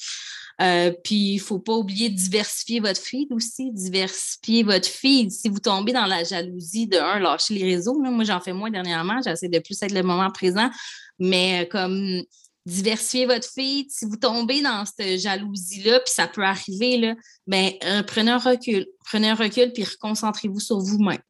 Euh, 0.60 0.92
puis 1.02 1.14
il 1.14 1.36
ne 1.36 1.40
faut 1.40 1.58
pas 1.58 1.72
oublier 1.72 2.10
de 2.10 2.14
diversifier 2.14 2.80
votre 2.80 3.00
feed 3.00 3.32
aussi, 3.32 3.72
diversifier 3.72 4.62
votre 4.62 4.86
feed. 4.86 5.30
Si 5.30 5.48
vous 5.48 5.58
tombez 5.58 5.92
dans 5.92 6.06
la 6.06 6.24
jalousie 6.24 6.86
de 6.86 6.98
un, 6.98 7.18
lâcher 7.18 7.54
les 7.54 7.64
réseaux. 7.74 7.98
moi, 7.98 8.24
j'en 8.24 8.40
fais 8.40 8.52
moins 8.52 8.70
dernièrement, 8.70 9.20
j'essaie 9.24 9.48
de 9.48 9.58
plus 9.58 9.82
être 9.82 9.92
le 9.92 10.02
moment 10.02 10.30
présent, 10.30 10.70
mais 11.18 11.68
comme 11.70 12.22
diversifier 12.66 13.26
votre 13.26 13.48
feed. 13.48 13.90
Si 13.90 14.04
vous 14.04 14.16
tombez 14.16 14.62
dans 14.62 14.84
cette 14.84 15.18
jalousie-là, 15.18 16.00
puis 16.00 16.12
ça 16.12 16.28
peut 16.28 16.44
arriver, 16.44 16.98
là, 16.98 17.14
ben, 17.46 17.72
euh, 17.84 18.02
prenez 18.02 18.30
un 18.30 18.38
recul. 18.38 18.86
Prenez 19.04 19.30
un 19.30 19.34
recul, 19.34 19.72
puis 19.72 19.84
reconcentrez-vous 19.84 20.60
sur 20.60 20.78
vous-même. 20.78 21.22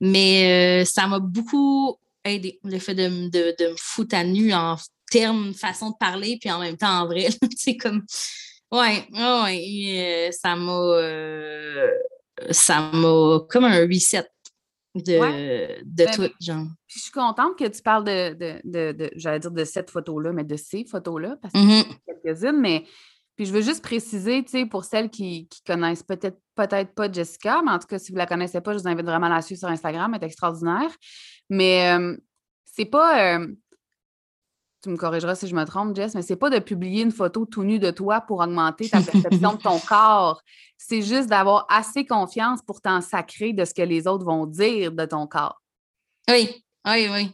Mais 0.00 0.82
euh, 0.82 0.84
ça 0.84 1.06
m'a 1.06 1.18
beaucoup 1.18 1.98
aidé, 2.24 2.58
le 2.64 2.78
fait 2.78 2.94
de, 2.94 3.08
me 3.08 3.76
foutre 3.76 4.16
à 4.16 4.24
nu 4.24 4.52
en 4.52 4.76
termes, 5.10 5.54
façon 5.54 5.90
de 5.90 5.96
parler, 5.98 6.38
puis 6.40 6.50
en 6.50 6.60
même 6.60 6.76
temps 6.76 7.02
en 7.02 7.06
vrai. 7.06 7.28
C'est 7.56 7.76
comme. 7.76 8.04
Ouais, 8.70 9.06
ouais, 9.12 10.28
euh, 10.28 10.30
ça 10.30 10.54
m'a. 10.54 11.02
ça 12.50 12.80
m'a 12.92 13.40
comme 13.48 13.64
un 13.64 13.80
reset 13.80 14.26
de, 14.94 15.82
de 15.84 16.04
ben, 16.04 16.10
tout, 16.14 16.28
genre. 16.40 16.66
je 16.86 16.98
suis 16.98 17.10
contente 17.10 17.56
que 17.58 17.68
tu 17.68 17.82
parles 17.82 18.04
de, 18.04 18.60
de, 18.64 18.92
de, 18.92 19.10
j'allais 19.16 19.38
dire 19.38 19.50
de 19.50 19.64
cette 19.64 19.90
photo-là, 19.90 20.32
mais 20.32 20.44
de 20.44 20.56
ces 20.56 20.84
photos-là, 20.84 21.36
parce 21.40 21.52
que 21.52 21.58
mm 21.58 21.84
quelques-unes, 22.24 22.60
mais 22.60 22.84
puis 23.38 23.46
je 23.46 23.52
veux 23.52 23.62
juste 23.62 23.84
préciser, 23.84 24.42
tu 24.42 24.50
sais, 24.50 24.66
pour 24.66 24.84
celles 24.84 25.10
qui, 25.10 25.46
qui 25.46 25.62
connaissent 25.62 26.02
peut-être 26.02 26.40
peut-être 26.56 26.92
pas 26.92 27.10
Jessica, 27.10 27.62
mais 27.64 27.70
en 27.70 27.78
tout 27.78 27.86
cas, 27.86 27.98
si 28.00 28.10
vous 28.10 28.18
la 28.18 28.26
connaissez 28.26 28.60
pas, 28.60 28.72
je 28.72 28.78
vous 28.78 28.88
invite 28.88 29.06
vraiment 29.06 29.26
à 29.26 29.36
la 29.36 29.42
suivre 29.42 29.60
sur 29.60 29.68
Instagram, 29.68 30.12
elle 30.12 30.22
est 30.24 30.26
extraordinaire. 30.26 30.90
Mais 31.48 31.96
euh, 31.96 32.16
c'est 32.64 32.86
pas, 32.86 33.38
euh, 33.38 33.46
tu 34.82 34.90
me 34.90 34.96
corrigeras 34.96 35.34
si 35.34 35.48
je 35.48 35.54
me 35.54 35.64
trompe, 35.64 35.96
Jess, 35.96 36.14
mais 36.14 36.22
c'est 36.22 36.36
pas 36.36 36.50
de 36.50 36.58
publier 36.58 37.02
une 37.02 37.10
photo 37.10 37.46
tout 37.46 37.64
nue 37.64 37.78
de 37.78 37.90
toi 37.90 38.20
pour 38.20 38.40
augmenter 38.40 38.88
ta 38.88 39.00
perception 39.00 39.54
de 39.54 39.62
ton 39.62 39.78
corps. 39.88 40.42
C'est 40.76 41.02
juste 41.02 41.28
d'avoir 41.28 41.66
assez 41.68 42.06
confiance 42.06 42.60
pour 42.62 42.80
t'en 42.80 43.00
sacrer 43.00 43.52
de 43.52 43.64
ce 43.64 43.74
que 43.74 43.82
les 43.82 44.06
autres 44.06 44.24
vont 44.24 44.46
dire 44.46 44.92
de 44.92 45.04
ton 45.04 45.26
corps. 45.26 45.60
Oui, 46.30 46.64
oui, 46.86 47.08
oui. 47.10 47.30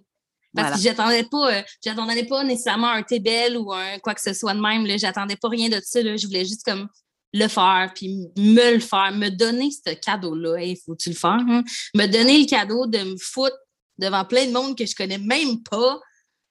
Parce 0.54 0.76
que 0.76 0.83
j'attendais 0.83 1.24
pas, 1.24 1.52
euh, 1.52 1.62
j'attendais 1.85 2.24
pas 2.24 2.44
nécessairement 2.44 2.90
un 2.90 3.03
belle 3.20 3.59
ou 3.59 3.72
un 3.72 3.99
quoi 3.99 4.14
que 4.14 4.20
ce 4.20 4.32
soit 4.32 4.55
de 4.55 4.61
même. 4.61 4.86
J'attendais 4.99 5.36
pas 5.36 5.49
rien 5.49 5.68
de 5.68 5.80
ça. 5.82 6.01
Là. 6.01 6.16
Je 6.16 6.26
voulais 6.26 6.45
juste 6.45 6.64
comme 6.64 6.88
le 7.32 7.49
faire, 7.49 7.90
puis 7.95 8.28
me 8.36 8.74
le 8.74 8.80
faire, 8.80 9.12
me 9.12 9.28
donner 9.28 9.70
ce 9.70 9.92
cadeau-là. 9.92 10.62
Il 10.62 10.76
faut-tu 10.76 11.09
le 11.11 11.16
faire? 11.16 11.40
Hein? 11.49 11.64
Me 11.95 12.07
donner 12.07 12.38
le 12.38 12.47
cadeau 12.47 12.86
de 12.86 12.99
me 12.99 13.16
foutre 13.16 13.57
devant 13.99 14.24
plein 14.24 14.47
de 14.47 14.53
monde 14.53 14.78
que 14.78 14.86
je 14.86 14.95
connais 14.95 15.18
même 15.18 15.61
pas, 15.68 16.01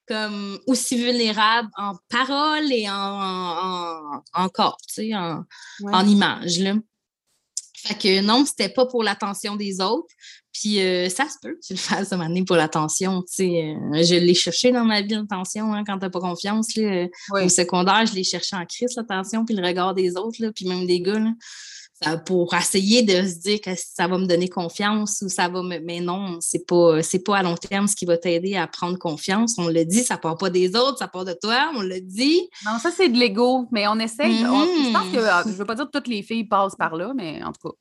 comme 0.08 0.60
aussi 0.68 0.98
vulnérable 0.98 1.70
en 1.78 1.94
parole 2.10 2.72
et 2.72 2.90
en, 2.90 4.22
en, 4.34 4.50
corps, 4.50 4.78
tu 4.88 4.94
sais, 4.94 5.16
en, 5.16 5.44
en 5.86 6.08
image. 6.08 6.60
Là. 6.60 6.76
Fait 7.76 7.96
que 7.96 8.22
non, 8.22 8.46
c'était 8.46 8.70
pas 8.70 8.86
pour 8.86 9.04
l'attention 9.04 9.56
des 9.56 9.82
autres. 9.82 10.08
Puis 10.54 10.82
euh, 10.82 11.10
ça 11.10 11.28
se 11.28 11.36
peut 11.42 11.56
que 11.56 11.66
tu 11.66 11.74
le 11.74 11.80
fasses 11.80 12.12
de 12.12 12.16
manière 12.16 12.46
pour 12.46 12.56
l'attention. 12.56 13.22
Tu 13.24 13.34
sais, 13.34 13.76
euh, 13.76 14.04
je 14.04 14.16
l'ai 14.16 14.36
cherché 14.36 14.72
dans 14.72 14.86
ma 14.86 15.02
vie, 15.02 15.16
l'attention, 15.16 15.74
hein, 15.74 15.84
quand 15.86 15.98
t'as 15.98 16.10
pas 16.10 16.20
confiance. 16.20 16.76
Là, 16.76 17.08
Au 17.32 17.50
secondaire, 17.50 18.06
je 18.06 18.14
l'ai 18.14 18.24
cherché 18.24 18.56
en 18.56 18.66
crise, 18.66 18.96
l'attention, 18.96 19.46
puis 19.46 19.56
le 19.56 19.66
regard 19.66 19.94
des 19.94 20.16
autres, 20.16 20.38
là, 20.40 20.52
puis 20.54 20.66
même 20.66 20.86
des 20.86 21.02
gars. 21.02 21.20
Là 21.20 21.32
pour 22.26 22.54
essayer 22.54 23.04
de 23.04 23.28
se 23.28 23.40
dire 23.40 23.62
que 23.62 23.72
ça 23.76 24.08
va 24.08 24.18
me 24.18 24.26
donner 24.26 24.48
confiance 24.48 25.22
ou 25.22 25.30
ça 25.30 25.48
va 25.48 25.62
me. 25.64 25.80
Mais 25.80 26.00
non, 26.00 26.38
c'est 26.40 26.66
pas, 26.66 27.02
c'est 27.02 27.24
pas 27.24 27.38
à 27.38 27.44
long 27.44 27.56
terme 27.56 27.88
ce 27.88 27.96
qui 27.96 28.06
va 28.06 28.18
t'aider 28.18 28.56
à 28.56 28.68
prendre 28.68 28.98
confiance. 28.98 29.56
On 29.58 29.68
le 29.68 29.86
dit, 29.86 30.04
ça 30.04 30.18
part 30.18 30.38
pas 30.38 30.50
des 30.50 30.76
autres, 30.76 31.00
ça 31.00 31.08
part 31.08 31.26
de 31.26 31.34
toi, 31.34 31.72
on 31.76 31.82
le 31.82 32.00
dit. 32.00 32.50
Non, 32.66 32.80
ça, 32.80 32.92
c'est 32.96 33.10
de 33.10 33.18
l'ego, 33.18 33.68
mais 33.72 33.88
on 33.88 34.00
essaie. 34.00 34.32
je 34.32 34.92
pense 34.94 35.08
que, 35.08 35.18
mm-hmm. 35.18 35.52
je 35.52 35.54
veux 35.54 35.66
pas 35.66 35.76
dire 35.76 35.86
que 35.86 35.92
toutes 35.92 36.08
les 36.08 36.24
filles 36.24 36.46
passent 36.46 36.76
par 36.76 36.96
là, 36.96 37.14
mais 37.16 37.44
en 37.44 37.52
tout 37.52 37.70
cas 37.70 37.76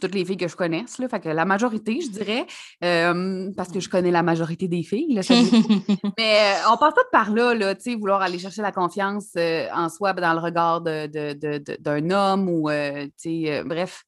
toutes 0.00 0.14
les 0.14 0.24
filles 0.24 0.36
que 0.36 0.48
je 0.48 0.56
connaisse, 0.56 0.98
là, 0.98 1.08
fait 1.08 1.20
que 1.20 1.28
la 1.28 1.44
majorité, 1.44 2.00
je 2.00 2.10
dirais, 2.10 2.46
euh, 2.84 3.50
parce 3.56 3.70
que 3.70 3.80
je 3.80 3.88
connais 3.88 4.10
la 4.10 4.22
majorité 4.22 4.68
des 4.68 4.82
filles. 4.82 5.14
Là, 5.14 5.22
Mais 6.18 6.38
euh, 6.38 6.70
on 6.72 6.76
passe 6.76 6.94
pas 6.94 7.04
par 7.10 7.30
là, 7.32 7.54
là 7.54 7.74
vouloir 7.98 8.22
aller 8.22 8.38
chercher 8.38 8.62
la 8.62 8.72
confiance 8.72 9.30
euh, 9.36 9.66
en 9.74 9.88
soi 9.88 10.12
dans 10.12 10.32
le 10.32 10.40
regard 10.40 10.80
d'un 10.80 11.08
de, 11.08 11.32
de, 11.32 12.12
homme 12.12 12.48
ou, 12.48 12.64
bref. 13.68 14.04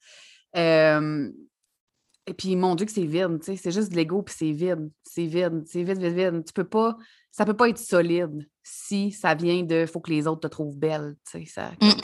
et 0.54 2.34
puis, 2.36 2.56
mon 2.56 2.74
Dieu, 2.74 2.86
que 2.86 2.92
c'est 2.92 3.04
vide, 3.04 3.38
c'est 3.42 3.70
juste 3.70 3.90
de 3.90 3.96
l'ego, 3.96 4.22
puis 4.22 4.34
c'est 4.36 4.52
vide, 4.52 4.90
c'est 5.02 5.26
vide, 5.26 5.62
c'est 5.66 5.82
vide, 5.82 5.98
vide, 5.98 6.14
vide. 6.14 6.44
Tu 6.44 6.52
peux 6.52 6.64
pas, 6.64 6.96
ça 7.30 7.44
peut 7.44 7.56
pas 7.56 7.68
être 7.68 7.78
solide 7.78 8.48
si 8.62 9.10
ça 9.10 9.34
vient 9.34 9.62
de 9.62 9.86
«faut 9.92 10.00
que 10.00 10.10
les 10.10 10.26
autres 10.26 10.40
te 10.40 10.46
trouvent 10.46 10.76
belle», 10.76 11.16
tu 11.30 11.44
sais, 11.44 11.46
ça... 11.46 11.70
Mm. 11.80 12.00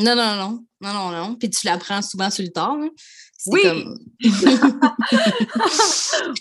Non, 0.00 0.16
non, 0.16 0.36
non, 0.36 0.64
non, 0.80 0.92
non, 0.92 1.10
non. 1.10 1.34
Puis 1.34 1.50
tu 1.50 1.66
l'apprends 1.66 2.00
souvent 2.02 2.30
sur 2.30 2.42
le 2.42 2.50
tard. 2.50 2.76
Hein. 2.80 2.88
Oui! 3.46 3.62
Comme... 3.62 3.98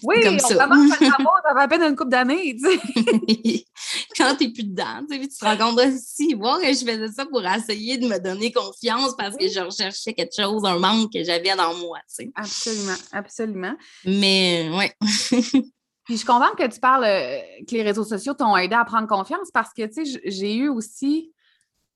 oui, 0.04 0.22
comme 0.24 0.36
on 0.36 0.40
ça. 0.40 0.68
commence 0.68 0.92
à 0.94 0.98
ça 0.98 1.16
fait 1.54 1.62
à 1.62 1.68
peine 1.68 1.84
une 1.84 1.96
couple 1.96 2.10
d'années, 2.10 2.58
tu 2.58 2.70
sais. 2.70 3.66
Quand 4.18 4.36
t'es 4.36 4.50
plus 4.50 4.66
dedans, 4.66 5.06
tu 5.10 5.16
sais, 5.16 5.28
tu 5.28 5.38
te 5.38 5.46
rends 5.46 5.58
compte 5.58 5.80
aussi, 5.80 6.34
voir 6.34 6.60
que 6.60 6.68
je 6.68 6.80
faisais 6.80 7.08
ça 7.08 7.26
pour 7.26 7.46
essayer 7.46 7.98
de 7.98 8.06
me 8.08 8.20
donner 8.20 8.52
confiance 8.52 9.16
parce 9.18 9.38
que 9.38 9.48
je 9.48 9.62
recherchais 9.62 10.14
quelque 10.14 10.36
chose, 10.36 10.66
un 10.66 10.78
manque 10.78 11.14
que 11.14 11.24
j'avais 11.24 11.56
dans 11.56 11.74
moi, 11.76 12.00
tu 12.00 12.26
sais. 12.26 12.32
Absolument, 12.36 12.98
absolument. 13.14 13.76
Mais, 14.06 14.70
ouais. 14.74 14.94
Puis 16.10 16.16
je 16.16 16.18
suis 16.18 16.26
contente 16.28 16.56
que 16.58 16.68
tu 16.68 16.80
parles 16.80 17.06
euh, 17.06 17.38
que 17.68 17.76
les 17.76 17.84
réseaux 17.84 18.04
sociaux 18.04 18.34
t'ont 18.34 18.58
aidé 18.58 18.76
à 18.76 18.84
prendre 18.84 19.08
confiance 19.08 19.52
parce 19.54 19.70
que, 19.74 19.86
tu 19.86 20.06
sais, 20.06 20.22
j'ai 20.26 20.56
eu 20.56 20.68
aussi 20.68 21.32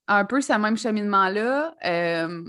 un 0.08 0.26
peu 0.26 0.42
ce 0.42 0.54
même 0.54 0.78
cheminement-là. 0.78 1.74
Euh, 1.86 2.44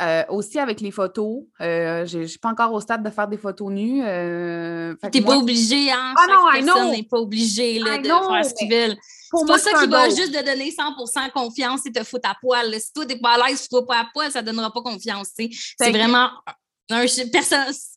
euh, 0.00 0.24
aussi 0.30 0.58
avec 0.58 0.80
les 0.80 0.90
photos. 0.90 1.42
Euh, 1.60 2.06
je 2.06 2.20
ne 2.20 2.26
suis 2.26 2.38
pas 2.38 2.48
encore 2.48 2.72
au 2.72 2.80
stade 2.80 3.02
de 3.02 3.10
faire 3.10 3.28
des 3.28 3.36
photos 3.36 3.70
nues. 3.70 4.02
Euh, 4.02 4.94
tu 5.12 5.18
n'es 5.18 5.26
pas 5.26 5.36
obligé, 5.36 5.90
hein? 5.90 6.14
Ah 6.16 6.26
non, 6.26 6.50
personne 6.50 6.90
n'est 6.92 7.02
pas 7.02 7.18
obligé 7.18 7.78
là, 7.78 7.98
de 7.98 8.04
faire 8.04 8.44
ce 8.44 8.54
qu'ils 8.54 8.70
veulent. 8.70 8.96
C'est 9.32 9.46
pas 9.46 9.58
ça 9.58 9.70
qui 9.78 9.86
va 9.88 10.08
juste 10.08 10.32
te 10.32 10.42
donner 10.42 10.70
100% 10.70 11.30
confiance 11.32 11.84
et 11.84 11.92
te 11.92 12.02
foutre 12.02 12.30
à 12.30 12.34
poil. 12.40 12.74
Si 12.80 12.92
toi, 12.94 13.04
tu 13.04 13.14
n'es 13.14 13.20
pas 13.20 13.34
à 13.34 13.48
l'aise, 13.48 13.68
tu 13.68 13.74
ne 13.74 13.80
pas 13.82 14.00
à 14.00 14.06
poil, 14.12 14.30
ça 14.30 14.40
ne 14.40 14.46
donnera 14.46 14.72
pas 14.72 14.80
confiance. 14.80 15.28
C'est 15.36 15.90
vraiment 15.90 16.30
un 16.94 17.04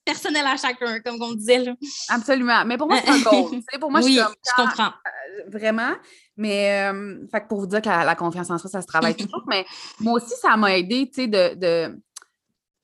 personnel 0.05 0.45
à 0.45 0.57
chacun, 0.57 0.99
comme 0.99 1.21
on 1.21 1.33
disait. 1.33 1.59
Là. 1.59 1.73
Absolument. 2.09 2.65
Mais 2.65 2.77
pour 2.77 2.87
moi, 2.87 2.99
c'est 3.03 3.11
un 3.11 3.19
goal. 3.31 3.61
pour 3.79 3.91
moi, 3.91 4.01
oui, 4.01 4.19
je, 4.19 4.61
comprends. 4.61 4.91
vraiment. 5.47 5.93
Mais 6.37 6.91
euh, 6.91 7.27
fait 7.31 7.47
pour 7.47 7.59
vous 7.59 7.67
dire 7.67 7.81
que 7.81 7.89
la, 7.89 8.15
confiance 8.15 8.49
en 8.49 8.57
soi, 8.57 8.69
ça 8.69 8.81
se 8.81 8.87
travaille 8.87 9.15
toujours. 9.17 9.43
mais 9.47 9.65
moi 9.99 10.13
aussi, 10.13 10.33
ça 10.41 10.57
m'a 10.57 10.77
aidé, 10.77 11.05
de, 11.05 11.55
de, 11.55 12.01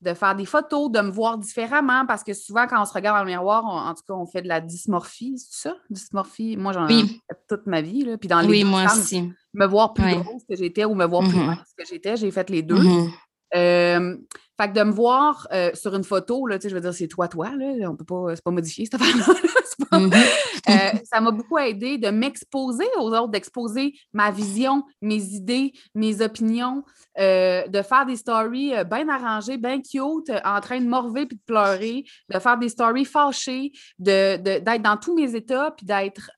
de, 0.01 0.13
faire 0.13 0.35
des 0.35 0.45
photos, 0.45 0.91
de 0.91 1.01
me 1.01 1.09
voir 1.09 1.37
différemment, 1.37 2.05
parce 2.05 2.23
que 2.23 2.33
souvent, 2.33 2.67
quand 2.67 2.81
on 2.81 2.85
se 2.85 2.93
regarde 2.93 3.17
dans 3.17 3.23
le 3.23 3.29
miroir, 3.29 3.65
en 3.65 3.93
tout 3.93 4.03
cas, 4.07 4.13
on 4.13 4.25
fait 4.25 4.41
de 4.41 4.47
la 4.47 4.61
dysmorphie, 4.61 5.37
c'est 5.37 5.69
ça? 5.69 5.75
Dysmorphie. 5.89 6.57
Moi, 6.57 6.73
j'en 6.73 6.87
ai 6.87 7.05
fait 7.05 7.39
toute 7.47 7.65
ma 7.65 7.81
vie. 7.81 8.03
Là. 8.03 8.17
Puis 8.17 8.29
dans 8.29 8.41
les 8.41 8.47
oui, 8.47 8.63
moi 8.63 8.85
aussi. 8.85 9.31
Me 9.53 9.65
voir 9.65 9.93
plus 9.93 10.15
grosse 10.15 10.43
que 10.47 10.55
j'étais 10.55 10.85
ou 10.85 10.93
me 10.93 11.05
voir 11.05 11.23
plus 11.27 11.37
mm-hmm. 11.37 11.55
grosse 11.55 11.73
que 11.75 11.85
j'étais, 11.85 12.17
j'ai 12.17 12.29
fait 12.29 12.49
les 12.51 12.61
deux. 12.61 12.79
Mm-hmm. 12.79 13.11
Euh, 13.55 14.17
fait 14.59 14.67
que 14.69 14.73
de 14.73 14.83
me 14.83 14.91
voir 14.91 15.47
euh, 15.53 15.71
sur 15.73 15.95
une 15.95 16.03
photo, 16.03 16.45
là, 16.45 16.57
je 16.61 16.69
veux 16.69 16.81
dire, 16.81 16.93
c'est 16.93 17.07
toi, 17.07 17.27
toi, 17.27 17.51
là, 17.55 17.89
on 17.89 17.95
peut 17.95 18.05
pas, 18.05 18.35
c'est 18.35 18.43
pas 18.43 18.51
modifié 18.51 18.85
cette 18.85 19.01
affaire-là. 19.01 19.33
Mm-hmm. 19.91 20.13
Euh, 20.69 20.99
ça 21.03 21.19
m'a 21.19 21.31
beaucoup 21.31 21.57
aidé 21.57 21.97
de 21.97 22.09
m'exposer 22.09 22.85
aux 22.97 23.11
autres, 23.11 23.29
d'exposer 23.29 23.95
ma 24.13 24.29
vision, 24.29 24.83
mes 25.01 25.23
idées, 25.33 25.71
mes 25.95 26.21
opinions, 26.21 26.83
de 27.17 27.81
faire 27.81 28.05
des 28.05 28.17
stories 28.17 28.73
bien 28.85 29.09
arrangées, 29.09 29.57
bien 29.57 29.81
cute, 29.81 30.31
en 30.45 30.61
train 30.61 30.79
de 30.79 30.85
morver 30.85 31.25
puis 31.25 31.37
de 31.37 31.41
pleurer, 31.43 32.03
de 32.31 32.37
faire 32.37 32.59
des 32.59 32.69
stories 32.69 33.05
fâchées, 33.05 33.71
d'être 33.97 34.43
de, 34.43 34.83
dans 34.83 34.97
tous 34.97 35.15
mes 35.15 35.33
états, 35.33 35.71
puis 35.71 35.87
d'être 35.87 36.29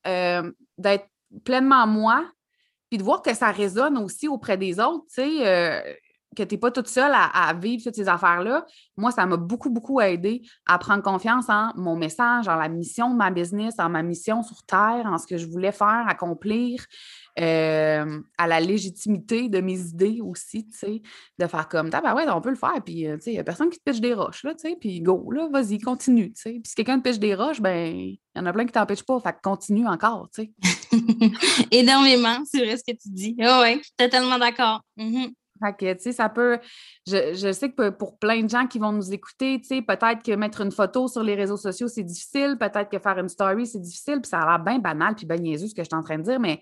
d'être 0.77 1.07
pleinement 1.43 1.87
moi, 1.87 2.23
puis 2.89 2.99
de 2.99 3.03
voir 3.03 3.21
que 3.21 3.33
ça 3.33 3.51
résonne 3.51 3.97
aussi 3.97 4.29
auprès 4.29 4.55
des 4.55 4.79
autres, 4.79 5.03
tu 5.13 5.23
sais 5.23 5.99
que 6.35 6.43
tu 6.43 6.55
n'es 6.55 6.59
pas 6.59 6.71
toute 6.71 6.87
seule 6.87 7.11
à, 7.13 7.53
vivre 7.53 7.83
toutes 7.83 7.95
ces 7.95 8.07
affaires-là, 8.07 8.65
moi, 8.97 9.11
ça 9.11 9.25
m'a 9.25 9.37
beaucoup, 9.37 9.69
beaucoup 9.69 9.99
aidé 9.99 10.41
à 10.65 10.77
prendre 10.77 11.03
confiance 11.03 11.49
en 11.49 11.71
mon 11.75 11.95
message, 11.95 12.47
en 12.47 12.55
la 12.55 12.69
mission 12.69 13.11
de 13.11 13.15
ma 13.15 13.31
business, 13.31 13.75
en 13.79 13.89
ma 13.89 14.03
mission 14.03 14.41
sur 14.43 14.63
Terre, 14.63 15.03
en 15.05 15.17
ce 15.17 15.27
que 15.27 15.37
je 15.37 15.47
voulais 15.47 15.71
faire, 15.71 16.05
accomplir, 16.07 16.85
euh, 17.39 18.19
à 18.37 18.47
la 18.47 18.59
légitimité 18.59 19.49
de 19.49 19.61
mes 19.61 19.79
idées 19.79 20.19
aussi, 20.21 20.67
tu 20.67 20.77
sais, 20.77 21.01
de 21.39 21.47
faire 21.47 21.67
comme, 21.67 21.89
ah 21.93 22.01
ben 22.01 22.13
ouais, 22.13 22.29
on 22.29 22.41
peut 22.41 22.49
le 22.49 22.55
faire, 22.55 22.81
puis, 22.85 23.07
euh, 23.07 23.15
tu 23.17 23.23
sais, 23.23 23.31
il 23.31 23.33
n'y 23.35 23.39
a 23.39 23.43
personne 23.43 23.69
qui 23.69 23.79
te 23.79 23.89
pitche 23.89 24.01
des 24.01 24.13
roches, 24.13 24.43
là, 24.43 24.53
tu 24.53 24.69
sais, 24.69 24.77
puis 24.79 25.01
go, 25.01 25.31
là, 25.31 25.47
vas-y, 25.51 25.79
continue, 25.79 26.33
tu 26.33 26.41
sais. 26.41 26.51
Puis 26.51 26.63
si 26.65 26.75
quelqu'un 26.75 26.99
te 26.99 27.07
pitche 27.07 27.19
des 27.19 27.35
roches, 27.35 27.61
ben, 27.61 27.95
il 27.95 28.19
y 28.35 28.39
en 28.39 28.45
a 28.45 28.53
plein 28.53 28.65
qui 28.65 28.73
t'empêchent 28.73 29.05
pas, 29.05 29.19
fait 29.19 29.35
continue 29.41 29.87
encore, 29.87 30.29
tu 30.33 30.43
sais. 30.43 30.51
Énormément, 31.71 32.39
c'est 32.45 32.65
vrai 32.65 32.77
ce 32.77 32.83
que 32.83 32.97
tu 32.97 33.09
dis. 33.09 33.35
Oh, 33.39 33.61
oui, 33.63 33.77
je 33.77 33.83
suis 33.83 33.93
totalement 33.97 34.37
d'accord. 34.37 34.81
Mm-hmm. 34.97 35.33
Fait 35.63 35.73
que, 35.73 35.93
tu 35.93 36.01
sais, 36.01 36.11
ça 36.11 36.29
peut. 36.29 36.59
Je, 37.07 37.51
sais 37.51 37.71
que 37.71 37.89
pour 37.89 38.17
plein 38.17 38.43
de 38.43 38.49
gens 38.49 38.67
qui 38.67 38.79
vont 38.79 38.91
nous 38.91 39.13
écouter, 39.13 39.59
tu 39.61 39.67
sais, 39.67 39.81
peut-être 39.81 40.23
que 40.23 40.35
mettre 40.35 40.61
une 40.61 40.71
photo 40.71 41.07
sur 41.07 41.23
les 41.23 41.35
réseaux 41.35 41.57
sociaux, 41.57 41.87
c'est 41.87 42.03
difficile. 42.03 42.57
Peut-être 42.59 42.89
que 42.89 42.99
faire 42.99 43.17
une 43.17 43.29
story, 43.29 43.65
c'est 43.67 43.81
difficile. 43.81 44.21
Puis 44.21 44.29
ça 44.29 44.39
a 44.39 44.45
l'air 44.45 44.59
bien 44.59 44.79
banal 44.79 45.15
puis 45.15 45.25
bien 45.25 45.37
niaiseux 45.37 45.67
ce 45.67 45.75
que 45.75 45.83
je 45.83 45.87
suis 45.87 45.97
en 45.97 46.03
train 46.03 46.17
de 46.17 46.23
dire. 46.23 46.39
Mais. 46.39 46.59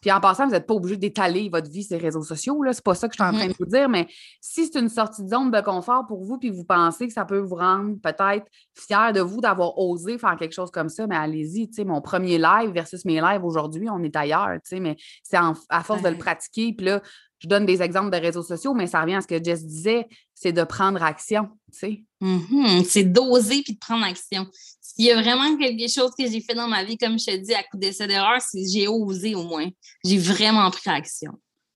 Puis 0.00 0.12
en 0.12 0.20
passant, 0.20 0.44
vous 0.44 0.52
n'êtes 0.52 0.66
pas 0.66 0.74
obligé 0.74 0.96
d'étaler 0.96 1.48
votre 1.48 1.70
vie 1.70 1.82
sur 1.82 1.96
les 1.96 2.02
réseaux 2.02 2.22
sociaux. 2.22 2.62
Là. 2.62 2.72
C'est 2.72 2.84
pas 2.84 2.94
ça 2.94 3.08
que 3.08 3.14
je 3.18 3.22
suis 3.22 3.28
en 3.28 3.32
train 3.32 3.48
de 3.48 3.54
vous 3.58 3.66
dire. 3.66 3.88
Mais 3.88 4.06
si 4.40 4.66
c'est 4.66 4.78
une 4.78 4.88
sortie 4.88 5.24
de 5.24 5.28
zone 5.28 5.50
de 5.50 5.60
confort 5.60 6.06
pour 6.06 6.22
vous, 6.22 6.38
puis 6.38 6.50
vous 6.50 6.64
pensez 6.64 7.08
que 7.08 7.12
ça 7.12 7.24
peut 7.24 7.38
vous 7.38 7.56
rendre 7.56 7.96
peut-être 8.00 8.46
fier 8.74 9.12
de 9.12 9.20
vous 9.20 9.40
d'avoir 9.40 9.76
osé 9.78 10.18
faire 10.18 10.36
quelque 10.36 10.52
chose 10.52 10.70
comme 10.70 10.88
ça, 10.88 11.06
mais 11.06 11.16
allez-y. 11.16 11.68
Tu 11.68 11.74
sais, 11.74 11.84
mon 11.84 12.00
premier 12.00 12.38
live 12.38 12.70
versus 12.70 13.04
mes 13.04 13.20
lives 13.20 13.44
aujourd'hui, 13.44 13.88
on 13.90 14.02
est 14.02 14.14
ailleurs. 14.14 14.54
Tu 14.62 14.76
sais, 14.76 14.80
mais 14.80 14.96
c'est 15.22 15.38
à 15.70 15.82
force 15.82 16.02
de 16.02 16.08
le 16.08 16.18
pratiquer. 16.18 16.72
Puis 16.72 16.86
là, 16.86 17.02
je 17.38 17.48
donne 17.48 17.66
des 17.66 17.82
exemples 17.82 18.10
de 18.10 18.16
réseaux 18.16 18.42
sociaux, 18.42 18.74
mais 18.74 18.86
ça 18.86 19.02
revient 19.02 19.16
à 19.16 19.20
ce 19.20 19.26
que 19.26 19.42
Jess 19.42 19.64
disait, 19.64 20.06
c'est 20.34 20.52
de 20.52 20.64
prendre 20.64 21.02
action, 21.02 21.50
tu 21.72 21.78
sais. 21.78 22.04
Mm-hmm. 22.22 22.84
C'est 22.84 23.04
d'oser 23.04 23.62
puis 23.62 23.74
de 23.74 23.78
prendre 23.78 24.04
action. 24.04 24.46
S'il 24.80 25.04
y 25.04 25.10
a 25.10 25.20
vraiment 25.20 25.56
quelque 25.58 25.90
chose 25.90 26.12
que 26.18 26.26
j'ai 26.26 26.40
fait 26.40 26.54
dans 26.54 26.68
ma 26.68 26.84
vie, 26.84 26.96
comme 26.96 27.18
je 27.18 27.26
te 27.26 27.36
dis, 27.36 27.54
à 27.54 27.62
coup 27.62 27.76
d'essai 27.76 28.06
d'erreur, 28.06 28.40
c'est 28.40 28.64
j'ai 28.66 28.88
osé 28.88 29.34
au 29.34 29.44
moins. 29.44 29.68
J'ai 30.04 30.18
vraiment 30.18 30.70
pris 30.70 30.88
action. 30.90 31.32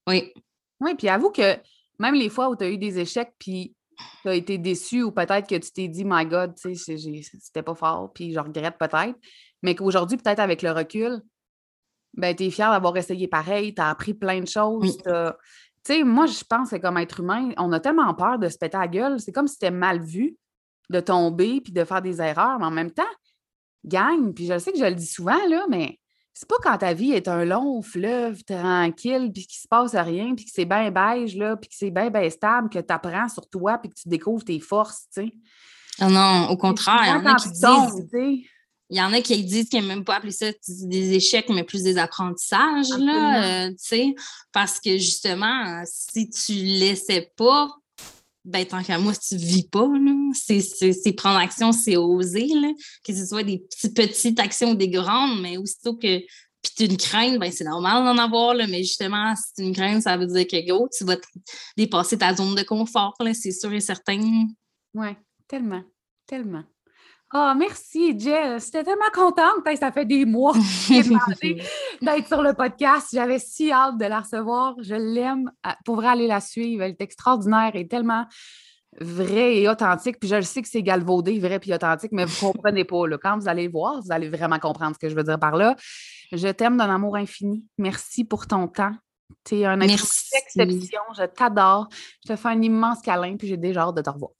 Oui. 0.06 0.32
Oui, 0.80 0.94
puis 0.94 1.08
avoue 1.08 1.30
que 1.30 1.58
même 1.98 2.14
les 2.14 2.30
fois 2.30 2.48
où 2.48 2.56
tu 2.56 2.64
as 2.64 2.70
eu 2.70 2.78
des 2.78 2.98
échecs, 2.98 3.32
puis 3.38 3.74
tu 4.22 4.28
as 4.28 4.34
été 4.34 4.56
déçu 4.56 5.02
ou 5.02 5.12
peut-être 5.12 5.46
que 5.46 5.56
tu 5.56 5.70
t'es 5.70 5.88
dit, 5.88 6.04
My 6.06 6.24
God, 6.24 6.54
tu 6.54 6.74
sais, 6.74 6.96
c'était 6.96 7.62
pas 7.62 7.74
fort, 7.74 8.10
puis 8.14 8.32
je 8.32 8.40
regrette 8.40 8.78
peut-être, 8.78 9.14
mais 9.62 9.74
qu'aujourd'hui, 9.74 10.16
peut-être 10.16 10.40
avec 10.40 10.62
le 10.62 10.72
recul, 10.72 11.20
ben, 12.14 12.34
tu 12.34 12.44
es 12.44 12.50
fier 12.50 12.70
d'avoir 12.70 12.96
essayé 12.96 13.28
pareil, 13.28 13.74
tu 13.74 13.80
as 13.80 13.88
appris 13.90 14.14
plein 14.14 14.40
de 14.40 14.48
choses. 14.48 14.98
Tu 15.02 15.94
sais, 15.94 16.04
moi, 16.04 16.26
je 16.26 16.44
pense 16.44 16.70
que 16.70 16.76
comme 16.76 16.98
être 16.98 17.20
humain, 17.20 17.50
on 17.56 17.72
a 17.72 17.80
tellement 17.80 18.12
peur 18.14 18.38
de 18.38 18.48
se 18.48 18.58
péter 18.58 18.76
la 18.76 18.88
gueule. 18.88 19.18
C'est 19.20 19.32
comme 19.32 19.48
si 19.48 19.54
c'était 19.54 19.70
mal 19.70 20.00
vu 20.02 20.36
de 20.90 21.00
tomber 21.00 21.60
puis 21.60 21.72
de 21.72 21.84
faire 21.84 22.02
des 22.02 22.20
erreurs, 22.20 22.58
mais 22.58 22.66
en 22.66 22.70
même 22.70 22.90
temps, 22.90 23.02
gagne. 23.84 24.32
Puis 24.34 24.46
je 24.46 24.58
sais 24.58 24.72
que 24.72 24.78
je 24.78 24.84
le 24.84 24.94
dis 24.94 25.06
souvent, 25.06 25.38
là, 25.48 25.64
mais 25.70 25.98
c'est 26.34 26.48
pas 26.48 26.56
quand 26.62 26.78
ta 26.78 26.92
vie 26.92 27.12
est 27.12 27.28
un 27.28 27.44
long 27.44 27.80
fleuve 27.82 28.44
tranquille, 28.44 29.30
puis 29.32 29.46
qu'il 29.46 29.58
se 29.58 29.68
passe 29.68 29.94
rien, 29.94 30.34
puis 30.34 30.44
que 30.44 30.50
c'est 30.52 30.64
bien 30.64 30.90
beige, 30.90 31.36
là, 31.36 31.56
puis 31.56 31.68
que 31.68 31.76
c'est 31.76 31.90
bien, 31.90 32.10
stable, 32.30 32.68
que 32.68 32.78
tu 32.78 32.92
apprends 32.92 33.28
sur 33.28 33.48
toi, 33.48 33.78
puis 33.78 33.90
que 33.90 33.94
tu 33.94 34.08
découvres 34.08 34.44
tes 34.44 34.60
forces, 34.60 35.06
tu 35.14 35.22
sais. 35.22 35.32
Ah 35.98 36.08
non, 36.08 36.48
au 36.50 36.56
contraire, 36.56 37.00
il 37.04 37.08
y 37.08 37.12
en 37.12 37.26
a 37.26 37.34
qui 37.36 37.50
disent... 37.50 38.46
Il 38.90 38.98
y 38.98 39.00
en 39.00 39.12
a 39.12 39.20
qui 39.20 39.42
disent 39.44 39.68
qu'ils 39.68 39.78
n'aiment 39.80 39.88
même 39.88 40.04
pas 40.04 40.16
appeler 40.16 40.32
ça 40.32 40.46
des 40.66 41.12
échecs, 41.12 41.48
mais 41.48 41.62
plus 41.62 41.84
des 41.84 41.96
apprentissages, 41.96 42.88
là, 42.98 43.68
euh, 43.68 44.12
parce 44.52 44.80
que 44.80 44.98
justement, 44.98 45.82
si 45.86 46.28
tu 46.28 46.52
ne 46.52 46.80
laissais 46.80 47.32
pas, 47.36 47.70
ben, 48.44 48.64
tant 48.66 48.82
qu'à 48.82 48.98
moi, 48.98 49.12
tu 49.14 49.34
ne 49.34 49.40
vis 49.40 49.68
pas, 49.68 49.88
c'est 50.34 51.12
prendre 51.12 51.38
action, 51.38 51.72
c'est 51.72 51.96
oser, 51.96 52.48
là, 52.48 52.72
que 53.04 53.14
ce 53.14 53.26
soit 53.26 53.44
des 53.44 53.58
petites, 53.58 53.94
petites 53.94 54.40
actions 54.40 54.72
ou 54.72 54.74
des 54.74 54.88
grandes, 54.88 55.40
mais 55.40 55.56
aussitôt 55.56 55.94
que 55.94 56.20
puis 56.62 56.72
tu 56.76 56.84
une 56.84 56.96
crainte, 56.98 57.38
ben 57.38 57.50
c'est 57.50 57.64
normal 57.64 58.04
d'en 58.04 58.22
avoir, 58.22 58.54
là, 58.54 58.66
mais 58.66 58.82
justement, 58.82 59.34
si 59.34 59.54
tu 59.54 59.62
une 59.62 59.74
crainte, 59.74 60.02
ça 60.02 60.16
veut 60.16 60.26
dire 60.26 60.46
que 60.46 60.66
go, 60.68 60.88
tu 60.94 61.04
vas 61.04 61.16
dépasser 61.76 62.18
ta 62.18 62.34
zone 62.34 62.54
de 62.54 62.62
confort, 62.62 63.14
c'est 63.32 63.50
sûr 63.50 63.72
et 63.72 63.80
certain. 63.80 64.20
Oui, 64.92 65.08
tellement, 65.48 65.82
tellement. 66.26 66.64
Ah, 67.32 67.54
merci, 67.56 68.18
Jess. 68.18 68.66
J'étais 68.66 68.82
tellement 68.82 69.10
contente. 69.14 69.62
ça 69.78 69.92
fait 69.92 70.04
des 70.04 70.24
mois 70.24 70.52
d'être 70.90 72.26
sur 72.26 72.42
le 72.42 72.54
podcast. 72.54 73.08
J'avais 73.12 73.38
si 73.38 73.70
hâte 73.70 73.98
de 73.98 74.04
la 74.04 74.20
recevoir. 74.20 74.74
Je 74.80 74.96
l'aime. 74.96 75.50
Ah, 75.62 75.76
pour 75.84 75.96
vrai, 75.96 76.08
aller 76.08 76.26
la 76.26 76.40
suivre. 76.40 76.82
Elle 76.82 76.90
est 76.90 77.00
extraordinaire 77.00 77.70
et 77.74 77.86
tellement 77.86 78.26
vraie 79.00 79.58
et 79.58 79.68
authentique. 79.68 80.18
Puis 80.18 80.28
je 80.28 80.34
le 80.34 80.42
sais 80.42 80.60
que 80.60 80.68
c'est 80.68 80.82
galvaudé, 80.82 81.38
vrai 81.38 81.60
puis 81.60 81.72
authentique, 81.72 82.10
mais 82.10 82.24
vous 82.24 82.46
ne 82.46 82.52
comprenez 82.52 82.84
pas. 82.84 83.06
Là. 83.06 83.16
Quand 83.16 83.38
vous 83.38 83.48
allez 83.48 83.66
le 83.66 83.70
voir, 83.70 84.00
vous 84.02 84.10
allez 84.10 84.28
vraiment 84.28 84.58
comprendre 84.58 84.96
ce 84.96 84.98
que 84.98 85.08
je 85.08 85.14
veux 85.14 85.22
dire 85.22 85.38
par 85.38 85.56
là. 85.56 85.76
Je 86.32 86.48
t'aime 86.48 86.76
d'un 86.76 86.92
amour 86.92 87.14
infini. 87.14 87.64
Merci 87.78 88.24
pour 88.24 88.48
ton 88.48 88.66
temps. 88.66 88.94
Tu 89.44 89.60
es 89.60 89.66
un 89.66 89.80
exception. 89.80 91.00
Je 91.16 91.26
t'adore. 91.26 91.88
Je 92.24 92.32
te 92.32 92.36
fais 92.36 92.48
un 92.48 92.60
immense 92.60 93.00
câlin, 93.02 93.36
puis 93.36 93.46
j'ai 93.46 93.56
déjà 93.56 93.82
hâte 93.82 93.96
de 93.96 94.02
te 94.02 94.10
revoir. 94.10 94.32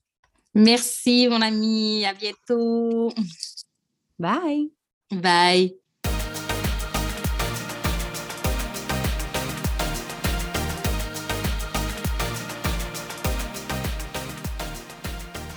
Merci, 0.55 1.29
mon 1.29 1.41
ami. 1.41 2.05
À 2.05 2.13
bientôt. 2.13 3.13
Bye. 4.19 4.71
Bye. 5.11 5.77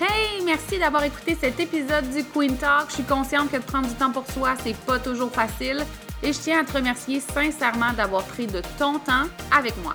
Hey, 0.00 0.42
merci 0.44 0.78
d'avoir 0.78 1.04
écouté 1.04 1.36
cet 1.40 1.58
épisode 1.58 2.10
du 2.10 2.24
Queen 2.24 2.56
Talk. 2.56 2.88
Je 2.88 2.94
suis 2.94 3.04
consciente 3.04 3.50
que 3.50 3.56
de 3.56 3.62
prendre 3.62 3.88
du 3.88 3.94
temps 3.94 4.12
pour 4.12 4.26
soi, 4.30 4.54
c'est 4.62 4.76
pas 4.84 4.98
toujours 4.98 5.30
facile. 5.30 5.84
Et 6.22 6.32
je 6.32 6.38
tiens 6.38 6.60
à 6.60 6.64
te 6.64 6.72
remercier 6.72 7.20
sincèrement 7.20 7.92
d'avoir 7.92 8.24
pris 8.24 8.46
de 8.46 8.62
ton 8.78 8.98
temps 8.98 9.26
avec 9.50 9.76
moi. 9.82 9.94